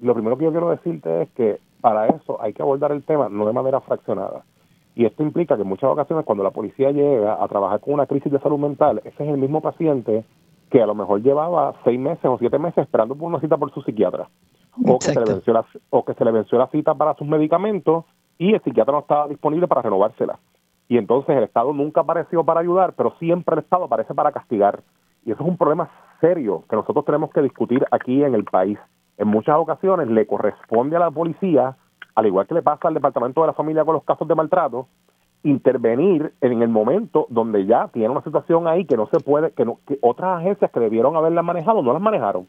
Lo 0.00 0.14
primero 0.14 0.38
que 0.38 0.44
yo 0.44 0.50
quiero 0.50 0.70
decirte 0.70 1.22
es 1.22 1.30
que 1.32 1.58
para 1.82 2.06
eso 2.06 2.40
hay 2.40 2.54
que 2.54 2.62
abordar 2.62 2.92
el 2.92 3.02
tema 3.02 3.28
no 3.28 3.46
de 3.46 3.52
manera 3.52 3.80
fraccionada. 3.80 4.44
Y 4.94 5.04
esto 5.04 5.22
implica 5.22 5.56
que 5.56 5.62
en 5.62 5.68
muchas 5.68 5.90
ocasiones 5.90 6.24
cuando 6.24 6.42
la 6.42 6.50
policía 6.50 6.90
llega 6.90 7.42
a 7.42 7.48
trabajar 7.48 7.80
con 7.80 7.94
una 7.94 8.06
crisis 8.06 8.32
de 8.32 8.40
salud 8.40 8.58
mental, 8.58 9.00
ese 9.04 9.22
es 9.22 9.30
el 9.30 9.38
mismo 9.38 9.60
paciente 9.60 10.24
que 10.70 10.82
a 10.82 10.86
lo 10.86 10.94
mejor 10.94 11.22
llevaba 11.22 11.74
seis 11.84 11.98
meses 11.98 12.24
o 12.24 12.38
siete 12.38 12.58
meses 12.58 12.78
esperando 12.78 13.14
por 13.14 13.28
una 13.28 13.40
cita 13.40 13.56
por 13.56 13.72
su 13.72 13.82
psiquiatra. 13.82 14.28
O 14.86 14.98
que, 14.98 15.06
se 15.06 15.20
le 15.20 15.32
venció 15.32 15.52
la, 15.52 15.64
o 15.90 16.04
que 16.04 16.14
se 16.14 16.24
le 16.24 16.30
venció 16.30 16.58
la 16.58 16.68
cita 16.68 16.94
para 16.94 17.14
sus 17.14 17.26
medicamentos 17.26 18.04
y 18.38 18.54
el 18.54 18.62
psiquiatra 18.62 18.92
no 18.92 19.00
estaba 19.00 19.28
disponible 19.28 19.66
para 19.66 19.82
renovársela. 19.82 20.38
Y 20.88 20.96
entonces 20.96 21.36
el 21.36 21.44
Estado 21.44 21.72
nunca 21.72 22.00
apareció 22.00 22.44
para 22.44 22.60
ayudar, 22.60 22.94
pero 22.96 23.14
siempre 23.18 23.54
el 23.54 23.62
Estado 23.62 23.84
aparece 23.84 24.14
para 24.14 24.32
castigar. 24.32 24.82
Y 25.24 25.32
eso 25.32 25.42
es 25.42 25.48
un 25.48 25.56
problema 25.56 25.90
serio 26.20 26.64
que 26.68 26.76
nosotros 26.76 27.04
tenemos 27.04 27.30
que 27.30 27.42
discutir 27.42 27.84
aquí 27.90 28.22
en 28.22 28.34
el 28.34 28.44
país. 28.44 28.78
En 29.18 29.28
muchas 29.28 29.56
ocasiones 29.56 30.08
le 30.08 30.26
corresponde 30.26 30.96
a 30.96 31.00
la 31.00 31.10
policía 31.10 31.76
al 32.14 32.26
igual 32.26 32.46
que 32.46 32.54
le 32.54 32.62
pasa 32.62 32.88
al 32.88 32.94
Departamento 32.94 33.40
de 33.40 33.48
la 33.48 33.52
Familia 33.52 33.84
con 33.84 33.94
los 33.94 34.04
casos 34.04 34.26
de 34.28 34.34
maltrato, 34.34 34.88
intervenir 35.42 36.32
en 36.40 36.62
el 36.62 36.68
momento 36.68 37.26
donde 37.30 37.66
ya 37.66 37.88
tiene 37.88 38.10
una 38.10 38.22
situación 38.22 38.68
ahí 38.68 38.84
que 38.84 38.96
no 38.96 39.06
se 39.06 39.20
puede, 39.20 39.52
que, 39.52 39.64
que 39.86 39.98
otras 40.02 40.38
agencias 40.38 40.70
que 40.70 40.80
debieron 40.80 41.16
haberla 41.16 41.42
manejado 41.42 41.82
no 41.82 41.92
las 41.92 42.02
manejaron. 42.02 42.46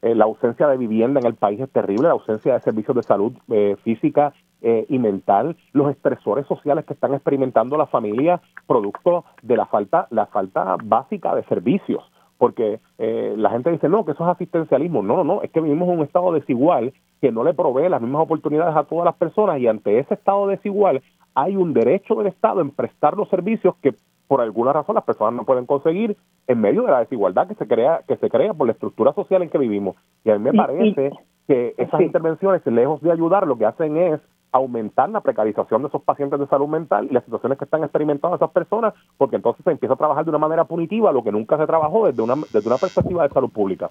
Eh, 0.00 0.14
la 0.14 0.24
ausencia 0.24 0.68
de 0.68 0.76
vivienda 0.76 1.18
en 1.18 1.26
el 1.26 1.34
país 1.34 1.60
es 1.60 1.70
terrible, 1.70 2.06
la 2.06 2.12
ausencia 2.12 2.54
de 2.54 2.60
servicios 2.60 2.96
de 2.96 3.02
salud 3.02 3.32
eh, 3.50 3.76
física 3.82 4.32
eh, 4.62 4.86
y 4.88 4.98
mental, 4.98 5.56
los 5.72 5.90
estresores 5.90 6.46
sociales 6.46 6.84
que 6.84 6.94
están 6.94 7.14
experimentando 7.14 7.76
las 7.76 7.90
familias 7.90 8.40
producto 8.66 9.24
de 9.42 9.56
la 9.56 9.66
falta, 9.66 10.06
la 10.10 10.26
falta 10.26 10.76
básica 10.84 11.34
de 11.34 11.42
servicios 11.44 12.02
porque 12.36 12.78
la 12.98 13.50
gente 13.50 13.72
dice, 13.72 13.88
no, 13.88 14.04
que 14.04 14.12
eso 14.12 14.22
es 14.22 14.30
asistencialismo. 14.30 15.02
No, 15.02 15.16
no, 15.16 15.24
no, 15.24 15.42
es 15.42 15.50
que 15.50 15.60
vivimos 15.60 15.88
en 15.88 15.98
un 15.98 16.04
estado 16.04 16.32
desigual 16.32 16.92
que 17.20 17.32
no 17.32 17.42
le 17.42 17.52
provee 17.52 17.88
las 17.88 18.00
mismas 18.00 18.22
oportunidades 18.22 18.76
a 18.76 18.84
todas 18.84 19.06
las 19.06 19.16
personas 19.16 19.58
y 19.58 19.66
ante 19.66 19.98
ese 19.98 20.14
estado 20.14 20.46
desigual 20.46 21.02
hay 21.40 21.56
un 21.56 21.72
derecho 21.72 22.16
del 22.16 22.26
Estado 22.26 22.60
en 22.60 22.70
prestar 22.70 23.16
los 23.16 23.28
servicios 23.28 23.76
que 23.80 23.94
por 24.26 24.40
alguna 24.40 24.72
razón 24.72 24.96
las 24.96 25.04
personas 25.04 25.34
no 25.34 25.44
pueden 25.44 25.66
conseguir 25.66 26.16
en 26.48 26.60
medio 26.60 26.82
de 26.82 26.90
la 26.90 27.00
desigualdad 27.00 27.46
que 27.46 27.54
se 27.54 27.66
crea 27.66 28.02
que 28.06 28.16
se 28.16 28.28
crea 28.28 28.52
por 28.52 28.66
la 28.66 28.72
estructura 28.72 29.12
social 29.12 29.42
en 29.42 29.48
que 29.48 29.58
vivimos. 29.58 29.96
Y 30.24 30.30
a 30.30 30.38
mí 30.38 30.44
me 30.44 30.52
parece 30.52 31.12
que 31.46 31.74
esas 31.78 32.00
intervenciones, 32.00 32.66
lejos 32.66 33.00
de 33.00 33.12
ayudar, 33.12 33.46
lo 33.46 33.56
que 33.56 33.66
hacen 33.66 33.96
es 33.96 34.20
aumentar 34.52 35.08
la 35.10 35.20
precarización 35.20 35.82
de 35.82 35.88
esos 35.88 36.02
pacientes 36.02 36.38
de 36.38 36.46
salud 36.46 36.68
mental 36.68 37.06
y 37.10 37.14
las 37.14 37.24
situaciones 37.24 37.58
que 37.58 37.64
están 37.64 37.84
experimentando 37.84 38.36
esas 38.36 38.50
personas, 38.50 38.94
porque 39.16 39.36
entonces 39.36 39.62
se 39.64 39.70
empieza 39.70 39.94
a 39.94 39.98
trabajar 39.98 40.24
de 40.24 40.30
una 40.30 40.38
manera 40.38 40.64
punitiva, 40.64 41.12
lo 41.12 41.22
que 41.22 41.32
nunca 41.32 41.58
se 41.58 41.66
trabajó 41.66 42.06
desde 42.06 42.22
una, 42.22 42.34
desde 42.52 42.68
una 42.68 42.78
perspectiva 42.78 43.24
de 43.24 43.34
salud 43.34 43.50
pública. 43.50 43.90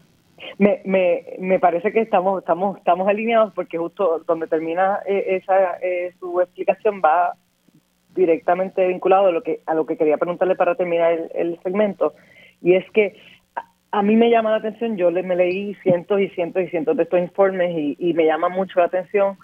Me, 0.58 0.82
me, 0.86 1.24
me 1.39 1.60
parece 1.60 1.91
que 1.91 2.02
estamos 2.02 2.39
estamos 2.39 2.78
estamos 2.78 3.08
alineados 3.08 3.54
porque 3.54 3.78
justo 3.78 4.24
donde 4.26 4.48
termina 4.48 5.00
eh, 5.06 5.41
esa 5.41 5.78
eh, 5.82 6.13
su 6.20 6.41
explicación 6.41 7.02
va 7.04 7.34
directamente 8.15 8.88
vinculado 8.88 9.28
a 9.28 9.32
lo 9.32 9.43
que 9.43 9.62
a 9.65 9.74
lo 9.74 9.86
que 9.86 9.98
quería 9.98 10.17
preguntarle 10.17 10.56
para 10.56 10.76
terminar 10.76 11.30
el, 11.34 11.60
segmento 11.62 12.13
y 12.62 12.74
es 12.74 12.89
que 12.91 13.15
a, 13.91 14.02
mí 14.02 14.15
me 14.15 14.30
llama 14.30 14.52
la 14.52 14.58
atención 14.58 14.98
yo 14.98 15.12
le, 15.12 15.24
me 15.24 15.36
leí 15.36 15.76
cientos 15.84 16.20
y 16.22 16.30
cientos 16.30 16.63
y 16.63 16.67
cientos 16.67 16.98
de 16.98 17.04
estos 17.04 17.20
informes 17.20 17.76
y, 17.76 17.96
y 18.00 18.13
me 18.13 18.26
llama 18.26 18.50
mucho 18.50 18.80
la 18.80 18.86
atención 18.86 19.38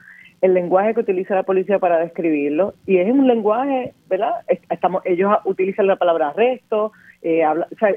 el 0.43 0.53
lenguaje 0.53 0.93
que 0.93 0.99
utiliza 0.99 1.35
la 1.35 1.43
policía 1.43 1.79
para 1.79 1.99
describirlo 1.99 2.73
y 2.85 2.97
es 2.97 3.09
un 3.09 3.27
lenguaje 3.27 3.93
verdad 4.09 4.41
estamos 4.69 5.01
ellos 5.05 5.31
utilizan 5.45 5.87
la 5.87 5.95
palabra 5.95 6.29
arresto 6.29 6.91
eh, 7.21 7.45
habla, 7.45 7.67
o 7.71 7.75
sea, 7.77 7.95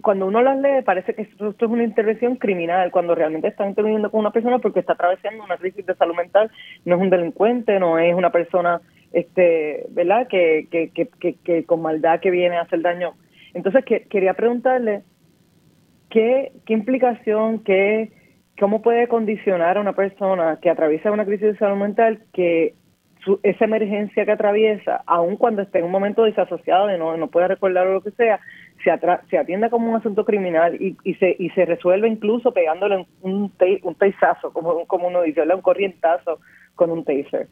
cuando 0.00 0.26
uno 0.26 0.42
las 0.42 0.58
lee 0.58 0.82
parece 0.84 1.14
que 1.14 1.22
esto, 1.22 1.50
es 1.50 1.62
una 1.62 1.84
intervención 1.84 2.36
criminal, 2.36 2.90
cuando 2.90 3.14
realmente 3.14 3.48
están 3.48 3.68
interviniendo 3.68 4.10
con 4.10 4.20
una 4.20 4.32
persona 4.32 4.58
porque 4.58 4.80
está 4.80 4.94
atravesando 4.94 5.44
una 5.44 5.58
crisis 5.58 5.84
de 5.84 5.94
salud 5.94 6.14
mental, 6.14 6.50
no 6.84 6.96
es 6.96 7.02
un 7.02 7.10
delincuente, 7.10 7.78
no 7.78 7.98
es 7.98 8.14
una 8.14 8.30
persona, 8.30 8.80
este, 9.12 9.84
¿verdad?, 9.90 10.26
que, 10.28 10.66
que, 10.70 10.90
que, 10.90 11.34
que, 11.34 11.64
con 11.64 11.82
maldad 11.82 12.20
que 12.20 12.30
viene 12.30 12.56
a 12.56 12.62
hacer 12.62 12.80
daño. 12.80 13.12
Entonces, 13.52 13.84
que, 13.84 14.04
quería 14.04 14.32
preguntarle, 14.32 15.02
¿qué, 16.08 16.52
qué 16.64 16.72
implicación, 16.72 17.62
qué, 17.62 18.10
cómo 18.58 18.82
puede 18.82 19.08
condicionar 19.08 19.76
a 19.76 19.80
una 19.80 19.94
persona 19.94 20.58
que 20.60 20.70
atraviesa 20.70 21.12
una 21.12 21.24
crisis 21.24 21.52
de 21.52 21.58
salud 21.58 21.78
mental 21.78 22.22
que 22.32 22.74
esa 23.42 23.64
emergencia 23.64 24.24
que 24.24 24.32
atraviesa, 24.32 25.02
aun 25.06 25.36
cuando 25.36 25.62
esté 25.62 25.78
en 25.78 25.84
un 25.84 25.92
momento 25.92 26.24
desasociado 26.24 26.86
de 26.86 26.98
no, 26.98 27.16
no 27.16 27.28
puede 27.28 27.48
recordar 27.48 27.86
o 27.86 27.94
lo 27.94 28.00
que 28.00 28.10
sea, 28.12 28.40
se, 28.82 28.90
se 29.30 29.38
atienda 29.38 29.70
como 29.70 29.90
un 29.90 29.96
asunto 29.96 30.24
criminal 30.24 30.74
y, 30.80 30.96
y, 31.04 31.14
se, 31.14 31.36
y 31.38 31.50
se 31.50 31.64
resuelve 31.64 32.08
incluso 32.08 32.52
pegándole 32.52 33.06
un, 33.20 33.50
te, 33.50 33.80
un 33.84 33.94
teizazo, 33.94 34.52
como, 34.52 34.86
como 34.86 35.08
uno 35.08 35.22
dice, 35.22 35.42
un 35.42 35.60
corrientazo 35.60 36.40
con 36.74 36.90
un 36.90 37.04
taser. 37.04 37.48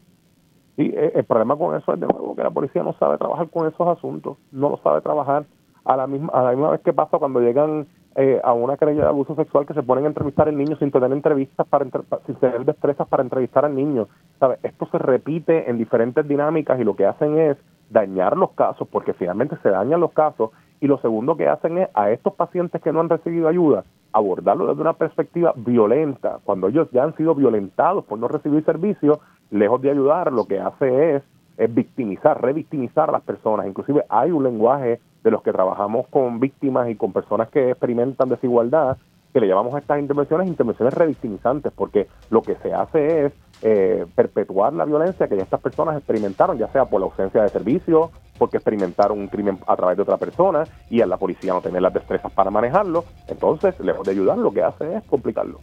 Sí, 0.75 0.91
eh, 0.93 1.11
el 1.15 1.23
problema 1.23 1.55
con 1.55 1.75
eso 1.75 1.93
es 1.93 1.99
de 1.99 2.07
nuevo 2.07 2.35
que 2.35 2.43
la 2.43 2.51
policía 2.51 2.83
no 2.83 2.93
sabe 2.93 3.17
trabajar 3.17 3.49
con 3.49 3.67
esos 3.67 3.87
asuntos, 3.87 4.37
no 4.51 4.69
lo 4.69 4.77
sabe 4.77 5.01
trabajar 5.01 5.45
a 5.85 5.97
la 5.97 6.07
misma, 6.07 6.31
a 6.33 6.43
la 6.43 6.51
misma 6.51 6.71
vez 6.71 6.81
que 6.81 6.93
pasa 6.93 7.17
cuando 7.17 7.39
llegan 7.39 7.87
eh, 8.15 8.41
a 8.43 8.51
una 8.53 8.75
querella 8.77 9.03
de 9.03 9.07
abuso 9.07 9.35
sexual 9.35 9.65
que 9.65 9.73
se 9.73 9.83
ponen 9.83 10.05
a 10.05 10.07
entrevistar 10.07 10.49
al 10.49 10.57
niño 10.57 10.75
sin 10.77 10.91
tener 10.91 11.11
entrevistas 11.11 11.65
para 11.67 11.85
sin 12.25 12.35
tener 12.35 12.65
destrezas 12.65 13.07
para 13.07 13.23
entrevistar 13.23 13.63
al 13.63 13.75
niño. 13.75 14.07
¿Sabe? 14.39 14.57
Esto 14.63 14.87
se 14.91 14.97
repite 14.97 15.69
en 15.69 15.77
diferentes 15.77 16.27
dinámicas 16.27 16.79
y 16.79 16.83
lo 16.83 16.95
que 16.95 17.05
hacen 17.05 17.37
es 17.37 17.57
dañar 17.89 18.37
los 18.37 18.51
casos 18.51 18.87
porque 18.89 19.13
finalmente 19.13 19.57
se 19.63 19.69
dañan 19.69 19.99
los 19.99 20.11
casos 20.11 20.51
y 20.79 20.87
lo 20.87 20.97
segundo 20.97 21.37
que 21.37 21.47
hacen 21.47 21.77
es 21.77 21.89
a 21.93 22.09
estos 22.11 22.33
pacientes 22.33 22.81
que 22.81 22.91
no 22.91 22.99
han 22.99 23.09
recibido 23.09 23.47
ayuda 23.47 23.83
abordarlo 24.13 24.67
desde 24.67 24.81
una 24.81 24.93
perspectiva 24.93 25.53
violenta 25.55 26.39
cuando 26.43 26.67
ellos 26.67 26.89
ya 26.91 27.03
han 27.03 27.15
sido 27.15 27.35
violentados 27.35 28.03
por 28.05 28.19
no 28.19 28.27
recibir 28.27 28.63
servicio 28.65 29.19
lejos 29.51 29.81
de 29.81 29.91
ayudar 29.91 30.33
lo 30.33 30.45
que 30.45 30.59
hace 30.59 31.15
es, 31.15 31.23
es 31.57 31.73
victimizar, 31.73 32.41
revictimizar 32.41 33.09
a 33.09 33.13
las 33.13 33.21
personas 33.21 33.67
inclusive 33.67 34.03
hay 34.09 34.31
un 34.31 34.43
lenguaje 34.43 34.99
de 35.23 35.31
los 35.31 35.41
que 35.41 35.51
trabajamos 35.51 36.07
con 36.07 36.39
víctimas 36.39 36.89
y 36.89 36.95
con 36.95 37.13
personas 37.13 37.49
que 37.49 37.71
experimentan 37.71 38.29
desigualdad, 38.29 38.97
que 39.33 39.39
le 39.39 39.47
llamamos 39.47 39.73
a 39.75 39.79
estas 39.79 39.99
intervenciones 39.99 40.47
intervenciones 40.47 40.93
revictimizantes, 40.93 41.71
porque 41.73 42.07
lo 42.29 42.41
que 42.41 42.55
se 42.57 42.73
hace 42.73 43.25
es 43.25 43.33
eh, 43.61 44.05
perpetuar 44.15 44.73
la 44.73 44.85
violencia 44.85 45.27
que 45.27 45.37
estas 45.37 45.61
personas 45.61 45.97
experimentaron, 45.97 46.57
ya 46.57 46.67
sea 46.69 46.85
por 46.85 46.99
la 46.99 47.05
ausencia 47.05 47.41
de 47.43 47.49
servicio, 47.49 48.11
porque 48.37 48.57
experimentaron 48.57 49.19
un 49.19 49.27
crimen 49.27 49.59
a 49.67 49.75
través 49.75 49.97
de 49.97 50.03
otra 50.03 50.17
persona 50.17 50.63
y 50.89 51.01
a 51.01 51.05
la 51.05 51.17
policía 51.17 51.53
no 51.53 51.61
tener 51.61 51.81
las 51.81 51.93
destrezas 51.93 52.31
para 52.31 52.49
manejarlo. 52.49 53.05
Entonces, 53.27 53.79
lejos 53.79 54.05
de 54.05 54.11
ayudar, 54.11 54.37
lo 54.37 54.51
que 54.51 54.63
hace 54.63 54.95
es 54.95 55.03
complicarlo. 55.03 55.59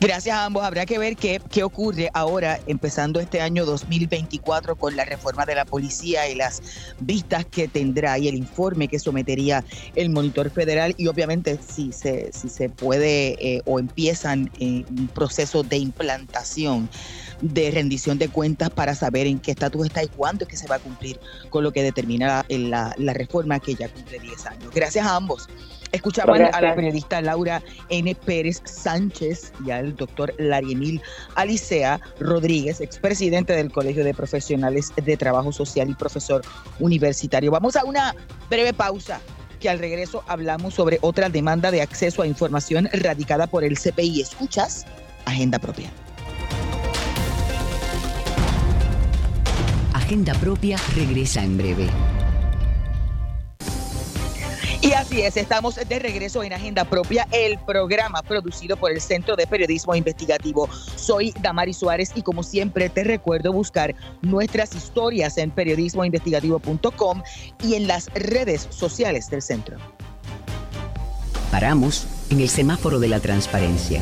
Gracias 0.00 0.36
a 0.36 0.44
ambos. 0.44 0.62
Habrá 0.62 0.86
que 0.86 0.96
ver 0.96 1.16
qué, 1.16 1.40
qué 1.50 1.64
ocurre 1.64 2.08
ahora, 2.14 2.60
empezando 2.68 3.18
este 3.18 3.40
año 3.40 3.66
2024 3.66 4.76
con 4.76 4.94
la 4.94 5.04
reforma 5.04 5.44
de 5.44 5.56
la 5.56 5.64
policía 5.64 6.28
y 6.28 6.36
las 6.36 6.62
vistas 7.00 7.44
que 7.44 7.66
tendrá 7.66 8.16
y 8.16 8.28
el 8.28 8.36
informe 8.36 8.86
que 8.86 9.00
sometería 9.00 9.64
el 9.96 10.10
monitor 10.10 10.50
federal 10.50 10.94
y 10.96 11.08
obviamente 11.08 11.58
si 11.58 11.90
se, 11.90 12.30
si 12.32 12.48
se 12.48 12.68
puede 12.68 13.36
eh, 13.44 13.62
o 13.64 13.80
empiezan 13.80 14.52
eh, 14.60 14.84
un 14.88 15.08
proceso 15.08 15.64
de 15.64 15.78
implantación 15.78 16.88
de 17.40 17.70
rendición 17.72 18.18
de 18.18 18.28
cuentas 18.28 18.70
para 18.70 18.94
saber 18.94 19.26
en 19.26 19.40
qué 19.40 19.50
estatus 19.50 19.86
está 19.86 20.04
y 20.04 20.08
cuándo 20.08 20.44
es 20.44 20.48
que 20.48 20.56
se 20.56 20.68
va 20.68 20.76
a 20.76 20.80
cumplir 20.80 21.18
con 21.50 21.64
lo 21.64 21.72
que 21.72 21.82
determina 21.82 22.44
la, 22.48 22.94
la 22.96 23.12
reforma 23.14 23.58
que 23.58 23.74
ya 23.74 23.88
cumple 23.88 24.20
10 24.20 24.46
años. 24.46 24.70
Gracias 24.72 25.04
a 25.04 25.16
ambos. 25.16 25.48
Escuchaban 25.92 26.42
a 26.52 26.60
la 26.60 26.74
periodista 26.74 27.20
Laura 27.20 27.62
N. 27.88 28.14
Pérez 28.14 28.60
Sánchez 28.64 29.52
y 29.64 29.70
al 29.70 29.96
doctor 29.96 30.34
Larienil 30.38 31.00
Alicea 31.34 32.00
Rodríguez, 32.20 32.80
expresidente 32.80 33.54
del 33.54 33.70
Colegio 33.70 34.04
de 34.04 34.14
Profesionales 34.14 34.92
de 34.96 35.16
Trabajo 35.16 35.52
Social 35.52 35.88
y 35.90 35.94
profesor 35.94 36.42
universitario. 36.78 37.50
Vamos 37.50 37.76
a 37.76 37.84
una 37.84 38.14
breve 38.50 38.72
pausa 38.72 39.20
que 39.60 39.68
al 39.68 39.78
regreso 39.78 40.22
hablamos 40.26 40.74
sobre 40.74 40.98
otra 41.00 41.28
demanda 41.28 41.70
de 41.70 41.82
acceso 41.82 42.22
a 42.22 42.26
información 42.26 42.88
radicada 42.92 43.46
por 43.46 43.64
el 43.64 43.78
CPI. 43.78 44.20
¿Escuchas? 44.20 44.86
Agenda 45.24 45.58
propia. 45.58 45.90
Agenda 49.94 50.32
propia 50.34 50.78
regresa 50.94 51.42
en 51.42 51.58
breve. 51.58 51.86
Y 54.80 54.92
así 54.92 55.22
es, 55.22 55.36
estamos 55.36 55.74
de 55.74 55.98
regreso 55.98 56.42
en 56.44 56.52
Agenda 56.52 56.84
Propia, 56.84 57.26
el 57.32 57.58
programa 57.58 58.22
producido 58.22 58.76
por 58.76 58.92
el 58.92 59.00
Centro 59.00 59.34
de 59.34 59.44
Periodismo 59.44 59.94
Investigativo. 59.96 60.68
Soy 60.94 61.34
Damari 61.40 61.74
Suárez 61.74 62.12
y 62.14 62.22
como 62.22 62.44
siempre 62.44 62.88
te 62.88 63.02
recuerdo 63.02 63.52
buscar 63.52 63.96
nuestras 64.22 64.76
historias 64.76 65.36
en 65.36 65.50
periodismoinvestigativo.com 65.50 67.22
y 67.64 67.74
en 67.74 67.88
las 67.88 68.06
redes 68.14 68.68
sociales 68.70 69.28
del 69.30 69.42
centro. 69.42 69.78
Paramos 71.50 72.06
en 72.30 72.40
el 72.40 72.48
semáforo 72.48 73.00
de 73.00 73.08
la 73.08 73.18
transparencia. 73.18 74.00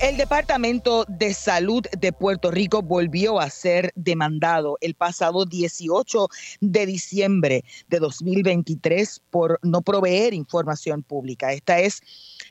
El 0.00 0.16
Departamento 0.16 1.04
de 1.08 1.32
Salud 1.32 1.86
de 1.98 2.12
Puerto 2.12 2.50
Rico 2.50 2.82
volvió 2.82 3.40
a 3.40 3.48
ser 3.48 3.92
demandado 3.94 4.76
el 4.80 4.94
pasado 4.94 5.46
18 5.46 6.28
de 6.60 6.86
diciembre 6.86 7.64
de 7.88 8.00
2023 8.00 9.22
por 9.30 9.60
no 9.62 9.82
proveer 9.82 10.34
información 10.34 11.02
pública. 11.02 11.52
Esta 11.52 11.78
es 11.78 12.00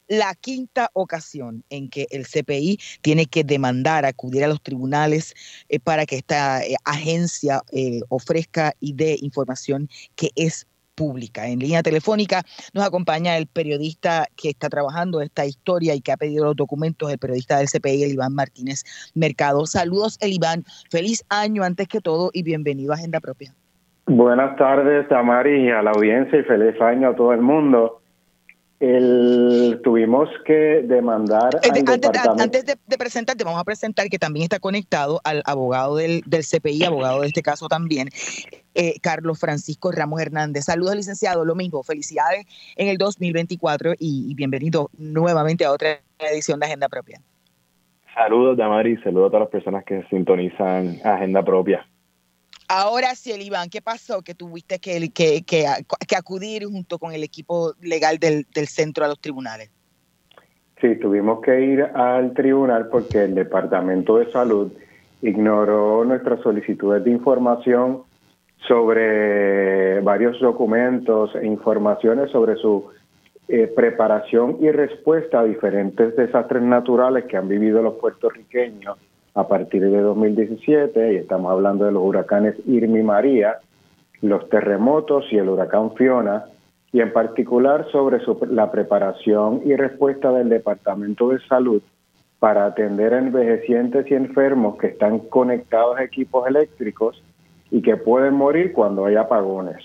la 0.07 0.33
quinta 0.35 0.89
ocasión 0.93 1.63
en 1.69 1.89
que 1.89 2.07
el 2.11 2.25
CPI 2.25 2.79
tiene 3.01 3.25
que 3.25 3.43
demandar, 3.43 4.05
acudir 4.05 4.43
a 4.43 4.47
los 4.47 4.61
tribunales 4.61 5.33
eh, 5.69 5.79
para 5.79 6.05
que 6.05 6.17
esta 6.17 6.63
eh, 6.63 6.75
agencia 6.85 7.61
eh, 7.71 8.01
ofrezca 8.09 8.73
y 8.79 8.93
dé 8.93 9.17
información 9.21 9.89
que 10.15 10.31
es 10.35 10.65
pública. 10.95 11.47
En 11.47 11.59
línea 11.59 11.83
telefónica 11.83 12.43
nos 12.73 12.85
acompaña 12.85 13.37
el 13.37 13.47
periodista 13.47 14.27
que 14.35 14.49
está 14.49 14.69
trabajando 14.69 15.21
esta 15.21 15.45
historia 15.45 15.95
y 15.95 16.01
que 16.01 16.11
ha 16.11 16.17
pedido 16.17 16.45
los 16.45 16.55
documentos, 16.55 17.11
el 17.11 17.17
periodista 17.17 17.57
del 17.57 17.67
CPI, 17.67 18.03
el 18.03 18.11
Iván 18.13 18.33
Martínez 18.33 18.83
Mercado. 19.15 19.65
Saludos, 19.65 20.17
el 20.21 20.33
Iván. 20.33 20.63
Feliz 20.89 21.23
año 21.29 21.63
antes 21.63 21.87
que 21.87 22.01
todo 22.01 22.29
y 22.33 22.43
bienvenido 22.43 22.91
a 22.91 22.95
Agenda 22.95 23.19
Propia. 23.19 23.53
Buenas 24.05 24.57
tardes, 24.57 25.07
Tamari, 25.07 25.71
a 25.71 25.81
la 25.81 25.91
audiencia 25.91 26.39
y 26.39 26.43
feliz 26.43 26.79
año 26.81 27.09
a 27.09 27.15
todo 27.15 27.31
el 27.31 27.41
mundo. 27.41 28.02
El, 28.83 29.79
tuvimos 29.83 30.27
que 30.45 30.83
demandar 30.83 31.55
Eh, 31.55 31.69
al 31.71 31.77
Antes, 31.77 32.01
departamento. 32.01 32.43
antes 32.43 32.65
de, 32.65 32.75
de 32.85 32.97
presentarte, 32.97 33.43
vamos 33.43 33.59
a 33.61 33.63
presentar 33.63 34.09
que 34.09 34.19
también 34.19 34.43
está 34.43 34.59
conectado 34.59 35.21
al 35.23 35.41
abogado 35.45 35.95
del, 35.95 36.21
del 36.25 36.43
CPI, 36.43 36.83
abogado 36.83 37.21
de 37.21 37.27
este 37.27 37.41
caso 37.41 37.67
también, 37.67 38.09
eh, 38.75 38.95
Carlos 39.01 39.39
Francisco 39.39 39.91
Ramos 39.91 40.19
Hernández. 40.21 40.65
Saludos, 40.65 40.95
licenciado. 40.95 41.45
Lo 41.45 41.55
mismo, 41.55 41.81
felicidades 41.83 42.45
en 42.75 42.89
el 42.89 42.97
2024 42.97 43.93
y, 43.99 44.29
y 44.29 44.35
bienvenido 44.35 44.89
nuevamente 44.97 45.63
a 45.65 45.71
otra 45.71 45.99
edición 46.19 46.59
de 46.59 46.65
Agenda 46.65 46.89
Propia. 46.89 47.21
Saludos, 48.13 48.57
Damari, 48.57 48.97
saludos 48.97 49.27
a 49.27 49.31
todas 49.31 49.41
las 49.41 49.49
personas 49.49 49.83
que 49.85 50.03
sintonizan 50.09 50.99
Agenda 51.03 51.43
Propia. 51.43 51.87
Ahora 52.75 53.13
sí, 53.13 53.31
el 53.31 53.43
Iván, 53.43 53.69
¿qué 53.69 53.83
pasó? 53.83 54.23
Que 54.23 54.33
tuviste 54.33 54.79
que, 54.79 55.67
acudir 56.17 56.65
junto 56.65 56.97
con 56.97 57.13
el 57.13 57.23
equipo 57.23 57.75
legal 57.83 58.17
del, 58.17 58.47
del 58.51 58.65
centro 58.65 59.05
a 59.05 59.07
los 59.07 59.19
tribunales. 59.19 59.69
Sí, 60.81 60.95
tuvimos 60.95 61.41
que 61.41 61.61
ir 61.61 61.83
al 61.83 62.33
tribunal 62.33 62.87
porque 62.89 63.25
el 63.25 63.35
Departamento 63.35 64.17
de 64.17 64.31
Salud 64.31 64.71
ignoró 65.21 66.03
nuestras 66.03 66.41
solicitudes 66.41 67.03
de 67.03 67.11
información 67.11 68.01
sobre 68.67 70.01
varios 70.01 70.39
documentos 70.39 71.35
e 71.35 71.45
informaciones 71.45 72.31
sobre 72.31 72.55
su 72.55 72.89
eh, 73.49 73.71
preparación 73.75 74.57
y 74.61 74.71
respuesta 74.71 75.41
a 75.41 75.43
diferentes 75.43 76.15
desastres 76.15 76.63
naturales 76.63 77.25
que 77.25 77.37
han 77.37 77.47
vivido 77.47 77.83
los 77.83 77.93
puertorriqueños 77.95 78.97
a 79.35 79.47
partir 79.47 79.81
de 79.81 80.01
2017, 80.01 81.13
y 81.13 81.15
estamos 81.17 81.51
hablando 81.51 81.85
de 81.85 81.91
los 81.91 82.03
huracanes 82.03 82.55
Irma 82.67 82.99
y 82.99 83.03
María, 83.03 83.57
los 84.21 84.47
terremotos 84.49 85.25
y 85.31 85.37
el 85.37 85.49
huracán 85.49 85.93
Fiona, 85.95 86.45
y 86.91 87.01
en 87.01 87.11
particular 87.11 87.87
sobre 87.91 88.19
la 88.51 88.71
preparación 88.71 89.61
y 89.65 89.75
respuesta 89.75 90.31
del 90.31 90.49
Departamento 90.49 91.29
de 91.29 91.39
Salud 91.47 91.81
para 92.39 92.65
atender 92.65 93.13
a 93.13 93.19
envejecientes 93.19 94.09
y 94.11 94.13
enfermos 94.13 94.77
que 94.77 94.87
están 94.87 95.19
conectados 95.19 95.97
a 95.97 96.03
equipos 96.03 96.47
eléctricos 96.47 97.23
y 97.71 97.81
que 97.81 97.97
pueden 97.97 98.35
morir 98.35 98.73
cuando 98.73 99.05
hay 99.05 99.15
apagones. 99.15 99.81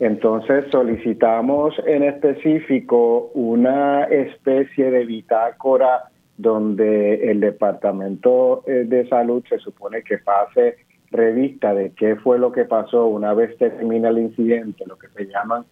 Entonces 0.00 0.64
solicitamos 0.70 1.74
en 1.86 2.04
específico 2.04 3.30
una 3.34 4.04
especie 4.04 4.90
de 4.90 5.04
bitácora 5.04 6.04
donde 6.38 7.30
el 7.30 7.40
Departamento 7.40 8.64
eh, 8.66 8.84
de 8.86 9.06
Salud 9.08 9.44
se 9.48 9.58
supone 9.58 10.02
que 10.02 10.18
pase 10.18 10.76
revista 11.10 11.74
de 11.74 11.90
qué 11.90 12.16
fue 12.16 12.38
lo 12.38 12.52
que 12.52 12.64
pasó 12.64 13.06
una 13.06 13.34
vez 13.34 13.56
termina 13.58 14.08
el 14.08 14.18
incidente, 14.18 14.84
lo 14.86 14.96
que 14.96 15.08
se 15.08 15.26
llaman 15.26 15.64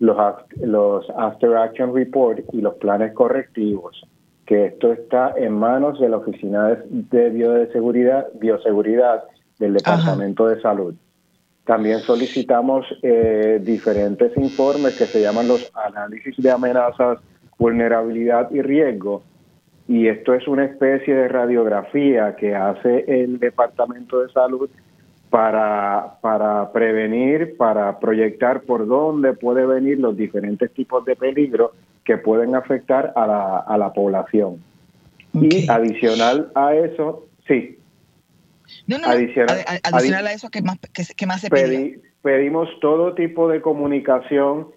los, 0.00 0.16
los 0.60 1.08
After 1.16 1.56
Action 1.56 1.94
Report 1.94 2.40
y 2.52 2.60
los 2.60 2.74
planes 2.74 3.12
correctivos, 3.14 4.06
que 4.44 4.66
esto 4.66 4.92
está 4.92 5.34
en 5.36 5.52
manos 5.52 6.00
de 6.00 6.08
la 6.08 6.18
Oficina 6.18 6.68
de, 6.68 6.82
de 6.88 7.30
Bioseguridad, 7.30 8.28
Bioseguridad 8.34 9.24
del 9.58 9.74
Departamento 9.74 10.46
de 10.46 10.60
Salud. 10.60 10.94
También 11.64 11.98
solicitamos 11.98 12.86
eh, 13.02 13.60
diferentes 13.62 14.34
informes 14.38 14.96
que 14.96 15.04
se 15.04 15.20
llaman 15.20 15.48
los 15.48 15.70
análisis 15.74 16.34
de 16.38 16.50
amenazas, 16.50 17.18
vulnerabilidad 17.58 18.50
y 18.50 18.62
riesgo. 18.62 19.22
Y 19.88 20.06
esto 20.08 20.34
es 20.34 20.46
una 20.46 20.64
especie 20.66 21.14
de 21.14 21.28
radiografía 21.28 22.36
que 22.36 22.54
hace 22.54 23.04
el 23.08 23.38
Departamento 23.38 24.20
de 24.20 24.30
Salud 24.30 24.68
para, 25.30 26.18
para 26.20 26.70
prevenir, 26.72 27.56
para 27.56 27.98
proyectar 27.98 28.62
por 28.62 28.86
dónde 28.86 29.32
puede 29.32 29.66
venir 29.66 29.98
los 29.98 30.16
diferentes 30.16 30.70
tipos 30.72 31.04
de 31.04 31.16
peligros 31.16 31.72
que 32.04 32.16
pueden 32.18 32.54
afectar 32.54 33.12
a 33.16 33.26
la, 33.26 33.58
a 33.58 33.78
la 33.78 33.92
población. 33.92 34.62
Y 35.34 35.68
adicional 35.70 36.50
a 36.54 36.74
eso, 36.74 37.26
sí, 37.46 37.78
No, 38.86 38.98
no, 38.98 39.06
no. 39.06 39.12
Adicional- 39.14 39.58
Adi- 39.66 39.80
adicional 39.84 40.24
adi- 40.26 40.28
a 40.28 40.32
eso, 40.32 40.48
¿qué 40.50 40.62
más, 40.62 40.78
qué 41.16 41.26
más 41.26 41.40
se? 41.40 41.48
Pedi- 41.50 42.00
pedimos 42.22 42.68
todo 42.80 43.14
tipo 43.14 43.48
de 43.48 43.60
comunicación 43.62 44.68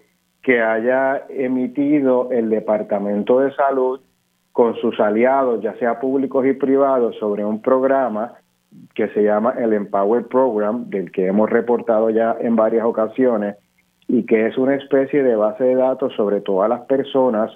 que 0.42 0.60
haya 0.60 1.24
emitido 1.28 2.30
el 2.32 2.48
Departamento 2.50 3.40
de 3.40 3.54
Salud 3.54 4.00
con 4.52 4.74
sus 4.76 5.00
aliados, 5.00 5.62
ya 5.62 5.74
sea 5.78 5.98
públicos 5.98 6.46
y 6.46 6.52
privados, 6.52 7.16
sobre 7.18 7.44
un 7.44 7.60
programa 7.62 8.34
que 8.94 9.08
se 9.08 9.22
llama 9.22 9.54
el 9.58 9.72
Empower 9.72 10.26
Program, 10.26 10.88
del 10.88 11.10
que 11.10 11.26
hemos 11.26 11.48
reportado 11.50 12.10
ya 12.10 12.36
en 12.40 12.56
varias 12.56 12.84
ocasiones, 12.84 13.56
y 14.08 14.24
que 14.24 14.46
es 14.46 14.58
una 14.58 14.74
especie 14.74 15.22
de 15.22 15.36
base 15.36 15.64
de 15.64 15.74
datos 15.74 16.12
sobre 16.14 16.40
todas 16.40 16.68
las 16.68 16.82
personas, 16.82 17.50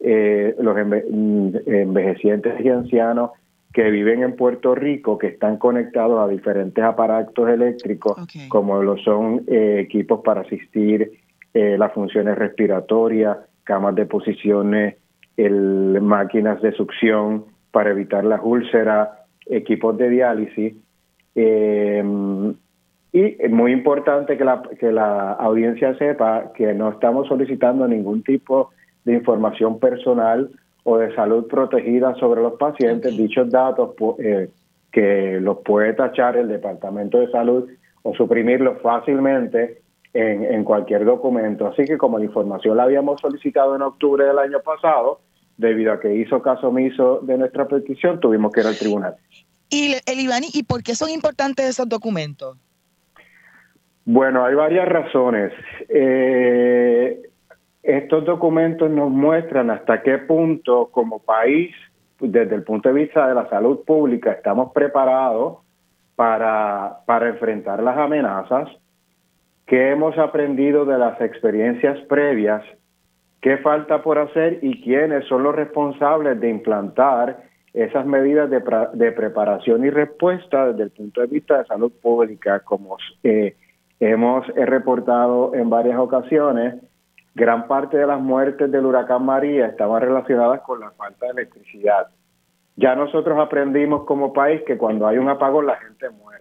eh, 0.00 0.54
los 0.60 0.76
enve- 0.76 1.04
mm, 1.10 1.56
envejecientes 1.66 2.60
y 2.64 2.68
ancianos 2.68 3.30
que 3.72 3.90
viven 3.90 4.22
en 4.22 4.36
Puerto 4.36 4.74
Rico, 4.74 5.18
que 5.18 5.26
están 5.28 5.56
conectados 5.58 6.18
a 6.20 6.28
diferentes 6.28 6.82
aparatos 6.82 7.48
eléctricos, 7.48 8.16
como 8.48 8.82
lo 8.82 8.96
son 8.98 9.42
eh, 9.48 9.80
equipos 9.80 10.20
para 10.24 10.42
asistir 10.42 11.12
eh, 11.54 11.76
las 11.78 11.92
funciones 11.92 12.36
respiratorias, 12.38 13.38
camas 13.64 13.94
de 13.94 14.06
posiciones, 14.06 14.96
el, 15.36 16.00
máquinas 16.00 16.60
de 16.62 16.72
succión 16.72 17.44
para 17.70 17.90
evitar 17.90 18.24
las 18.24 18.40
úlceras, 18.42 19.08
equipos 19.46 19.96
de 19.98 20.10
diálisis. 20.10 20.74
Eh, 21.34 22.02
y 23.12 23.36
es 23.42 23.50
muy 23.50 23.72
importante 23.72 24.36
que 24.36 24.44
la, 24.44 24.62
que 24.78 24.92
la 24.92 25.32
audiencia 25.32 25.96
sepa 25.96 26.52
que 26.54 26.74
no 26.74 26.90
estamos 26.90 27.28
solicitando 27.28 27.86
ningún 27.88 28.22
tipo 28.22 28.70
de 29.04 29.14
información 29.14 29.78
personal 29.78 30.50
o 30.84 30.98
de 30.98 31.14
salud 31.14 31.46
protegida 31.46 32.14
sobre 32.16 32.42
los 32.42 32.54
pacientes. 32.54 33.16
Dichos 33.16 33.50
datos 33.50 33.94
eh, 34.18 34.50
que 34.92 35.40
los 35.40 35.58
puede 35.58 35.94
tachar 35.94 36.36
el 36.36 36.48
Departamento 36.48 37.18
de 37.18 37.30
Salud 37.30 37.68
o 38.02 38.14
suprimirlos 38.14 38.80
fácilmente 38.82 39.82
en, 40.16 40.44
en 40.44 40.64
cualquier 40.64 41.04
documento. 41.04 41.66
Así 41.66 41.84
que 41.84 41.98
como 41.98 42.18
la 42.18 42.24
información 42.24 42.76
la 42.76 42.84
habíamos 42.84 43.20
solicitado 43.20 43.76
en 43.76 43.82
octubre 43.82 44.24
del 44.24 44.38
año 44.38 44.60
pasado, 44.60 45.20
debido 45.56 45.92
a 45.92 46.00
que 46.00 46.14
hizo 46.14 46.42
caso 46.42 46.68
omiso 46.68 47.20
de 47.22 47.38
nuestra 47.38 47.66
petición, 47.66 48.20
tuvimos 48.20 48.52
que 48.52 48.60
ir 48.60 48.66
al 48.66 48.76
tribunal. 48.76 49.16
Y 49.68 49.94
el 50.06 50.20
Ivani, 50.20 50.48
¿y 50.52 50.62
por 50.62 50.82
qué 50.82 50.94
son 50.94 51.10
importantes 51.10 51.66
esos 51.66 51.88
documentos? 51.88 52.56
Bueno, 54.04 54.44
hay 54.44 54.54
varias 54.54 54.88
razones. 54.88 55.52
Eh, 55.88 57.22
estos 57.82 58.24
documentos 58.24 58.90
nos 58.90 59.10
muestran 59.10 59.70
hasta 59.70 60.02
qué 60.02 60.18
punto 60.18 60.88
como 60.92 61.18
país, 61.18 61.74
desde 62.20 62.54
el 62.54 62.62
punto 62.62 62.88
de 62.88 62.94
vista 62.94 63.26
de 63.26 63.34
la 63.34 63.48
salud 63.48 63.80
pública, 63.84 64.32
estamos 64.32 64.72
preparados 64.72 65.58
para, 66.14 67.00
para 67.04 67.28
enfrentar 67.28 67.82
las 67.82 67.98
amenazas, 67.98 68.68
qué 69.66 69.90
hemos 69.90 70.16
aprendido 70.18 70.84
de 70.84 70.98
las 70.98 71.20
experiencias 71.20 71.98
previas, 72.08 72.62
qué 73.40 73.58
falta 73.58 74.02
por 74.02 74.18
hacer 74.18 74.60
y 74.62 74.80
quiénes 74.82 75.26
son 75.26 75.42
los 75.42 75.54
responsables 75.54 76.40
de 76.40 76.48
implantar 76.48 77.44
esas 77.74 78.06
medidas 78.06 78.48
de, 78.48 79.12
preparación 79.12 79.84
y 79.84 79.90
respuesta 79.90 80.68
desde 80.68 80.84
el 80.84 80.90
punto 80.90 81.20
de 81.20 81.26
vista 81.26 81.58
de 81.58 81.66
salud 81.66 81.92
pública, 82.00 82.60
como 82.60 82.96
eh, 83.22 83.54
hemos 84.00 84.46
reportado 84.48 85.54
en 85.54 85.68
varias 85.68 85.98
ocasiones, 85.98 86.76
gran 87.34 87.66
parte 87.68 87.98
de 87.98 88.06
las 88.06 88.20
muertes 88.20 88.70
del 88.70 88.86
huracán 88.86 89.26
María 89.26 89.66
estaban 89.66 90.00
relacionadas 90.00 90.62
con 90.62 90.80
la 90.80 90.90
falta 90.92 91.26
de 91.26 91.32
electricidad. 91.32 92.06
Ya 92.76 92.94
nosotros 92.94 93.38
aprendimos 93.38 94.04
como 94.04 94.32
país 94.32 94.62
que 94.66 94.78
cuando 94.78 95.06
hay 95.06 95.18
un 95.18 95.28
apagón 95.28 95.66
la 95.66 95.76
gente 95.76 96.08
muere. 96.10 96.35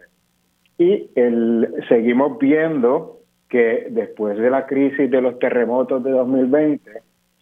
Y 0.77 1.09
el, 1.15 1.83
seguimos 1.87 2.37
viendo 2.37 3.19
que 3.49 3.87
después 3.89 4.37
de 4.37 4.49
la 4.49 4.65
crisis 4.65 5.09
de 5.09 5.21
los 5.21 5.39
terremotos 5.39 6.03
de 6.03 6.11
2020 6.11 6.91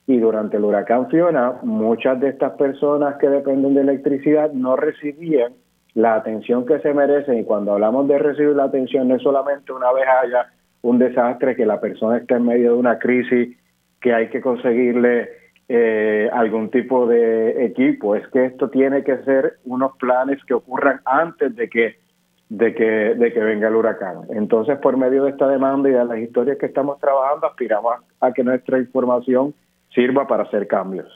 y 0.05 0.17
durante 0.17 0.57
el 0.57 0.65
huracán 0.65 1.09
Fiona, 1.09 1.59
muchas 1.63 2.19
de 2.19 2.29
estas 2.29 2.53
personas 2.53 3.15
que 3.17 3.29
dependen 3.29 3.73
de 3.73 3.81
electricidad 3.81 4.51
no 4.51 4.75
recibían 4.75 5.53
la 5.93 6.15
atención 6.15 6.65
que 6.65 6.79
se 6.79 6.93
merecen. 6.93 7.39
Y 7.39 7.43
cuando 7.43 7.73
hablamos 7.73 8.07
de 8.07 8.19
recibir 8.19 8.55
la 8.55 8.65
atención, 8.65 9.07
no 9.07 9.15
es 9.15 9.21
solamente 9.21 9.71
una 9.71 9.91
vez 9.93 10.05
haya 10.23 10.47
un 10.81 10.99
desastre, 10.99 11.55
que 11.55 11.65
la 11.65 11.79
persona 11.79 12.17
está 12.17 12.35
en 12.35 12.45
medio 12.45 12.73
de 12.73 12.77
una 12.77 12.99
crisis, 12.99 13.57
que 14.01 14.13
hay 14.13 14.27
que 14.27 14.41
conseguirle 14.41 15.29
eh, 15.69 16.29
algún 16.33 16.69
tipo 16.69 17.07
de 17.07 17.65
equipo. 17.65 18.15
Es 18.15 18.27
que 18.27 18.45
esto 18.45 18.69
tiene 18.69 19.03
que 19.03 19.17
ser 19.19 19.59
unos 19.63 19.95
planes 19.97 20.43
que 20.45 20.53
ocurran 20.53 20.99
antes 21.05 21.55
de 21.55 21.69
que 21.69 22.02
de 22.49 22.75
que 22.75 22.83
de 22.83 23.33
que 23.33 23.39
venga 23.39 23.67
el 23.67 23.75
huracán. 23.75 24.27
Entonces, 24.29 24.77
por 24.79 24.97
medio 24.97 25.23
de 25.23 25.31
esta 25.31 25.47
demanda 25.47 25.89
y 25.89 25.93
de 25.93 26.05
las 26.05 26.19
historias 26.19 26.57
que 26.59 26.67
estamos 26.67 26.99
trabajando, 26.99 27.47
aspiramos 27.47 27.95
a, 28.19 28.31
que 28.31 28.43
nuestra 28.43 28.79
información 28.79 29.53
sirva 29.93 30.27
para 30.27 30.43
hacer 30.43 30.67
cambios. 30.67 31.07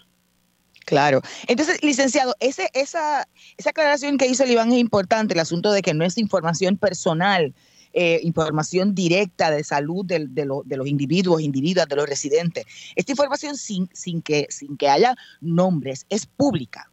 Claro. 0.85 1.19
Entonces, 1.47 1.83
licenciado, 1.83 2.33
ese, 2.39 2.69
esa, 2.73 3.25
esa 3.57 3.69
aclaración 3.69 4.17
que 4.17 4.27
hizo 4.27 4.43
el 4.43 4.51
Iván 4.51 4.71
es 4.71 4.77
importante, 4.77 5.33
el 5.33 5.39
asunto 5.41 5.71
de 5.71 5.81
que 5.81 5.93
no 5.93 6.05
es 6.05 6.17
información 6.17 6.77
personal 6.77 7.53
eh, 7.99 8.19
información 8.21 8.93
directa 8.93 9.49
de 9.49 9.63
salud 9.63 10.05
de, 10.05 10.27
de, 10.29 10.45
los 10.45 10.87
individuos, 10.87 11.41
individuas, 11.41 11.87
de 11.87 11.95
los 11.95 12.07
residentes. 12.07 12.65
Esta 12.95 13.11
información 13.11 13.55
sin, 13.55 13.89
sin, 13.91 14.21
que, 14.21 14.45
sin 14.49 14.77
que 14.77 14.87
haya 14.87 15.15
nombres 15.41 16.05
es 16.09 16.27
pública. 16.27 16.91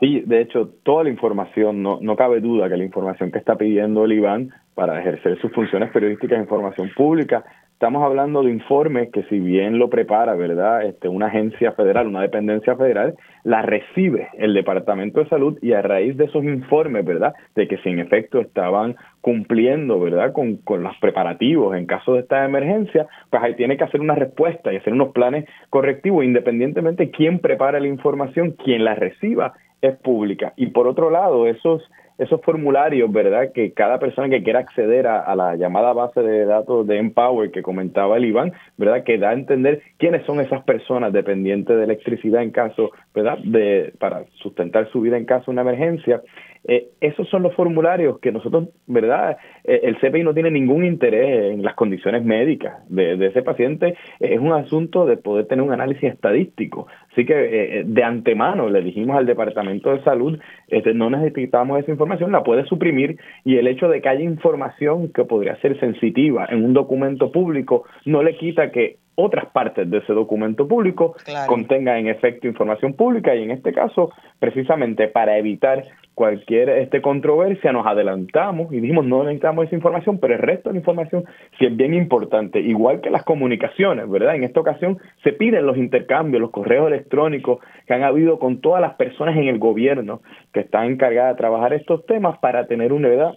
Sí, 0.00 0.22
de 0.24 0.40
hecho, 0.40 0.70
toda 0.84 1.02
la 1.04 1.10
información, 1.10 1.82
no, 1.82 1.98
no 2.00 2.14
cabe 2.14 2.40
duda 2.40 2.68
que 2.68 2.76
la 2.76 2.84
información 2.84 3.32
que 3.32 3.38
está 3.38 3.56
pidiendo 3.56 4.04
el 4.04 4.12
IBAN 4.12 4.50
para 4.74 5.00
ejercer 5.00 5.40
sus 5.40 5.52
funciones 5.52 5.90
periodísticas 5.90 6.38
es 6.38 6.44
información 6.44 6.90
pública. 6.96 7.44
Estamos 7.72 8.04
hablando 8.04 8.42
de 8.42 8.50
informes 8.50 9.10
que 9.12 9.24
si 9.24 9.40
bien 9.40 9.78
lo 9.78 9.90
prepara, 9.90 10.34
¿verdad? 10.34 10.84
Este, 10.84 11.08
una 11.08 11.26
agencia 11.26 11.72
federal, 11.72 12.06
una 12.06 12.22
dependencia 12.22 12.76
federal, 12.76 13.14
la 13.42 13.62
recibe 13.62 14.28
el 14.36 14.54
Departamento 14.54 15.20
de 15.20 15.28
Salud 15.28 15.58
y 15.62 15.72
a 15.72 15.82
raíz 15.82 16.16
de 16.16 16.26
esos 16.26 16.44
informes, 16.44 17.04
¿verdad? 17.04 17.34
De 17.56 17.66
que 17.66 17.78
si 17.78 17.88
en 17.88 17.98
efecto 17.98 18.40
estaban 18.40 18.96
cumpliendo, 19.20 19.98
¿verdad? 19.98 20.32
Con, 20.32 20.58
con 20.58 20.82
los 20.84 20.96
preparativos 20.98 21.76
en 21.76 21.86
caso 21.86 22.14
de 22.14 22.20
esta 22.20 22.44
emergencia, 22.44 23.08
pues 23.30 23.42
ahí 23.42 23.54
tiene 23.54 23.76
que 23.76 23.84
hacer 23.84 24.00
una 24.00 24.14
respuesta 24.14 24.72
y 24.72 24.76
hacer 24.76 24.92
unos 24.92 25.12
planes 25.12 25.48
correctivos, 25.70 26.24
independientemente 26.24 27.06
de 27.06 27.10
quién 27.10 27.40
prepara 27.40 27.80
la 27.80 27.88
información, 27.88 28.56
quién 28.62 28.84
la 28.84 28.94
reciba 28.94 29.54
es 29.82 29.96
pública. 29.96 30.52
Y 30.56 30.66
por 30.66 30.86
otro 30.86 31.10
lado, 31.10 31.46
esos, 31.46 31.82
esos 32.18 32.40
formularios, 32.42 33.10
¿verdad? 33.12 33.52
Que 33.52 33.72
cada 33.72 33.98
persona 33.98 34.28
que 34.28 34.42
quiera 34.42 34.60
acceder 34.60 35.06
a, 35.06 35.34
la 35.36 35.56
llamada 35.56 35.92
base 35.92 36.20
de 36.20 36.44
datos 36.44 36.86
de 36.86 36.98
Empower 36.98 37.50
que 37.50 37.62
comentaba 37.62 38.16
el 38.16 38.24
Iván, 38.24 38.52
¿verdad? 38.76 39.04
Que 39.04 39.18
da 39.18 39.30
a 39.30 39.34
entender 39.34 39.82
quiénes 39.98 40.26
son 40.26 40.40
esas 40.40 40.64
personas 40.64 41.12
dependientes 41.12 41.76
de 41.76 41.84
electricidad 41.84 42.42
en 42.42 42.50
caso, 42.50 42.90
¿verdad? 43.14 43.38
De, 43.38 43.92
para 43.98 44.24
sustentar 44.42 44.90
su 44.90 45.00
vida 45.00 45.16
en 45.16 45.26
caso 45.26 45.46
de 45.46 45.52
una 45.52 45.62
emergencia. 45.62 46.22
Eh, 46.68 46.90
esos 47.00 47.26
son 47.30 47.42
los 47.42 47.54
formularios 47.54 48.18
que 48.20 48.30
nosotros, 48.30 48.68
¿verdad? 48.86 49.38
Eh, 49.64 49.80
el 49.84 49.96
CPI 49.96 50.22
no 50.22 50.34
tiene 50.34 50.50
ningún 50.50 50.84
interés 50.84 51.54
en 51.54 51.62
las 51.62 51.74
condiciones 51.74 52.22
médicas 52.22 52.74
de, 52.90 53.14
ese 53.26 53.42
paciente. 53.42 53.96
es 54.20 54.38
un 54.38 54.52
asunto 54.52 55.06
de 55.06 55.16
poder 55.16 55.46
tener 55.46 55.64
un 55.64 55.72
análisis 55.72 56.12
estadístico. 56.12 56.86
Así 57.10 57.24
que 57.24 57.34
eh, 57.34 57.84
de 57.86 58.04
antemano 58.04 58.68
le 58.68 58.82
dijimos 58.82 59.16
al 59.16 59.24
Departamento 59.24 59.90
de 59.90 60.02
Salud, 60.02 60.38
este, 60.68 60.92
no 60.92 61.08
necesitamos 61.08 61.80
esa 61.80 61.90
información, 61.90 62.32
la 62.32 62.44
puede 62.44 62.64
suprimir 62.66 63.16
y 63.44 63.56
el 63.56 63.66
hecho 63.66 63.88
de 63.88 64.02
que 64.02 64.08
haya 64.10 64.22
información 64.22 65.10
que 65.12 65.24
podría 65.24 65.56
ser 65.56 65.80
sensitiva 65.80 66.46
en 66.50 66.64
un 66.64 66.74
documento 66.74 67.32
público 67.32 67.84
no 68.04 68.22
le 68.22 68.36
quita 68.36 68.70
que 68.70 68.98
otras 69.20 69.46
partes 69.46 69.90
de 69.90 69.98
ese 69.98 70.12
documento 70.12 70.68
público 70.68 71.16
contengan 71.48 71.96
en 71.96 72.06
efecto 72.06 72.46
información 72.46 72.94
pública 72.94 73.34
y 73.34 73.42
en 73.42 73.50
este 73.50 73.72
caso 73.72 74.12
precisamente 74.38 75.08
para 75.08 75.36
evitar 75.38 75.84
cualquier 76.14 76.68
este 76.68 77.02
controversia 77.02 77.72
nos 77.72 77.84
adelantamos 77.84 78.72
y 78.72 78.78
dijimos 78.78 79.04
no 79.06 79.24
necesitamos 79.24 79.66
esa 79.66 79.74
información, 79.74 80.18
pero 80.18 80.34
el 80.34 80.40
resto 80.40 80.68
de 80.68 80.74
la 80.74 80.78
información 80.78 81.24
sí 81.58 81.66
es 81.66 81.76
bien 81.76 81.94
importante, 81.94 82.60
igual 82.60 83.00
que 83.00 83.10
las 83.10 83.24
comunicaciones, 83.24 84.08
¿verdad? 84.08 84.36
En 84.36 84.44
esta 84.44 84.60
ocasión 84.60 84.98
se 85.24 85.32
piden 85.32 85.66
los 85.66 85.76
intercambios, 85.76 86.40
los 86.40 86.52
correos 86.52 86.86
electrónicos 86.86 87.58
que 87.88 87.94
han 87.94 88.04
habido 88.04 88.38
con 88.38 88.60
todas 88.60 88.80
las 88.80 88.94
personas 88.94 89.36
en 89.36 89.48
el 89.48 89.58
gobierno 89.58 90.22
que 90.52 90.60
están 90.60 90.92
encargadas 90.92 91.34
de 91.34 91.38
trabajar 91.38 91.72
estos 91.72 92.06
temas 92.06 92.38
para 92.38 92.68
tener 92.68 92.92
una 92.92 93.08
idea, 93.08 93.32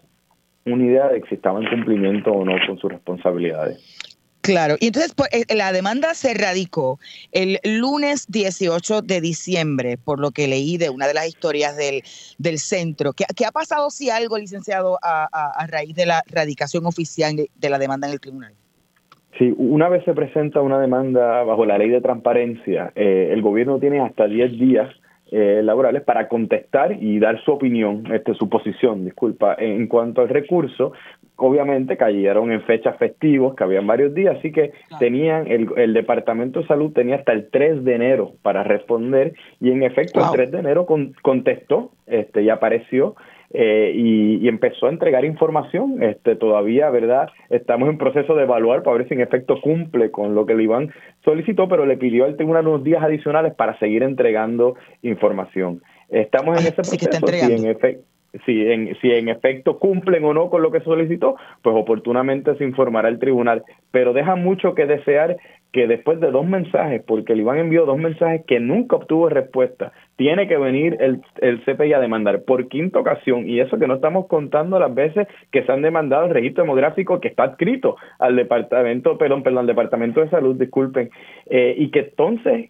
una 0.68 0.86
idea 0.86 1.08
de 1.08 1.24
si 1.28 1.34
estaban 1.34 1.64
en 1.64 1.70
cumplimiento 1.70 2.32
o 2.32 2.46
no 2.46 2.54
con 2.68 2.78
sus 2.78 2.92
responsabilidades. 2.92 4.11
Claro, 4.42 4.76
y 4.80 4.88
entonces 4.88 5.14
pues, 5.16 5.30
eh, 5.34 5.56
la 5.56 5.72
demanda 5.72 6.16
se 6.16 6.34
radicó 6.34 7.00
el 7.32 7.60
lunes 7.64 8.26
18 8.32 9.02
de 9.02 9.22
diciembre, 9.22 9.98
por 10.04 10.20
lo 10.20 10.32
que 10.32 10.48
leí 10.48 10.78
de 10.78 10.90
una 10.90 11.08
de 11.08 11.14
las 11.14 11.28
historias 11.28 11.78
del, 11.78 12.02
del 12.40 12.58
centro. 12.58 13.14
¿Qué, 13.14 13.46
ha 13.46 13.52
pasado 13.52 13.92
si 13.92 14.10
algo, 14.10 14.38
licenciado, 14.38 14.98
a, 15.04 15.68
raíz 15.68 15.96
de 15.96 16.08
la 16.08 16.24
radicación 16.28 16.86
oficial 16.86 17.36
de 17.36 17.70
la 17.70 17.78
demanda 17.78 18.08
en 18.08 18.14
el 18.14 18.20
tribunal? 18.20 18.54
Sí, 19.38 19.54
una 19.58 19.90
vez 19.90 20.04
se 20.06 20.14
presenta 20.14 20.62
una 20.62 20.80
demanda 20.80 21.44
bajo 21.44 21.66
la 21.66 21.78
ley 21.78 21.90
de 21.90 22.02
transparencia, 22.02 22.92
eh, 22.96 23.30
el 23.32 23.42
gobierno 23.42 23.80
tiene 23.80 24.02
hasta 24.02 24.28
10 24.28 24.60
días 24.60 24.90
eh, 25.32 25.62
laborales 25.64 26.02
para 26.02 26.28
contestar 26.28 27.02
y 27.02 27.18
dar 27.20 27.42
su 27.46 27.52
opinión, 27.54 28.04
este, 28.12 28.34
su 28.34 28.50
posición, 28.50 29.06
disculpa, 29.06 29.56
en 29.58 29.88
cuanto 29.88 30.22
al 30.22 30.28
recurso. 30.28 30.92
Obviamente 31.44 31.98
cayeron 31.98 32.52
en 32.52 32.62
fechas 32.62 32.98
festivos, 32.98 33.56
que 33.56 33.64
habían 33.64 33.88
varios 33.88 34.14
días, 34.14 34.38
así 34.38 34.52
que 34.52 34.74
tenían, 35.00 35.48
el, 35.48 35.68
el, 35.76 35.94
Departamento 35.94 36.62
de 36.62 36.68
Salud 36.68 36.92
tenía 36.94 37.16
hasta 37.16 37.34
el 37.34 37.50
3 37.50 37.84
de 37.84 37.96
enero 37.96 38.34
para 38.44 38.64
responder 38.64 39.34
y 39.60 39.72
en 39.72 39.82
efecto 39.82 40.20
el 40.20 40.28
3 40.32 40.52
de 40.52 40.60
enero 40.60 40.86
contestó 41.24 41.90
este, 42.06 42.44
y 42.44 42.50
apareció 42.50 43.16
eh, 43.54 43.92
y, 43.96 44.48
empezó 44.48 44.86
a 44.86 44.90
entregar 44.90 45.26
información. 45.26 46.02
Este, 46.04 46.36
todavía, 46.36 46.90
¿verdad? 46.90 47.28
Estamos 47.50 47.90
en 47.90 47.98
proceso 47.98 48.36
de 48.36 48.44
evaluar 48.44 48.84
para 48.84 48.98
ver 48.98 49.08
si 49.08 49.16
en 49.16 49.22
efecto 49.22 49.60
cumple 49.62 50.12
con 50.12 50.36
lo 50.36 50.46
que 50.46 50.54
el 50.54 50.62
Iván 50.62 50.94
solicitó, 51.24 51.68
pero 51.68 51.86
le 51.86 51.98
pidió 51.98 52.26
al 52.26 52.38
tribunal 52.38 52.68
unos 52.68 52.84
días 52.84 53.04
adicionales 53.04 53.54
para 53.56 53.78
seguir 53.80 54.04
entregando 54.04 54.76
información. 55.02 55.82
Estamos 56.10 56.60
en 56.60 56.68
ese 56.68 56.76
proceso. 56.76 57.28
si 57.28 57.54
en 57.54 57.68
efecto 57.68 58.11
si 58.46 58.66
en, 58.72 58.96
si 59.02 59.12
en 59.12 59.30
efecto 59.30 59.78
cumplen 59.78 60.24
o 60.24 60.34
no 60.34 60.50
con 60.50 60.62
lo 60.62 60.72
que 60.72 60.82
solicitó, 60.82 61.36
pues 61.62 61.76
oportunamente 61.76 62.56
se 62.56 62.64
informará 62.64 63.10
el 63.10 63.20
tribunal. 63.20 63.64
Pero 63.92 64.14
deja 64.14 64.36
mucho 64.36 64.74
que 64.74 64.86
desear 64.86 65.38
que 65.72 65.88
después 65.88 66.20
de 66.20 66.32
dos 66.32 66.46
mensajes, 66.46 67.02
porque 67.06 67.34
el 67.34 67.42
Iván 67.42 67.58
envió 67.58 67.86
dos 67.86 67.98
mensajes 67.98 68.44
que 68.46 68.60
nunca 68.60 68.98
obtuvo 68.98 69.30
respuesta, 69.30 69.94
tiene 70.18 70.48
que 70.48 70.58
venir 70.58 70.98
el, 71.00 71.22
el 71.40 71.64
CPI 71.64 71.94
a 71.94 72.00
demandar 72.00 72.44
por 72.44 72.68
quinta 72.68 73.00
ocasión, 73.00 73.48
y 73.48 73.62
eso 73.62 73.80
que 73.80 73.88
no 73.88 73.96
estamos 73.96 74.28
contando 74.28 74.80
las 74.80 74.94
veces 74.94 75.28
que 75.50 75.64
se 75.64 75.72
han 75.72 75.82
demandado 75.82 76.26
el 76.26 76.34
registro 76.34 76.64
demográfico 76.64 77.22
que 77.22 77.30
está 77.30 77.44
adscrito 77.44 77.96
al 78.20 78.36
departamento, 78.36 79.18
perdón, 79.18 79.44
perdón, 79.44 79.60
al 79.60 79.68
departamento 79.68 80.20
de 80.20 80.30
salud, 80.30 80.58
disculpen, 80.58 81.10
eh, 81.50 81.74
y 81.78 81.90
que 81.90 82.00
entonces 82.00 82.70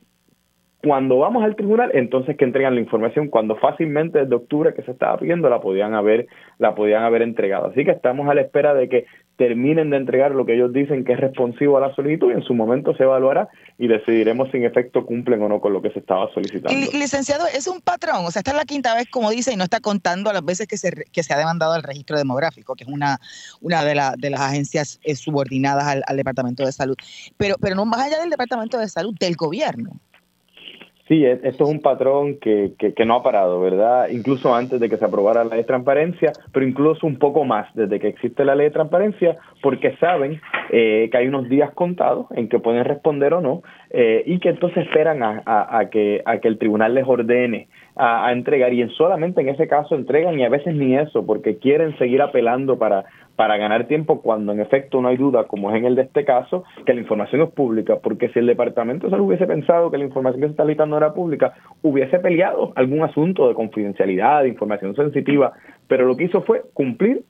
cuando 0.83 1.19
vamos 1.19 1.43
al 1.43 1.55
tribunal, 1.55 1.91
entonces 1.93 2.35
que 2.37 2.45
entregan 2.45 2.75
la 2.75 2.81
información 2.81 3.27
cuando 3.27 3.55
fácilmente 3.55 4.19
desde 4.19 4.35
octubre 4.35 4.73
que 4.73 4.81
se 4.81 4.91
estaba 4.91 5.17
pidiendo 5.17 5.49
la 5.49 5.61
podían 5.61 5.93
haber 5.93 6.27
la 6.57 6.75
podían 6.75 7.03
haber 7.03 7.21
entregado. 7.21 7.67
Así 7.67 7.85
que 7.85 7.91
estamos 7.91 8.27
a 8.29 8.33
la 8.33 8.41
espera 8.41 8.73
de 8.73 8.89
que 8.89 9.05
terminen 9.37 9.89
de 9.89 9.97
entregar 9.97 10.31
lo 10.31 10.45
que 10.45 10.53
ellos 10.53 10.71
dicen 10.71 11.03
que 11.03 11.13
es 11.13 11.19
responsivo 11.19 11.77
a 11.77 11.81
la 11.81 11.95
solicitud 11.95 12.29
y 12.29 12.33
en 12.33 12.43
su 12.43 12.53
momento 12.53 12.95
se 12.95 13.03
evaluará 13.03 13.49
y 13.79 13.87
decidiremos 13.87 14.49
si 14.51 14.57
en 14.57 14.65
efecto 14.65 15.05
cumplen 15.05 15.41
o 15.41 15.49
no 15.49 15.59
con 15.59 15.73
lo 15.73 15.81
que 15.81 15.89
se 15.89 15.99
estaba 15.99 16.31
solicitando. 16.31 16.79
Licenciado, 16.93 17.45
es 17.47 17.67
un 17.67 17.81
patrón, 17.81 18.25
o 18.25 18.29
sea, 18.31 18.41
esta 18.41 18.51
es 18.51 18.57
la 18.57 18.65
quinta 18.65 18.93
vez, 18.93 19.07
como 19.09 19.31
dice, 19.31 19.51
y 19.53 19.55
no 19.55 19.63
está 19.63 19.79
contando 19.79 20.31
las 20.31 20.45
veces 20.45 20.67
que 20.67 20.77
se, 20.77 20.91
que 21.11 21.23
se 21.23 21.33
ha 21.33 21.37
demandado 21.37 21.75
el 21.75 21.81
registro 21.81 22.17
demográfico, 22.17 22.75
que 22.75 22.83
es 22.83 22.89
una, 22.89 23.19
una 23.61 23.83
de, 23.83 23.95
la, 23.95 24.13
de 24.15 24.29
las 24.29 24.41
agencias 24.41 24.99
eh, 25.03 25.15
subordinadas 25.15 25.85
al, 25.85 26.03
al 26.05 26.17
Departamento 26.17 26.63
de 26.63 26.71
Salud. 26.71 26.95
Pero, 27.37 27.55
pero 27.59 27.75
no 27.75 27.85
más 27.85 28.01
allá 28.01 28.19
del 28.19 28.29
Departamento 28.29 28.77
de 28.77 28.89
Salud, 28.89 29.15
del 29.19 29.35
gobierno. 29.35 29.99
Sí, 31.11 31.25
e, 31.25 31.41
esto 31.43 31.65
es 31.65 31.69
un 31.69 31.81
patrón 31.81 32.37
que, 32.39 32.71
que, 32.77 33.05
no 33.05 33.15
ha 33.15 33.21
parado, 33.21 33.59
¿verdad? 33.59 34.07
Incluso 34.07 34.55
antes 34.55 34.79
de 34.79 34.87
que 34.87 34.95
se 34.95 35.03
aprobara 35.03 35.43
la 35.43 35.49
ley 35.49 35.57
de 35.57 35.65
transparencia, 35.65 36.31
pero 36.53 36.65
incluso 36.65 37.05
un 37.05 37.17
poco 37.17 37.43
más 37.43 37.67
desde 37.73 37.99
que 37.99 38.07
existe 38.07 38.45
la 38.45 38.55
ley 38.55 38.67
de 38.67 38.71
transparencia, 38.71 39.35
porque 39.61 39.93
saben 39.97 40.39
eh, 40.69 41.09
que 41.11 41.17
hay 41.17 41.27
unos 41.27 41.49
días 41.49 41.71
contados 41.71 42.27
en 42.31 42.47
que 42.47 42.59
pueden 42.59 42.85
responder 42.85 43.33
o 43.33 43.41
no, 43.41 43.61
eh, 43.89 44.23
y 44.25 44.39
que 44.39 44.51
entonces 44.51 44.85
esperan 44.85 45.21
a, 45.21 45.43
a, 45.45 45.89
que, 45.89 46.21
a 46.23 46.37
que 46.37 46.47
el 46.47 46.57
tribunal 46.57 46.93
les 46.93 47.05
ordene 47.05 47.67
a, 47.97 48.31
entregar, 48.31 48.71
y 48.71 48.87
solamente 48.91 49.41
en 49.41 49.49
ese 49.49 49.67
caso 49.67 49.95
entregan, 49.95 50.39
y 50.39 50.45
a 50.45 50.49
veces 50.49 50.73
ni 50.73 50.95
eso, 50.95 51.25
porque 51.25 51.57
quieren 51.57 51.97
seguir 51.97 52.21
apelando 52.21 52.77
para 52.77 53.03
para 53.35 53.57
ganar 53.57 53.87
tiempo 53.87 54.21
cuando 54.21 54.51
en 54.51 54.59
efecto 54.59 55.01
no 55.01 55.07
hay 55.07 55.17
duda, 55.17 55.45
como 55.45 55.71
es 55.71 55.77
en 55.77 55.85
el 55.85 55.95
de 55.95 56.03
este 56.03 56.25
caso, 56.25 56.63
que 56.85 56.93
la 56.93 57.01
información 57.01 57.41
es 57.41 57.49
pública, 57.51 57.97
porque 58.01 58.29
si 58.29 58.39
el 58.39 58.45
Departamento 58.45 59.07
de 59.07 59.11
Salud 59.11 59.27
hubiese 59.27 59.47
pensado 59.47 59.89
que 59.89 59.97
la 59.97 60.05
información 60.05 60.41
que 60.41 60.47
se 60.47 60.51
está 60.51 60.65
listando 60.65 60.97
era 60.97 61.13
pública, 61.13 61.53
hubiese 61.81 62.19
peleado 62.19 62.73
algún 62.75 63.03
asunto 63.03 63.47
de 63.47 63.55
confidencialidad, 63.55 64.43
de 64.43 64.49
información 64.49 64.95
sensitiva, 64.95 65.53
pero 65.87 66.05
lo 66.05 66.15
que 66.15 66.25
hizo 66.25 66.41
fue 66.41 66.61
cumplir, 66.73 67.23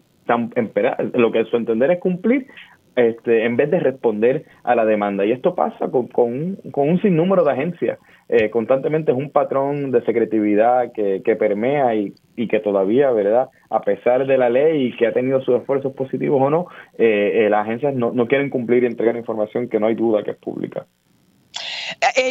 lo 1.14 1.32
que 1.32 1.46
su 1.46 1.58
entender 1.58 1.92
es 1.92 2.00
cumplir 2.00 2.48
este, 2.96 3.46
en 3.46 3.56
vez 3.56 3.72
de 3.72 3.80
responder 3.80 4.46
a 4.64 4.76
la 4.76 4.86
demanda. 4.86 5.26
Y 5.26 5.32
esto 5.32 5.56
pasa 5.56 5.90
con, 5.90 6.08
con, 6.08 6.58
con 6.72 6.90
un 6.90 7.02
sinnúmero 7.02 7.44
de 7.44 7.52
agencias. 7.52 8.00
Eh, 8.28 8.50
constantemente 8.50 9.12
es 9.12 9.18
un 9.18 9.30
patrón 9.30 9.92
de 9.92 10.02
secretividad 10.04 10.92
que, 10.92 11.22
que 11.24 11.36
permea 11.36 11.96
y, 11.96 12.14
y, 12.36 12.48
que 12.48 12.60
todavía, 12.60 13.12
¿verdad? 13.12 13.50
A 13.72 13.82
pesar 13.82 14.28
de 14.28 14.38
la 14.38 14.50
ley 14.50 14.88
y 14.88 14.98
que 14.98 15.08
ha 15.08 15.14
tenido 15.14 15.42
sus 15.42 15.60
esfuerzos 15.60 15.94
positivos 15.94 16.42
o 16.42 16.50
no, 16.50 16.68
eh, 16.98 17.46
eh, 17.46 17.50
las 17.50 17.66
agencias 17.66 17.96
no, 17.96 18.12
no 18.12 18.28
quieren 18.28 18.50
cumplir 18.50 18.84
y 18.84 18.86
entregar 18.86 19.16
información 19.16 19.70
que 19.70 19.80
no 19.80 19.88
hay 19.88 19.96
duda 19.96 20.24
que 20.24 20.32
es 20.32 20.38
pública. 20.38 20.86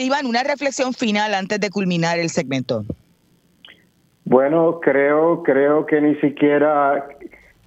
Iván, 0.00 0.26
una 0.26 0.42
reflexión 0.42 0.92
final 0.92 1.34
antes 1.34 1.60
de 1.60 1.70
culminar 1.70 2.18
el 2.18 2.28
segmento. 2.28 2.84
Bueno, 4.24 4.78
creo, 4.80 5.42
creo 5.42 5.86
que 5.86 6.00
ni 6.00 6.14
siquiera 6.16 7.08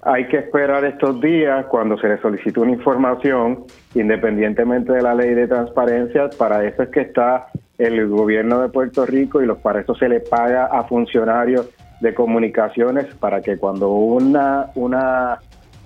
hay 0.02 0.28
que 0.28 0.38
esperar 0.38 0.84
estos 0.86 1.20
días 1.22 1.66
cuando 1.68 1.98
se 1.98 2.08
le 2.08 2.18
solicite 2.20 2.60
una 2.60 2.72
información, 2.72 3.66
independientemente 3.96 4.94
de 4.94 5.02
la 5.02 5.16
ley 5.16 5.34
de 5.34 5.48
transparencia, 5.48 6.30
para 6.38 6.66
eso 6.66 6.84
es 6.84 6.90
que 6.90 7.02
está 7.02 7.48
el 7.78 8.08
gobierno 8.08 8.62
de 8.62 8.70
Puerto 8.70 9.06
Rico 9.06 9.42
y 9.42 9.46
los, 9.46 9.58
para 9.60 9.82
eso 9.82 9.96
se 9.96 10.10
le 10.10 10.20
paga 10.20 10.66
a 10.66 10.84
funcionarios 10.84 11.70
de 12.04 12.14
comunicaciones 12.14 13.06
para 13.16 13.42
que 13.42 13.58
cuando 13.58 13.90
una, 13.92 14.72
una 14.76 15.40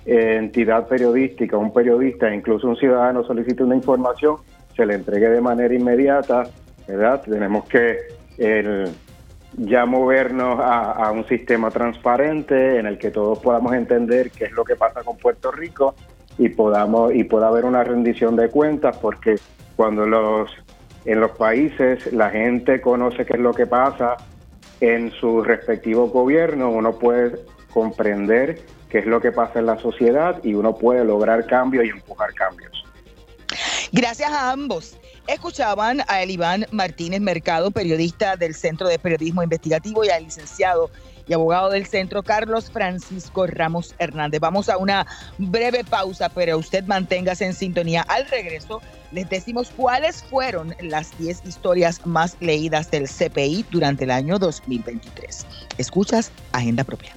entidad 0.04 0.88
periodística, 0.88 1.56
un 1.56 1.72
periodista, 1.72 2.34
incluso 2.34 2.66
un 2.66 2.76
ciudadano 2.76 3.22
solicite 3.22 3.62
una 3.62 3.76
información, 3.76 4.38
se 4.74 4.84
le 4.84 4.94
entregue 4.94 5.28
de 5.28 5.40
manera 5.40 5.72
inmediata, 5.72 6.42
¿verdad? 6.88 7.22
Tenemos 7.22 7.68
que 7.68 7.98
ya 9.58 9.86
movernos 9.86 10.58
a, 10.60 11.08
un 11.12 11.24
sistema 11.28 11.70
transparente 11.70 12.78
en 12.80 12.86
el 12.86 12.98
que 12.98 13.12
todos 13.12 13.38
podamos 13.38 13.74
entender 13.74 14.32
qué 14.32 14.46
es 14.46 14.52
lo 14.52 14.64
que 14.64 14.74
pasa 14.74 15.04
con 15.04 15.16
Puerto 15.18 15.52
Rico 15.52 15.94
y 16.36 16.48
podamos 16.48 17.14
y 17.14 17.22
pueda 17.22 17.46
haber 17.46 17.64
una 17.64 17.84
rendición 17.84 18.34
de 18.34 18.48
cuentas 18.48 18.96
porque 18.96 19.36
cuando 19.76 20.04
los 20.04 20.50
en 21.04 21.20
los 21.20 21.30
países 21.32 22.12
la 22.12 22.30
gente 22.30 22.80
conoce 22.80 23.24
qué 23.24 23.34
es 23.34 23.40
lo 23.40 23.52
que 23.52 23.66
pasa 23.66 24.16
en 24.80 25.12
su 25.12 25.42
respectivo 25.42 26.08
gobierno, 26.08 26.70
uno 26.70 26.98
puede 26.98 27.40
comprender 27.72 28.60
qué 28.88 28.98
es 28.98 29.06
lo 29.06 29.20
que 29.20 29.32
pasa 29.32 29.58
en 29.58 29.66
la 29.66 29.78
sociedad 29.78 30.42
y 30.42 30.54
uno 30.54 30.74
puede 30.74 31.04
lograr 31.04 31.46
cambios 31.46 31.84
y 31.84 31.88
empujar 31.90 32.32
cambios. 32.34 32.84
Gracias 33.92 34.30
a 34.30 34.50
ambos. 34.52 34.96
Escuchaban 35.26 36.02
a 36.08 36.22
Eliván 36.22 36.66
Martínez 36.70 37.20
Mercado, 37.20 37.70
periodista 37.70 38.36
del 38.36 38.54
Centro 38.54 38.88
de 38.88 38.98
Periodismo 38.98 39.42
Investigativo, 39.42 40.04
y 40.04 40.08
al 40.08 40.24
licenciado 40.24 40.90
y 41.28 41.34
abogado 41.34 41.70
del 41.70 41.86
centro, 41.86 42.22
Carlos 42.22 42.70
Francisco 42.70 43.46
Ramos 43.46 43.94
Hernández. 43.98 44.40
Vamos 44.40 44.68
a 44.68 44.78
una 44.78 45.06
breve 45.36 45.84
pausa, 45.84 46.28
pero 46.28 46.58
usted 46.58 46.84
manténgase 46.84 47.44
en 47.44 47.54
sintonía. 47.54 48.02
Al 48.02 48.26
regreso, 48.28 48.80
les 49.12 49.28
decimos 49.28 49.70
cuáles 49.76 50.22
fueron 50.24 50.74
las 50.80 51.16
10 51.18 51.42
historias 51.46 52.04
más 52.06 52.36
leídas 52.40 52.90
del 52.90 53.08
CPI 53.08 53.66
durante 53.70 54.04
el 54.04 54.10
año 54.10 54.38
2023. 54.38 55.46
Escuchas 55.76 56.32
Agenda 56.52 56.84
Propia. 56.84 57.14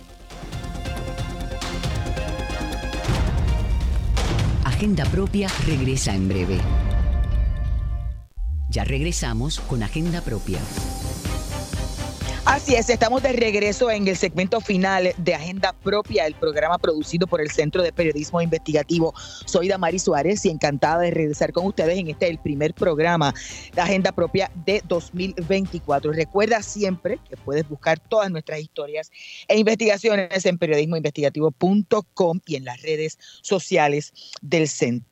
Agenda 4.64 5.06
Propia 5.06 5.48
regresa 5.68 6.14
en 6.16 6.28
breve. 6.28 6.58
Ya 8.70 8.84
regresamos 8.84 9.60
con 9.60 9.84
Agenda 9.84 10.22
Propia. 10.22 10.60
Así 12.52 12.76
es, 12.76 12.90
estamos 12.90 13.24
de 13.24 13.32
regreso 13.32 13.90
en 13.90 14.06
el 14.10 14.18
segmento 14.18 14.60
final 14.60 15.14
de 15.16 15.34
Agenda 15.34 15.72
Propia, 15.72 16.28
el 16.28 16.36
programa 16.36 16.78
producido 16.78 17.26
por 17.26 17.40
el 17.40 17.50
Centro 17.50 17.82
de 17.82 17.94
Periodismo 17.94 18.42
Investigativo. 18.42 19.14
Soy 19.46 19.70
Damari 19.70 20.00
Suárez 20.00 20.46
y 20.46 20.50
encantada 20.50 21.00
de 21.00 21.12
regresar 21.12 21.54
con 21.54 21.66
ustedes 21.66 21.98
en 21.98 22.10
este 22.10 22.28
el 22.28 22.40
primer 22.40 22.74
programa 22.74 23.34
de 23.74 23.82
Agenda 23.82 24.12
Propia 24.12 24.52
de 24.66 24.82
2024. 24.86 26.12
Recuerda 26.12 26.62
siempre 26.62 27.20
que 27.30 27.38
puedes 27.38 27.70
buscar 27.70 28.00
todas 28.00 28.30
nuestras 28.30 28.60
historias 28.60 29.12
e 29.48 29.58
investigaciones 29.58 30.46
en 30.46 30.58
periodismoinvestigativo.com 30.58 32.40
y 32.46 32.56
en 32.58 32.66
las 32.66 32.82
redes 32.82 33.18
sociales 33.42 34.12
del 34.42 34.68
centro. 34.68 35.11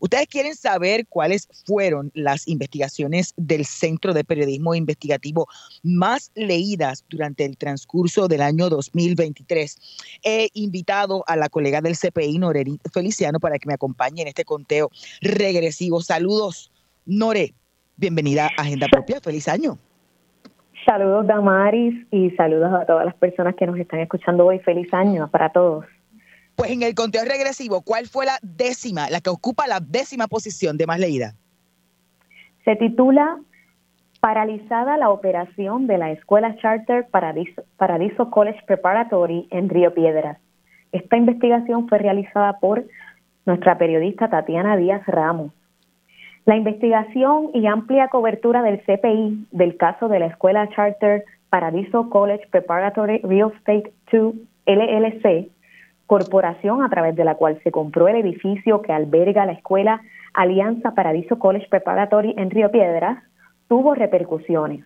Ustedes 0.00 0.26
quieren 0.28 0.54
saber 0.54 1.06
cuáles 1.08 1.48
fueron 1.66 2.10
las 2.14 2.46
investigaciones 2.48 3.32
del 3.36 3.64
Centro 3.64 4.12
de 4.12 4.24
Periodismo 4.24 4.74
Investigativo 4.74 5.48
más 5.82 6.30
leídas 6.34 7.04
durante 7.08 7.44
el 7.44 7.56
transcurso 7.56 8.28
del 8.28 8.42
año 8.42 8.68
2023. 8.68 9.76
He 10.22 10.48
invitado 10.54 11.24
a 11.26 11.36
la 11.36 11.48
colega 11.48 11.80
del 11.80 11.96
CPI, 11.96 12.38
Noreri 12.38 12.78
Feliciano, 12.92 13.40
para 13.40 13.58
que 13.58 13.66
me 13.66 13.74
acompañe 13.74 14.22
en 14.22 14.28
este 14.28 14.44
conteo 14.44 14.90
regresivo. 15.20 16.00
Saludos, 16.00 16.70
Nore. 17.06 17.54
Bienvenida 17.96 18.48
a 18.56 18.62
Agenda 18.62 18.88
Propia. 18.90 19.20
Feliz 19.20 19.48
año. 19.48 19.78
Saludos, 20.84 21.26
Damaris, 21.26 22.06
y 22.10 22.30
saludos 22.32 22.70
a 22.74 22.84
todas 22.84 23.06
las 23.06 23.14
personas 23.14 23.54
que 23.54 23.66
nos 23.66 23.78
están 23.78 24.00
escuchando 24.00 24.44
hoy. 24.44 24.58
Feliz 24.58 24.92
año 24.92 25.30
para 25.30 25.50
todos. 25.50 25.86
Pues 26.56 26.70
en 26.70 26.82
el 26.82 26.94
conteo 26.94 27.24
regresivo, 27.24 27.82
¿cuál 27.82 28.06
fue 28.06 28.26
la 28.26 28.38
décima, 28.42 29.10
la 29.10 29.20
que 29.20 29.30
ocupa 29.30 29.66
la 29.66 29.80
décima 29.80 30.28
posición 30.28 30.76
de 30.76 30.86
más 30.86 31.00
leída? 31.00 31.34
Se 32.64 32.76
titula 32.76 33.38
Paralizada 34.20 34.96
la 34.96 35.10
operación 35.10 35.86
de 35.86 35.98
la 35.98 36.10
Escuela 36.10 36.56
Charter 36.56 37.06
Paradiso, 37.10 38.30
College 38.30 38.60
Preparatory 38.66 39.48
en 39.50 39.68
Río 39.68 39.92
Piedras. 39.92 40.38
Esta 40.92 41.16
investigación 41.16 41.88
fue 41.88 41.98
realizada 41.98 42.58
por 42.58 42.86
nuestra 43.44 43.76
periodista 43.76 44.30
Tatiana 44.30 44.76
Díaz 44.76 45.04
Ramos. 45.06 45.52
La 46.46 46.56
investigación 46.56 47.50
y 47.52 47.66
amplia 47.66 48.08
cobertura 48.08 48.62
del 48.62 48.80
CPI 48.80 49.48
del 49.50 49.76
caso 49.76 50.08
de 50.08 50.20
la 50.20 50.26
Escuela 50.26 50.70
Charter 50.70 51.24
Paradiso 51.50 52.08
College 52.08 52.46
Preparatory 52.50 53.18
Real 53.18 53.52
Estate 53.54 53.92
2 54.10 54.34
LLC 54.66 55.50
corporación 56.06 56.82
a 56.82 56.88
través 56.88 57.16
de 57.16 57.24
la 57.24 57.34
cual 57.34 57.60
se 57.62 57.70
compró 57.70 58.08
el 58.08 58.16
edificio 58.16 58.82
que 58.82 58.92
alberga 58.92 59.46
la 59.46 59.52
escuela 59.52 60.00
Alianza 60.34 60.94
Paradiso 60.94 61.38
College 61.38 61.68
Preparatory 61.68 62.34
en 62.36 62.50
Río 62.50 62.70
Piedras, 62.70 63.22
tuvo 63.68 63.94
repercusiones. 63.94 64.84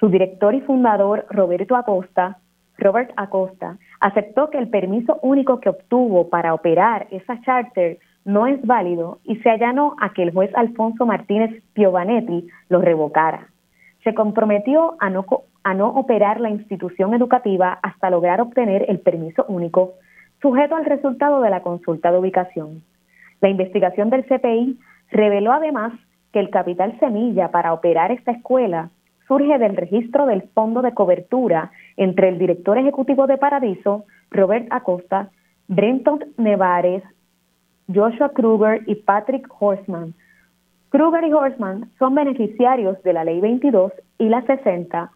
Su 0.00 0.08
director 0.08 0.54
y 0.54 0.60
fundador, 0.60 1.26
Roberto 1.30 1.76
Acosta, 1.76 2.38
Robert 2.78 3.10
Acosta, 3.16 3.76
aceptó 4.00 4.50
que 4.50 4.58
el 4.58 4.68
permiso 4.68 5.18
único 5.22 5.60
que 5.60 5.68
obtuvo 5.68 6.28
para 6.28 6.54
operar 6.54 7.08
esa 7.10 7.40
charter 7.42 7.98
no 8.24 8.46
es 8.46 8.64
válido 8.64 9.18
y 9.24 9.36
se 9.36 9.50
allanó 9.50 9.96
a 10.00 10.12
que 10.12 10.22
el 10.22 10.32
juez 10.32 10.50
Alfonso 10.54 11.04
Martínez 11.04 11.62
Piovanetti 11.72 12.46
lo 12.68 12.80
revocara. 12.80 13.48
Se 14.04 14.14
comprometió 14.14 14.96
a 15.00 15.10
no, 15.10 15.26
a 15.64 15.74
no 15.74 15.88
operar 15.88 16.40
la 16.40 16.50
institución 16.50 17.14
educativa 17.14 17.78
hasta 17.82 18.10
lograr 18.10 18.40
obtener 18.40 18.84
el 18.88 19.00
permiso 19.00 19.44
único 19.48 19.94
sujeto 20.40 20.76
al 20.76 20.84
resultado 20.84 21.40
de 21.40 21.50
la 21.50 21.62
consulta 21.62 22.12
de 22.12 22.18
ubicación. 22.18 22.82
La 23.40 23.48
investigación 23.48 24.10
del 24.10 24.24
CPI 24.24 24.78
reveló 25.10 25.52
además 25.52 25.92
que 26.32 26.40
el 26.40 26.50
capital 26.50 26.98
semilla 27.00 27.50
para 27.50 27.72
operar 27.72 28.12
esta 28.12 28.32
escuela 28.32 28.90
surge 29.26 29.58
del 29.58 29.76
registro 29.76 30.26
del 30.26 30.42
fondo 30.54 30.82
de 30.82 30.94
cobertura 30.94 31.70
entre 31.96 32.30
el 32.30 32.38
director 32.38 32.78
ejecutivo 32.78 33.26
de 33.26 33.36
Paradiso, 33.36 34.04
Robert 34.30 34.66
Acosta, 34.70 35.30
Brenton 35.68 36.24
Nevares, 36.38 37.02
Joshua 37.94 38.30
Kruger 38.30 38.82
y 38.86 38.94
Patrick 38.96 39.46
Horseman. 39.58 40.14
Kruger 40.88 41.24
y 41.24 41.32
Horseman 41.32 41.90
son 41.98 42.14
beneficiarios 42.14 43.02
de 43.02 43.12
la 43.12 43.24
Ley 43.24 43.40
22 43.40 43.92
y 44.18 44.28
la 44.30 44.42
60 44.42 45.10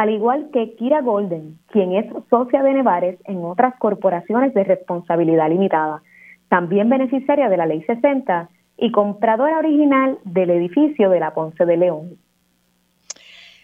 al 0.00 0.08
igual 0.08 0.48
que 0.50 0.76
Kira 0.76 1.02
Golden, 1.02 1.58
quien 1.66 1.92
es 1.92 2.06
socia 2.30 2.62
de 2.62 2.72
Nevares 2.72 3.18
en 3.26 3.44
otras 3.44 3.74
corporaciones 3.78 4.54
de 4.54 4.64
responsabilidad 4.64 5.50
limitada, 5.50 6.02
también 6.48 6.88
beneficiaria 6.88 7.50
de 7.50 7.58
la 7.58 7.66
Ley 7.66 7.82
60 7.82 8.48
y 8.78 8.92
compradora 8.92 9.58
original 9.58 10.18
del 10.24 10.48
edificio 10.48 11.10
de 11.10 11.20
la 11.20 11.34
Ponce 11.34 11.66
de 11.66 11.76
León. 11.76 12.16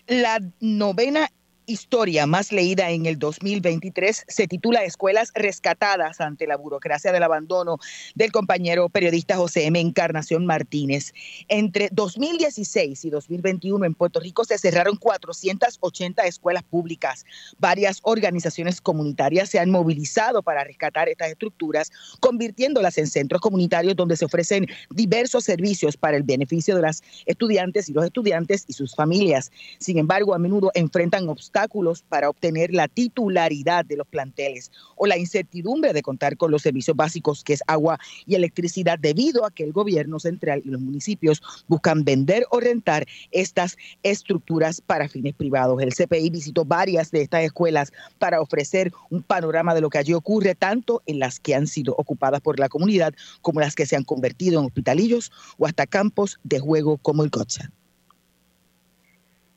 La 0.08 0.38
novena 0.60 1.26
historia 1.66 2.26
más 2.26 2.52
leída 2.52 2.90
en 2.90 3.06
el 3.06 3.18
2023 3.18 4.24
se 4.28 4.46
titula 4.46 4.84
Escuelas 4.84 5.32
rescatadas 5.34 6.20
ante 6.20 6.46
la 6.46 6.56
burocracia 6.56 7.10
del 7.10 7.24
abandono 7.24 7.78
del 8.14 8.30
compañero 8.30 8.88
periodista 8.88 9.36
José 9.36 9.66
M. 9.66 9.80
Encarnación 9.80 10.46
Martínez. 10.46 11.12
Entre 11.48 11.88
2016 11.90 13.04
y 13.04 13.10
2021 13.10 13.84
en 13.84 13.94
Puerto 13.94 14.20
Rico 14.20 14.44
se 14.44 14.58
cerraron 14.58 14.96
480 14.96 16.22
escuelas 16.26 16.62
públicas. 16.62 17.24
Varias 17.58 17.98
organizaciones 18.02 18.80
comunitarias 18.80 19.50
se 19.50 19.58
han 19.58 19.70
movilizado 19.70 20.42
para 20.42 20.62
rescatar 20.62 21.08
estas 21.08 21.30
estructuras, 21.30 21.90
convirtiéndolas 22.20 22.96
en 22.98 23.08
centros 23.08 23.40
comunitarios 23.40 23.96
donde 23.96 24.16
se 24.16 24.24
ofrecen 24.24 24.68
diversos 24.90 25.44
servicios 25.44 25.96
para 25.96 26.16
el 26.16 26.22
beneficio 26.22 26.76
de 26.76 26.82
las 26.82 27.02
estudiantes 27.26 27.88
y 27.88 27.92
los 27.92 28.04
estudiantes 28.04 28.64
y 28.68 28.72
sus 28.72 28.94
familias. 28.94 29.50
Sin 29.78 29.98
embargo, 29.98 30.32
a 30.32 30.38
menudo 30.38 30.70
enfrentan 30.74 31.28
obstáculos 31.28 31.55
obstáculos 31.56 32.02
para 32.02 32.28
obtener 32.28 32.74
la 32.74 32.86
titularidad 32.86 33.84
de 33.86 33.96
los 33.96 34.06
planteles 34.06 34.70
o 34.94 35.06
la 35.06 35.16
incertidumbre 35.16 35.94
de 35.94 36.02
contar 36.02 36.36
con 36.36 36.50
los 36.50 36.60
servicios 36.60 36.94
básicos 36.94 37.42
que 37.42 37.54
es 37.54 37.62
agua 37.66 37.98
y 38.26 38.34
electricidad 38.34 38.98
debido 38.98 39.46
a 39.46 39.50
que 39.50 39.64
el 39.64 39.72
gobierno 39.72 40.20
central 40.20 40.60
y 40.64 40.68
los 40.68 40.82
municipios 40.82 41.42
buscan 41.66 42.04
vender 42.04 42.44
o 42.50 42.60
rentar 42.60 43.06
estas 43.30 43.78
estructuras 44.02 44.82
para 44.82 45.08
fines 45.08 45.32
privados. 45.34 45.80
El 45.80 45.94
CPI 45.94 46.28
visitó 46.28 46.66
varias 46.66 47.10
de 47.10 47.22
estas 47.22 47.44
escuelas 47.44 47.90
para 48.18 48.42
ofrecer 48.42 48.92
un 49.08 49.22
panorama 49.22 49.74
de 49.74 49.80
lo 49.80 49.88
que 49.88 49.98
allí 49.98 50.12
ocurre, 50.12 50.54
tanto 50.54 51.02
en 51.06 51.18
las 51.18 51.40
que 51.40 51.54
han 51.54 51.66
sido 51.66 51.94
ocupadas 51.96 52.42
por 52.42 52.60
la 52.60 52.68
comunidad 52.68 53.14
como 53.40 53.60
las 53.60 53.74
que 53.74 53.86
se 53.86 53.96
han 53.96 54.04
convertido 54.04 54.60
en 54.60 54.66
hospitalillos 54.66 55.32
o 55.56 55.66
hasta 55.66 55.86
campos 55.86 56.38
de 56.44 56.58
juego 56.58 56.98
como 56.98 57.24
el 57.24 57.30
Gotcha. 57.30 57.70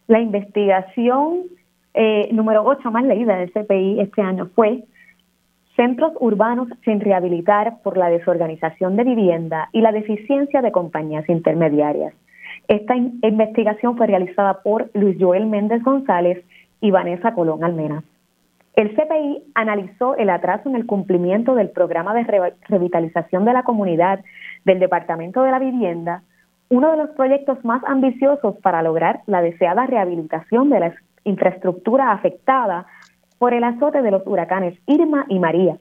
La 0.08 0.20
investigación 0.20 1.59
eh, 2.02 2.30
número 2.32 2.64
8 2.64 2.92
más 2.92 3.04
leída 3.04 3.36
del 3.36 3.52
CPI 3.52 4.00
este 4.00 4.22
año 4.22 4.50
fue 4.56 4.86
Centros 5.76 6.14
urbanos 6.22 6.70
sin 6.86 7.02
rehabilitar 7.02 7.82
por 7.84 7.98
la 7.98 8.10
desorganización 8.10 8.96
de 8.96 9.04
vivienda 9.04 9.68
y 9.74 9.82
la 9.82 9.92
deficiencia 9.92 10.62
de 10.62 10.72
compañías 10.72 11.28
intermediarias. 11.28 12.14
Esta 12.70 12.96
investigación 12.96 13.98
fue 13.98 14.08
realizada 14.08 14.62
por 14.62 14.90
Luis 14.94 15.18
Joel 15.20 15.46
Méndez 15.48 15.84
González 15.84 16.42
y 16.80 16.92
Vanessa 16.92 17.34
Colón 17.34 17.66
Almena. 17.66 18.04
El 18.76 18.96
CPI 18.96 19.52
analizó 19.56 20.16
el 20.16 20.30
atraso 20.30 20.70
en 20.70 20.76
el 20.76 20.86
cumplimiento 20.86 21.54
del 21.54 21.70
programa 21.70 22.14
de 22.14 22.54
revitalización 22.70 23.44
de 23.44 23.52
la 23.52 23.64
comunidad 23.64 24.22
del 24.64 24.80
Departamento 24.80 25.44
de 25.44 25.52
la 25.52 25.60
Vivienda, 25.60 26.24
uno 26.70 26.92
de 26.92 26.98
los 26.98 27.10
proyectos 27.10 27.66
más 27.66 27.84
ambiciosos 27.86 28.56
para 28.62 28.84
lograr 28.84 29.22
la 29.26 29.42
deseada 29.42 29.86
rehabilitación 29.86 30.70
de 30.70 30.80
la 30.80 30.88
infraestructura 31.24 32.12
afectada 32.12 32.86
por 33.38 33.54
el 33.54 33.64
azote 33.64 34.02
de 34.02 34.12
los 34.12 34.26
huracanes 34.26 34.80
Irma 34.86 35.26
y 35.30 35.40
María. 35.40 35.78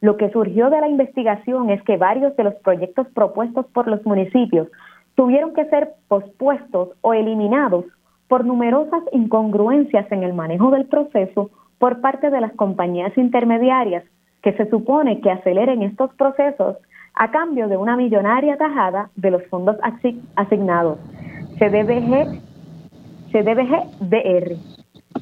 Lo 0.00 0.16
que 0.16 0.30
surgió 0.30 0.70
de 0.70 0.80
la 0.80 0.88
investigación 0.88 1.70
es 1.70 1.82
que 1.82 1.96
varios 1.96 2.36
de 2.36 2.44
los 2.44 2.54
proyectos 2.56 3.06
propuestos 3.14 3.66
por 3.66 3.88
los 3.88 4.04
municipios 4.04 4.68
tuvieron 5.14 5.54
que 5.54 5.64
ser 5.66 5.94
pospuestos 6.08 6.90
o 7.00 7.14
eliminados 7.14 7.84
por 8.28 8.44
numerosas 8.44 9.02
incongruencias 9.12 10.10
en 10.12 10.22
el 10.22 10.34
manejo 10.34 10.70
del 10.70 10.86
proceso 10.86 11.50
por 11.78 12.00
parte 12.00 12.30
de 12.30 12.40
las 12.40 12.52
compañías 12.52 13.16
intermediarias 13.16 14.04
que 14.42 14.52
se 14.52 14.68
supone 14.68 15.20
que 15.20 15.30
aceleren 15.30 15.82
estos 15.82 16.12
procesos 16.14 16.76
a 17.14 17.30
cambio 17.30 17.68
de 17.68 17.76
una 17.76 17.96
millonaria 17.96 18.56
tajada 18.56 19.10
de 19.16 19.30
los 19.30 19.42
fondos 19.46 19.76
asignados. 20.36 20.98
CDBG, 21.58 22.40
CDBG-DR. 23.32 24.75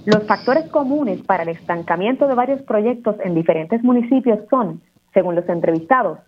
Los 0.04 0.26
factores 0.26 0.68
comunes 0.70 1.22
para 1.22 1.44
el 1.44 1.48
estancamiento 1.48 2.26
de 2.26 2.34
varios 2.34 2.60
proyectos 2.62 3.16
en 3.24 3.34
diferentes 3.34 3.82
municipios 3.82 4.38
son, 4.50 4.82
según 5.14 5.34
los 5.34 5.48
entrevistados, 5.48 6.18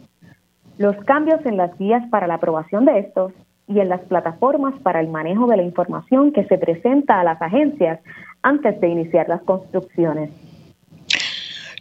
los 0.78 0.96
cambios 1.04 1.44
en 1.44 1.58
las 1.58 1.76
guías 1.78 2.02
para 2.10 2.26
la 2.26 2.34
aprobación 2.34 2.86
de 2.86 3.00
estos 3.00 3.32
y 3.68 3.80
en 3.80 3.88
las 3.88 4.00
plataformas 4.02 4.78
para 4.80 5.00
el 5.00 5.08
manejo 5.08 5.46
de 5.46 5.58
la 5.58 5.62
información 5.62 6.32
que 6.32 6.44
se 6.44 6.56
presenta 6.56 7.20
a 7.20 7.24
las 7.24 7.40
agencias 7.42 8.00
antes 8.42 8.80
de 8.80 8.88
iniciar 8.88 9.28
las 9.28 9.42
construcciones. 9.42 10.30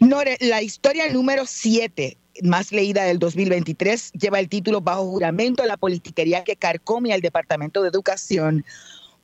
Nore, 0.01 0.37
la 0.41 0.61
historia 0.61 1.11
número 1.13 1.43
7 1.45 2.17
más 2.43 2.71
leída 2.71 3.03
del 3.05 3.19
2023 3.19 4.11
lleva 4.13 4.39
el 4.39 4.49
título 4.49 4.81
Bajo 4.81 5.05
juramento 5.05 5.65
la 5.65 5.77
politiquería 5.77 6.43
que 6.43 6.57
carcome 6.57 7.13
al 7.13 7.21
Departamento 7.21 7.81
de 7.81 7.89
Educación 7.89 8.65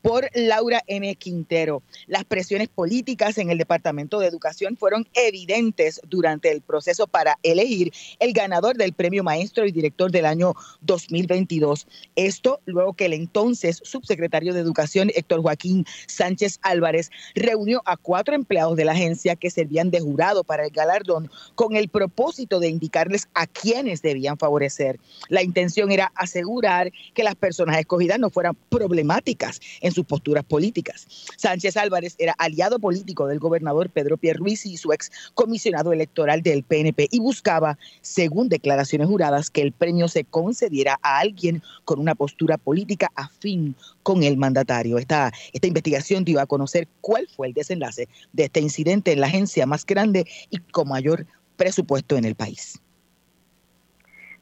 por 0.02 0.30
Laura 0.34 0.82
M. 0.88 1.16
Quintero. 1.16 1.84
Las 2.08 2.26
presiones 2.26 2.68
políticas 2.70 3.38
en 3.38 3.49
el 3.49 3.58
Departamento 3.58 4.20
de 4.20 4.28
Educación 4.28 4.78
fueron 4.78 5.08
evidentes 5.14 6.02
durante 6.08 6.52
el 6.52 6.62
proceso 6.62 7.08
para 7.08 7.38
elegir 7.43 7.91
el 8.20 8.34
ganador 8.34 8.78
del 8.78 8.93
Premio 8.93 9.24
Maestro 9.24 9.66
y 9.66 9.72
Director 9.72 10.12
del 10.12 10.26
año 10.26 10.54
2022. 10.82 11.88
Esto 12.16 12.60
luego 12.66 12.93
que 12.93 13.06
el 13.06 13.14
entonces 13.14 13.82
subsecretario 13.84 14.54
de 14.54 14.60
Educación, 14.60 15.12
Héctor 15.16 15.41
Joaquín 15.41 15.86
Sánchez 16.08 16.60
Álvarez, 16.62 17.12
reunió 17.36 17.82
a 17.86 17.97
cuatro 17.97 18.36
empleados 18.36 18.76
de 18.76 18.86
la 18.86 18.93
agencia 18.93 19.36
que 19.36 19.49
servían 19.49 19.91
de 19.91 19.99
jurado 19.99 20.43
para 20.43 20.66
el 20.66 20.72
galardón 20.72 21.30
con 21.56 21.76
el 21.76 21.89
propósito 21.89 22.60
de 22.60 22.70
indicarles 22.70 23.28
a 23.34 23.47
quiénes 23.47 24.02
debían 24.02 24.38
favorecer. 24.38 24.99
La 25.30 25.43
intención 25.43 25.91
era 25.91 26.12
asegurar 26.16 26.91
que 27.14 27.24
las 27.24 27.36
personas 27.36 27.78
escogidas 27.78 28.20
no 28.20 28.30
fueran 28.30 28.58
problemáticas 28.70 29.60
en 29.82 29.91
sus 29.92 30.06
posturas 30.06 30.44
políticas. 30.44 31.08
Sánchez 31.38 31.78
Álvarez 31.78 32.16
era 32.18 32.34
aliado 32.38 32.80
político 32.80 33.28
del 33.28 33.39
gobernador 33.39 33.89
Pedro 33.89 34.18
Pierluisi 34.18 34.74
y 34.74 34.78
su 34.78 34.92
ex 34.94 35.12
comisionado 35.34 35.94
electoral 35.94 36.42
del 36.42 36.64
PNP 36.64 37.08
y 37.12 37.20
buscaba, 37.20 37.78
según 38.02 38.50
declaraciones 38.50 39.08
juradas, 39.08 39.50
que 39.50 39.62
el 39.62 39.72
premio 39.72 40.08
se 40.08 40.24
concediera 40.24 41.00
a 41.02 41.20
alguien 41.20 41.62
con 41.86 42.00
una 42.00 42.16
postura 42.16 42.58
política 42.58 43.12
afín 43.16 43.76
con 44.04 44.24
el 44.24 44.38
mandatario. 44.38 44.98
Esta, 44.98 45.32
esta 45.54 45.68
investigación 45.68 46.24
dio 46.24 46.39
a 46.39 46.46
conocer 46.46 46.88
cuál 47.02 47.28
fue 47.28 47.48
el 47.48 47.54
desenlace 47.54 48.08
de 48.34 48.46
este 48.46 48.60
incidente 48.60 49.12
en 49.12 49.22
la 49.22 49.28
agencia 49.28 49.66
más 49.66 49.86
grande 49.86 50.26
y 50.50 50.58
con 50.60 50.88
mayor 50.88 51.26
presupuesto 51.58 52.18
en 52.18 52.26
el 52.26 52.36
país. 52.36 52.82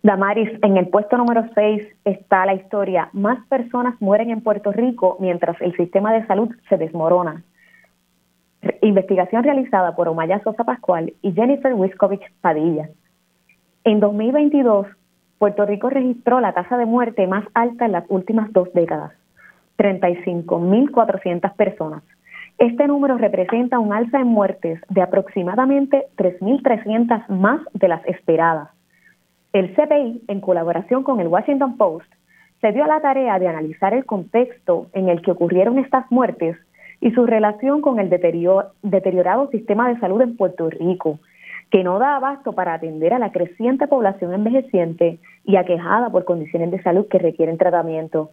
Damaris, 0.01 0.49
en 0.61 0.77
el 0.77 0.87
puesto 0.87 1.17
número 1.17 1.43
6 1.53 1.83
está 2.05 2.45
la 2.45 2.53
historia, 2.53 3.09
más 3.11 3.45
personas 3.47 3.95
mueren 3.99 4.29
en 4.29 4.39
Puerto 4.41 4.71
Rico 4.71 5.17
mientras 5.19 5.59
el 5.61 5.75
sistema 5.75 6.13
de 6.13 6.25
salud 6.25 6.49
se 6.69 6.77
desmorona. 6.77 7.43
Investigación 8.81 9.43
realizada 9.43 9.97
por 9.97 10.07
Omaya 10.07 10.41
Sosa 10.41 10.63
Pascual 10.63 11.13
y 11.21 11.33
Jennifer 11.33 11.73
Wiskovich 11.73 12.23
Padilla. 12.39 12.89
En 13.83 13.99
2022, 13.99 14.87
Puerto 15.37 15.65
Rico 15.65 15.89
registró 15.89 16.39
la 16.39 16.53
tasa 16.53 16.77
de 16.77 16.85
muerte 16.85 17.27
más 17.27 17.43
alta 17.53 17.85
en 17.85 17.91
las 17.91 18.05
últimas 18.07 18.53
dos 18.53 18.71
décadas, 18.73 19.11
35.400 19.77 21.53
personas. 21.55 22.03
Este 22.57 22.87
número 22.87 23.17
representa 23.17 23.79
un 23.79 23.91
alza 23.91 24.21
en 24.21 24.27
muertes 24.27 24.79
de 24.87 25.01
aproximadamente 25.01 26.05
3.300 26.15 27.27
más 27.27 27.61
de 27.73 27.87
las 27.89 28.05
esperadas 28.05 28.69
el 29.51 29.73
CPI, 29.73 30.25
en 30.27 30.41
colaboración 30.41 31.03
con 31.03 31.19
el 31.19 31.27
Washington 31.27 31.75
Post, 31.75 32.05
se 32.61 32.71
dio 32.71 32.83
a 32.83 32.87
la 32.87 33.01
tarea 33.01 33.39
de 33.39 33.47
analizar 33.47 33.95
el 33.95 34.05
contexto 34.05 34.87
en 34.93 35.09
el 35.09 35.23
que 35.23 35.31
ocurrieron 35.31 35.79
estas 35.79 36.05
muertes 36.11 36.55
y 37.01 37.11
su 37.11 37.25
relación 37.25 37.81
con 37.81 37.99
el 37.99 38.09
deteriorado 38.09 39.49
sistema 39.49 39.89
de 39.89 39.99
salud 39.99 40.21
en 40.21 40.37
Puerto 40.37 40.69
Rico, 40.69 41.19
que 41.71 41.83
no 41.83 41.97
da 41.97 42.17
abasto 42.17 42.53
para 42.53 42.75
atender 42.75 43.13
a 43.13 43.19
la 43.19 43.31
creciente 43.31 43.87
población 43.87 44.33
envejeciente 44.33 45.17
y 45.45 45.55
aquejada 45.55 46.11
por 46.11 46.25
condiciones 46.25 46.69
de 46.69 46.83
salud 46.83 47.07
que 47.07 47.17
requieren 47.17 47.57
tratamiento. 47.57 48.29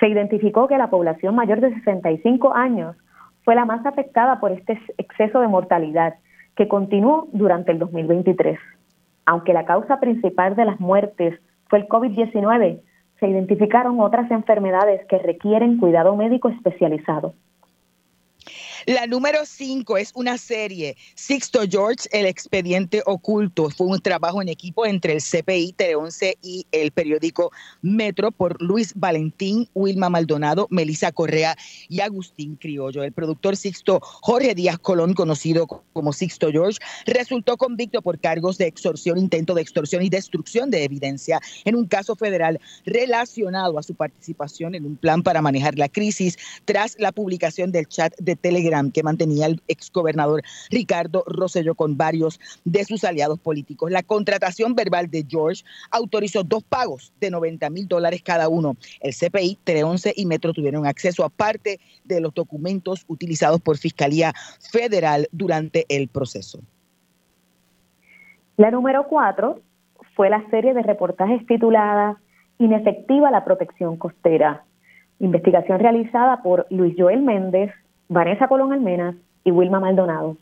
Se 0.00 0.08
identificó 0.08 0.68
que 0.68 0.76
la 0.76 0.90
población 0.90 1.34
mayor 1.34 1.60
de 1.60 1.72
65 1.74 2.54
años 2.54 2.94
fue 3.42 3.54
la 3.54 3.64
más 3.64 3.86
afectada 3.86 4.38
por 4.38 4.52
este 4.52 4.78
exceso 4.98 5.40
de 5.40 5.48
mortalidad, 5.48 6.16
que 6.56 6.68
continuó 6.68 7.28
durante 7.32 7.72
el 7.72 7.78
2023 7.78 8.58
aunque 9.28 9.52
la 9.52 9.66
causa 9.66 10.00
principal 10.00 10.56
de 10.56 10.64
las 10.64 10.80
muertes 10.80 11.38
fue 11.68 11.80
el 11.80 11.86
COVID-19, 11.86 12.80
se 13.20 13.28
identificaron 13.28 14.00
otras 14.00 14.30
enfermedades 14.30 15.04
que 15.06 15.18
requieren 15.18 15.76
cuidado 15.76 16.16
médico 16.16 16.48
especializado. 16.48 17.34
La 18.86 19.06
número 19.06 19.44
5 19.44 19.96
es 19.98 20.12
una 20.14 20.38
serie, 20.38 20.96
Sixto 21.14 21.60
George, 21.68 22.08
el 22.12 22.26
expediente 22.26 23.02
oculto. 23.06 23.70
Fue 23.70 23.88
un 23.88 24.00
trabajo 24.00 24.40
en 24.40 24.48
equipo 24.48 24.86
entre 24.86 25.14
el 25.14 25.20
CPI, 25.20 25.74
Tele11 25.76 26.38
y 26.42 26.66
el 26.70 26.92
periódico 26.92 27.50
Metro 27.82 28.30
por 28.30 28.60
Luis 28.62 28.92
Valentín, 28.94 29.68
Wilma 29.74 30.10
Maldonado, 30.10 30.68
Melissa 30.70 31.10
Correa 31.10 31.56
y 31.88 32.00
Agustín 32.00 32.56
Criollo. 32.56 33.02
El 33.02 33.12
productor 33.12 33.56
Sixto 33.56 34.00
Jorge 34.00 34.54
Díaz 34.54 34.78
Colón, 34.78 35.14
conocido 35.14 35.66
como 35.66 36.12
Sixto 36.12 36.50
George, 36.50 36.78
resultó 37.04 37.56
convicto 37.56 38.00
por 38.00 38.20
cargos 38.20 38.58
de 38.58 38.66
extorsión, 38.66 39.18
intento 39.18 39.54
de 39.54 39.62
extorsión 39.62 40.02
y 40.02 40.08
destrucción 40.08 40.70
de 40.70 40.84
evidencia 40.84 41.40
en 41.64 41.74
un 41.74 41.86
caso 41.86 42.14
federal 42.14 42.60
relacionado 42.86 43.78
a 43.78 43.82
su 43.82 43.94
participación 43.94 44.74
en 44.76 44.86
un 44.86 44.96
plan 44.96 45.22
para 45.22 45.42
manejar 45.42 45.76
la 45.76 45.88
crisis 45.88 46.38
tras 46.64 46.96
la 46.98 47.12
publicación 47.12 47.72
del 47.72 47.88
chat 47.88 48.14
de 48.18 48.36
Telegram 48.36 48.67
que 48.92 49.02
mantenía 49.02 49.46
el 49.46 49.62
exgobernador 49.68 50.42
Ricardo 50.70 51.24
Rosselló 51.26 51.74
con 51.74 51.96
varios 51.96 52.40
de 52.64 52.84
sus 52.84 53.04
aliados 53.04 53.38
políticos. 53.38 53.90
La 53.90 54.02
contratación 54.02 54.74
verbal 54.74 55.10
de 55.10 55.24
George 55.28 55.64
autorizó 55.90 56.44
dos 56.44 56.62
pagos 56.62 57.12
de 57.20 57.30
90 57.30 57.70
mil 57.70 57.88
dólares 57.88 58.22
cada 58.22 58.48
uno. 58.48 58.76
El 59.00 59.12
CPI, 59.12 59.58
Tele11 59.64 60.12
y 60.16 60.26
Metro 60.26 60.52
tuvieron 60.52 60.86
acceso 60.86 61.24
a 61.24 61.28
parte 61.28 61.80
de 62.04 62.20
los 62.20 62.34
documentos 62.34 63.04
utilizados 63.08 63.60
por 63.60 63.78
Fiscalía 63.78 64.32
Federal 64.60 65.28
durante 65.32 65.86
el 65.88 66.08
proceso. 66.08 66.60
La 68.56 68.70
número 68.70 69.06
cuatro 69.08 69.60
fue 70.14 70.30
la 70.30 70.44
serie 70.50 70.74
de 70.74 70.82
reportajes 70.82 71.46
titulada 71.46 72.18
Inefectiva 72.58 73.30
la 73.30 73.44
protección 73.44 73.96
costera, 73.96 74.64
investigación 75.20 75.78
realizada 75.78 76.42
por 76.42 76.66
Luis 76.70 76.94
Joel 76.98 77.22
Méndez, 77.22 77.70
Vanessa 78.10 78.48
Colón 78.48 78.72
Almenas 78.72 79.16
y 79.44 79.50
Wilma 79.50 79.80
Maldonado. 79.80 80.38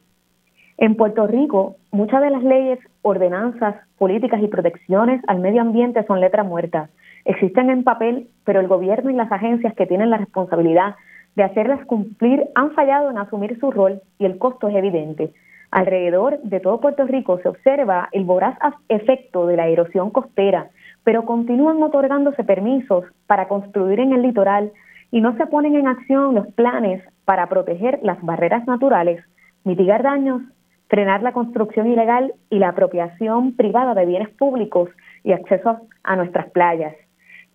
En 0.78 0.94
Puerto 0.94 1.26
Rico, 1.26 1.76
muchas 1.90 2.22
de 2.22 2.30
las 2.30 2.44
leyes, 2.44 2.78
ordenanzas, 3.02 3.74
políticas 3.98 4.40
y 4.40 4.46
protecciones 4.46 5.20
al 5.26 5.40
medio 5.40 5.62
ambiente 5.62 6.04
son 6.06 6.20
letras 6.20 6.46
muertas. 6.46 6.90
Existen 7.24 7.70
en 7.70 7.82
papel, 7.82 8.28
pero 8.44 8.60
el 8.60 8.68
gobierno 8.68 9.10
y 9.10 9.14
las 9.14 9.32
agencias 9.32 9.74
que 9.74 9.86
tienen 9.86 10.10
la 10.10 10.18
responsabilidad 10.18 10.94
de 11.34 11.42
hacerlas 11.42 11.84
cumplir 11.86 12.44
han 12.54 12.70
fallado 12.70 13.10
en 13.10 13.18
asumir 13.18 13.58
su 13.58 13.72
rol 13.72 14.00
y 14.18 14.26
el 14.26 14.38
costo 14.38 14.68
es 14.68 14.76
evidente. 14.76 15.32
Alrededor 15.72 16.38
de 16.42 16.60
todo 16.60 16.80
Puerto 16.80 17.04
Rico 17.04 17.40
se 17.42 17.48
observa 17.48 18.08
el 18.12 18.24
voraz 18.24 18.56
efecto 18.88 19.46
de 19.48 19.56
la 19.56 19.66
erosión 19.66 20.10
costera, 20.10 20.68
pero 21.02 21.24
continúan 21.24 21.82
otorgándose 21.82 22.44
permisos 22.44 23.04
para 23.26 23.48
construir 23.48 23.98
en 23.98 24.12
el 24.12 24.22
litoral 24.22 24.70
y 25.10 25.20
no 25.20 25.36
se 25.36 25.46
ponen 25.46 25.74
en 25.74 25.88
acción 25.88 26.34
los 26.34 26.46
planes 26.48 27.02
para 27.24 27.48
proteger 27.48 28.00
las 28.02 28.20
barreras 28.22 28.66
naturales, 28.66 29.22
mitigar 29.64 30.02
daños, 30.02 30.42
frenar 30.88 31.22
la 31.22 31.32
construcción 31.32 31.86
ilegal 31.86 32.34
y 32.50 32.58
la 32.58 32.68
apropiación 32.68 33.56
privada 33.56 33.94
de 33.94 34.06
bienes 34.06 34.30
públicos 34.30 34.90
y 35.24 35.32
acceso 35.32 35.80
a 36.04 36.16
nuestras 36.16 36.50
playas. 36.50 36.94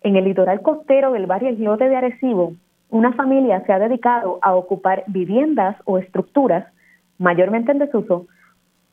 En 0.02 0.16
el 0.16 0.24
litoral 0.24 0.60
costero 0.62 1.12
del 1.12 1.26
barrio 1.26 1.50
Islote 1.50 1.88
de 1.88 1.96
Arecibo, 1.96 2.54
una 2.90 3.12
familia 3.12 3.64
se 3.64 3.72
ha 3.72 3.78
dedicado 3.78 4.38
a 4.42 4.54
ocupar 4.54 5.04
viviendas 5.06 5.76
o 5.84 5.98
estructuras, 5.98 6.66
mayormente 7.18 7.72
en 7.72 7.78
desuso, 7.78 8.26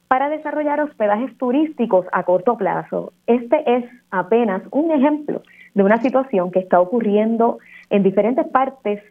para 0.07 0.29
desarrollar 0.29 0.79
hospedajes 0.81 1.37
turísticos 1.37 2.05
a 2.11 2.23
corto 2.23 2.57
plazo. 2.57 3.11
Este 3.27 3.61
es 3.75 3.85
apenas 4.09 4.63
un 4.71 4.91
ejemplo 4.91 5.41
de 5.73 5.83
una 5.83 6.01
situación 6.01 6.51
que 6.51 6.59
está 6.59 6.79
ocurriendo 6.79 7.59
en 7.89 8.03
diferentes 8.03 8.47
partes 8.47 9.01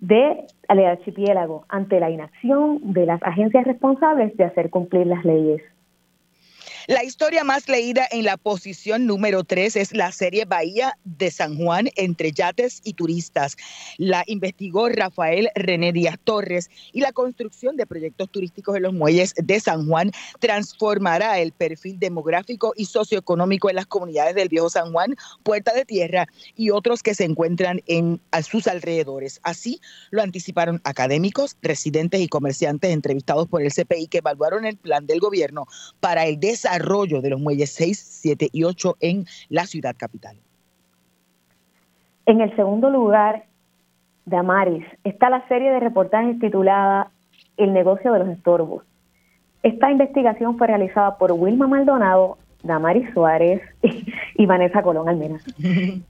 del 0.00 0.46
archipiélago 0.68 1.64
ante 1.68 2.00
la 2.00 2.10
inacción 2.10 2.80
de 2.92 3.06
las 3.06 3.22
agencias 3.22 3.64
responsables 3.64 4.36
de 4.36 4.44
hacer 4.44 4.70
cumplir 4.70 5.06
las 5.06 5.24
leyes. 5.24 5.62
La 6.88 7.04
historia 7.04 7.44
más 7.44 7.68
leída 7.68 8.08
en 8.10 8.24
la 8.24 8.38
posición 8.38 9.04
número 9.04 9.44
3 9.44 9.76
es 9.76 9.92
la 9.92 10.10
serie 10.10 10.46
Bahía 10.46 10.96
de 11.04 11.30
San 11.30 11.58
Juan 11.58 11.90
entre 11.96 12.32
yates 12.32 12.80
y 12.82 12.94
turistas. 12.94 13.58
La 13.98 14.24
investigó 14.26 14.88
Rafael 14.88 15.50
René 15.54 15.92
Díaz 15.92 16.16
Torres 16.24 16.70
y 16.94 17.02
la 17.02 17.12
construcción 17.12 17.76
de 17.76 17.84
proyectos 17.84 18.30
turísticos 18.30 18.74
en 18.74 18.84
los 18.84 18.94
muelles 18.94 19.34
de 19.36 19.60
San 19.60 19.86
Juan 19.86 20.12
transformará 20.40 21.38
el 21.40 21.52
perfil 21.52 21.98
demográfico 21.98 22.72
y 22.74 22.86
socioeconómico 22.86 23.68
en 23.68 23.76
las 23.76 23.84
comunidades 23.84 24.34
del 24.34 24.48
Viejo 24.48 24.70
San 24.70 24.90
Juan, 24.90 25.14
Puerta 25.42 25.74
de 25.74 25.84
Tierra 25.84 26.26
y 26.56 26.70
otros 26.70 27.02
que 27.02 27.14
se 27.14 27.24
encuentran 27.24 27.82
en 27.86 28.18
a 28.30 28.42
sus 28.42 28.66
alrededores. 28.66 29.40
Así 29.42 29.78
lo 30.10 30.22
anticiparon 30.22 30.80
académicos, 30.84 31.58
residentes 31.60 32.22
y 32.22 32.28
comerciantes 32.28 32.92
entrevistados 32.92 33.46
por 33.46 33.60
el 33.60 33.74
CPI 33.74 34.06
que 34.06 34.18
evaluaron 34.18 34.64
el 34.64 34.78
plan 34.78 35.06
del 35.06 35.20
gobierno 35.20 35.66
para 36.00 36.24
el 36.24 36.40
desarrollo 36.40 36.77
de 36.78 37.30
los 37.30 37.40
muelles 37.40 37.70
6, 37.70 37.98
7 37.98 38.48
y 38.52 38.64
8 38.64 38.96
en 39.00 39.26
la 39.48 39.66
ciudad 39.66 39.94
capital. 39.96 40.36
En 42.26 42.40
el 42.40 42.54
segundo 42.56 42.90
lugar, 42.90 43.44
Damaris, 44.26 44.84
está 45.04 45.30
la 45.30 45.46
serie 45.48 45.70
de 45.70 45.80
reportajes 45.80 46.38
titulada 46.38 47.10
El 47.56 47.72
negocio 47.72 48.12
de 48.12 48.18
los 48.18 48.28
estorbos. 48.28 48.84
Esta 49.62 49.90
investigación 49.90 50.56
fue 50.58 50.66
realizada 50.66 51.18
por 51.18 51.32
Wilma 51.32 51.66
Maldonado, 51.66 52.38
Damaris 52.62 53.08
Suárez 53.12 53.62
y 54.34 54.46
Vanessa 54.46 54.82
Colón 54.82 55.08
Almenas. 55.08 55.44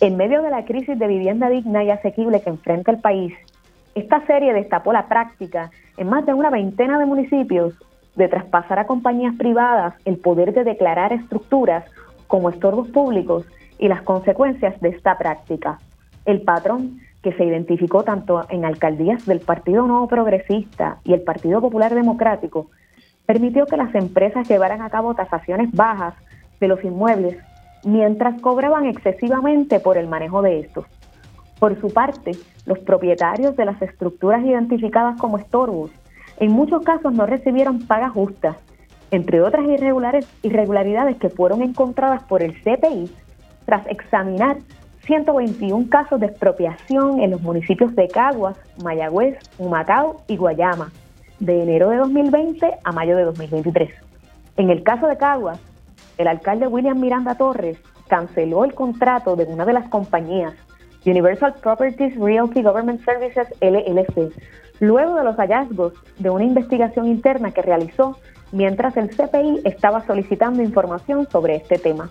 En 0.00 0.16
medio 0.16 0.42
de 0.42 0.50
la 0.50 0.64
crisis 0.64 0.98
de 0.98 1.06
vivienda 1.06 1.48
digna 1.48 1.84
y 1.84 1.90
asequible 1.90 2.42
que 2.42 2.50
enfrenta 2.50 2.90
el 2.90 2.98
país, 2.98 3.32
esta 3.94 4.26
serie 4.26 4.52
destapó 4.52 4.92
la 4.92 5.06
práctica 5.06 5.70
en 5.96 6.08
más 6.08 6.26
de 6.26 6.34
una 6.34 6.50
veintena 6.50 6.98
de 6.98 7.06
municipios 7.06 7.74
de 8.16 8.28
traspasar 8.28 8.78
a 8.78 8.86
compañías 8.86 9.34
privadas 9.36 9.94
el 10.04 10.18
poder 10.18 10.52
de 10.52 10.64
declarar 10.64 11.12
estructuras 11.12 11.84
como 12.26 12.50
estorbos 12.50 12.88
públicos 12.88 13.46
y 13.78 13.88
las 13.88 14.02
consecuencias 14.02 14.80
de 14.80 14.90
esta 14.90 15.18
práctica. 15.18 15.78
El 16.24 16.42
patrón 16.42 17.00
que 17.22 17.32
se 17.32 17.44
identificó 17.44 18.04
tanto 18.04 18.42
en 18.50 18.64
alcaldías 18.64 19.26
del 19.26 19.40
Partido 19.40 19.86
Nuevo 19.86 20.08
Progresista 20.08 20.98
y 21.04 21.14
el 21.14 21.22
Partido 21.22 21.60
Popular 21.60 21.94
Democrático 21.94 22.70
permitió 23.26 23.66
que 23.66 23.76
las 23.76 23.94
empresas 23.94 24.48
llevaran 24.48 24.82
a 24.82 24.90
cabo 24.90 25.14
tasaciones 25.14 25.72
bajas 25.72 26.14
de 26.60 26.68
los 26.68 26.84
inmuebles 26.84 27.38
mientras 27.84 28.40
cobraban 28.40 28.86
excesivamente 28.86 29.80
por 29.80 29.96
el 29.96 30.06
manejo 30.06 30.42
de 30.42 30.60
estos. 30.60 30.86
Por 31.58 31.80
su 31.80 31.92
parte, 31.92 32.32
los 32.66 32.78
propietarios 32.80 33.56
de 33.56 33.64
las 33.64 33.80
estructuras 33.80 34.44
identificadas 34.44 35.18
como 35.18 35.38
estorbos 35.38 35.90
en 36.38 36.52
muchos 36.52 36.82
casos 36.82 37.12
no 37.12 37.26
recibieron 37.26 37.86
paga 37.86 38.08
justa, 38.08 38.56
entre 39.10 39.40
otras 39.40 39.64
irregularidades 40.42 41.16
que 41.16 41.30
fueron 41.30 41.62
encontradas 41.62 42.22
por 42.24 42.42
el 42.42 42.54
CPI 42.62 43.10
tras 43.64 43.86
examinar 43.86 44.58
121 45.06 45.88
casos 45.88 46.18
de 46.20 46.26
expropiación 46.26 47.20
en 47.20 47.30
los 47.30 47.42
municipios 47.42 47.94
de 47.94 48.08
Caguas, 48.08 48.56
Mayagüez, 48.82 49.38
Humacao 49.58 50.22
y 50.28 50.36
Guayama, 50.36 50.90
de 51.40 51.62
enero 51.62 51.90
de 51.90 51.98
2020 51.98 52.78
a 52.82 52.92
mayo 52.92 53.16
de 53.16 53.24
2023. 53.24 53.90
En 54.56 54.70
el 54.70 54.82
caso 54.82 55.06
de 55.06 55.16
Caguas, 55.16 55.60
el 56.16 56.28
alcalde 56.28 56.66
William 56.66 56.98
Miranda 56.98 57.34
Torres 57.34 57.78
canceló 58.08 58.64
el 58.64 58.74
contrato 58.74 59.36
de 59.36 59.44
una 59.44 59.64
de 59.64 59.72
las 59.72 59.88
compañías, 59.88 60.54
Universal 61.04 61.54
Properties 61.62 62.16
Realty 62.16 62.62
Government 62.62 63.04
Services 63.04 63.48
LLC, 63.60 64.32
luego 64.80 65.14
de 65.16 65.24
los 65.24 65.36
hallazgos 65.36 65.92
de 66.18 66.30
una 66.30 66.44
investigación 66.44 67.06
interna 67.06 67.52
que 67.52 67.62
realizó 67.62 68.18
mientras 68.52 68.96
el 68.96 69.10
CPI 69.10 69.62
estaba 69.64 70.06
solicitando 70.06 70.62
información 70.62 71.28
sobre 71.30 71.56
este 71.56 71.78
tema. 71.78 72.10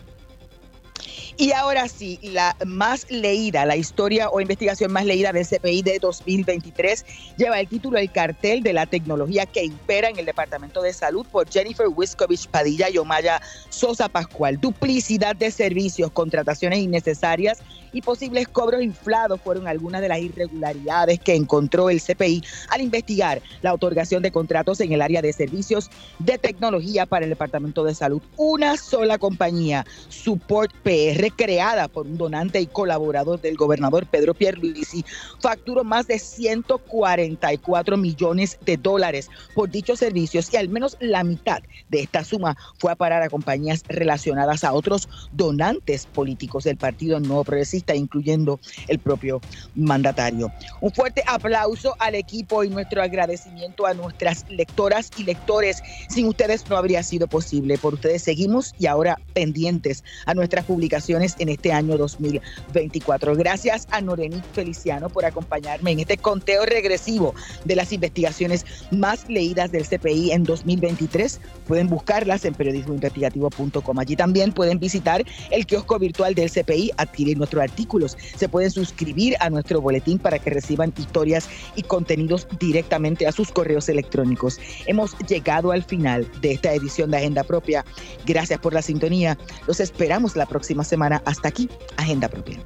Y 1.38 1.52
ahora 1.52 1.88
sí, 1.88 2.20
la 2.22 2.56
más 2.64 3.10
leída, 3.10 3.66
la 3.66 3.76
historia 3.76 4.30
o 4.30 4.40
investigación 4.40 4.92
más 4.92 5.06
leída 5.06 5.34
del 5.34 5.48
CPI 5.48 5.82
de 5.82 5.98
2023 6.00 7.06
lleva 7.38 7.60
el 7.60 7.68
título 7.68 7.98
El 7.98 8.12
cartel 8.12 8.62
de 8.62 8.72
la 8.72 8.86
tecnología 8.86 9.48
que 9.48 9.64
impera 9.64 10.10
en 10.10 10.20
el 10.20 10.26
Departamento 10.26 10.84
de 10.84 10.94
Salud 10.94 11.26
por 11.32 11.50
Jennifer 11.50 11.88
Wiskovich 11.88 12.48
Padilla 12.48 12.88
y 12.92 13.00
Omaya 13.00 13.42
Sosa 13.70 14.10
Pascual. 14.10 14.60
Duplicidad 14.60 15.36
de 15.36 15.50
servicios, 15.50 16.12
contrataciones 16.12 16.80
innecesarias 16.80 17.64
y 17.94 18.02
posibles 18.02 18.48
cobros 18.48 18.82
inflados 18.82 19.40
fueron 19.42 19.68
algunas 19.68 20.02
de 20.02 20.10
las 20.10 20.20
irregularidades 20.20 21.20
que 21.20 21.36
encontró 21.36 21.90
el 21.90 22.02
CPI 22.02 22.44
al 22.70 22.82
investigar 22.82 23.42
la 23.62 23.74
otorgación 23.74 24.22
de 24.22 24.32
contratos 24.32 24.82
en 24.82 24.92
el 24.92 25.02
área 25.02 25.22
de 25.22 25.32
servicios 25.32 25.90
de 26.20 26.38
tecnología 26.38 27.06
para 27.06 27.26
el 27.26 27.30
Departamento 27.30 27.84
de 27.84 27.96
Salud. 27.96 28.22
Una 28.36 28.78
sola 28.78 29.18
compañía, 29.18 29.86
Support 30.10 30.74
PR, 30.84 31.23
creada 31.32 31.88
por 31.88 32.06
un 32.06 32.18
donante 32.18 32.60
y 32.60 32.68
colaborador 32.68 33.42
del 33.42 33.56
gobernador 33.56 34.06
Pedro 34.06 34.34
Pierluisi, 34.34 35.06
facturó 35.40 35.84
más 35.84 36.08
de 36.08 36.20
144 36.20 37.98
millones 37.98 38.58
de 38.66 38.78
dólares 38.78 39.30
por 39.54 39.70
dichos 39.70 40.00
servicios 40.00 40.54
y 40.54 40.58
al 40.58 40.70
menos 40.70 40.98
la 41.00 41.24
mitad 41.24 41.62
de 41.90 42.02
esta 42.02 42.24
suma 42.24 42.58
fue 42.80 42.92
a 42.92 42.96
parar 42.96 43.22
a 43.22 43.30
compañías 43.30 43.84
relacionadas 43.88 44.64
a 44.64 44.74
otros 44.74 45.10
donantes 45.32 46.06
políticos 46.06 46.64
del 46.64 46.78
Partido 46.78 47.20
Nuevo 47.20 47.44
Progresista, 47.44 47.96
incluyendo 47.96 48.60
el 48.88 49.00
propio 49.00 49.42
mandatario. 49.76 50.52
Un 50.82 50.92
fuerte 50.92 51.24
aplauso 51.28 51.96
al 52.00 52.16
equipo 52.16 52.64
y 52.64 52.70
nuestro 52.70 53.02
agradecimiento 53.02 53.86
a 53.86 53.94
nuestras 53.94 54.46
lectoras 54.50 55.12
y 55.18 55.24
lectores. 55.24 55.82
Sin 56.10 56.28
ustedes 56.28 56.68
no 56.70 56.78
habría 56.78 57.04
sido 57.04 57.28
posible. 57.28 57.78
Por 57.78 57.96
ustedes 57.96 58.24
seguimos 58.24 58.74
y 58.80 58.88
ahora 58.88 59.20
pendientes 59.34 60.04
a 60.26 60.34
nuestras 60.34 60.66
publicaciones 60.66 61.12
en 61.14 61.49
este 61.49 61.72
año 61.72 61.97
2024. 61.97 63.36
Gracias 63.36 63.88
a 63.91 64.01
Norenic 64.01 64.43
Feliciano 64.53 65.09
por 65.09 65.26
acompañarme 65.26 65.91
en 65.91 65.99
este 65.99 66.18
conteo 66.18 66.66
regresivo 66.66 67.36
de 67.66 67.76
las 67.76 67.93
investigaciones 67.93 68.66
más 68.91 69.30
leídas 69.30 69.72
del 69.72 69.86
CPI 69.86 70.32
en 70.32 70.43
2023. 70.43 71.39
Pueden 71.68 71.88
buscarlas 71.88 72.45
en 72.45 72.55
periodismoinvestigativo.com. 72.55 73.99
Allí 73.99 74.16
también 74.16 74.51
pueden 74.51 74.80
visitar 74.80 75.24
el 75.51 75.66
kiosco 75.68 75.99
virtual 75.99 76.34
del 76.34 76.49
CPI, 76.49 76.91
adquirir 76.97 77.38
nuestros 77.38 77.61
artículos. 77.61 78.18
Se 78.36 78.49
pueden 78.49 78.72
suscribir 78.72 79.36
a 79.39 79.49
nuestro 79.49 79.82
boletín 79.82 80.18
para 80.18 80.39
que 80.39 80.49
reciban 80.49 80.93
historias 80.97 81.47
y 81.76 81.84
contenidos 81.84 82.47
directamente 82.59 83.28
a 83.28 83.32
sus 83.32 83.51
correos 83.51 83.88
electrónicos. 83.88 84.59
Hemos 84.88 85.16
llegado 85.28 85.72
al 85.72 85.84
final 85.84 86.28
de 86.41 86.53
esta 86.53 86.74
edición 86.74 87.11
de 87.11 87.18
Agenda 87.18 87.43
Propia. 87.43 87.86
Gracias 88.26 88.59
por 88.59 88.74
la 88.74 88.82
sintonía. 88.82 89.38
Los 89.68 89.80
esperamos 89.80 90.36
la 90.36 90.45
próxima 90.45 90.84
semana 90.84 91.03
hasta 91.12 91.49
aquí, 91.49 91.70
Agenda 91.97 92.30
Propia. 92.30 92.60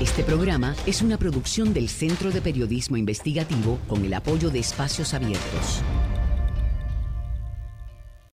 Este 0.00 0.22
programa 0.22 0.74
es 0.86 1.02
una 1.02 1.18
producción 1.18 1.74
del 1.74 1.88
Centro 1.88 2.30
de 2.30 2.40
Periodismo 2.40 2.96
Investigativo 2.96 3.78
con 3.86 4.04
el 4.04 4.14
apoyo 4.14 4.50
de 4.50 4.60
Espacios 4.60 5.12
Abiertos. 5.14 5.82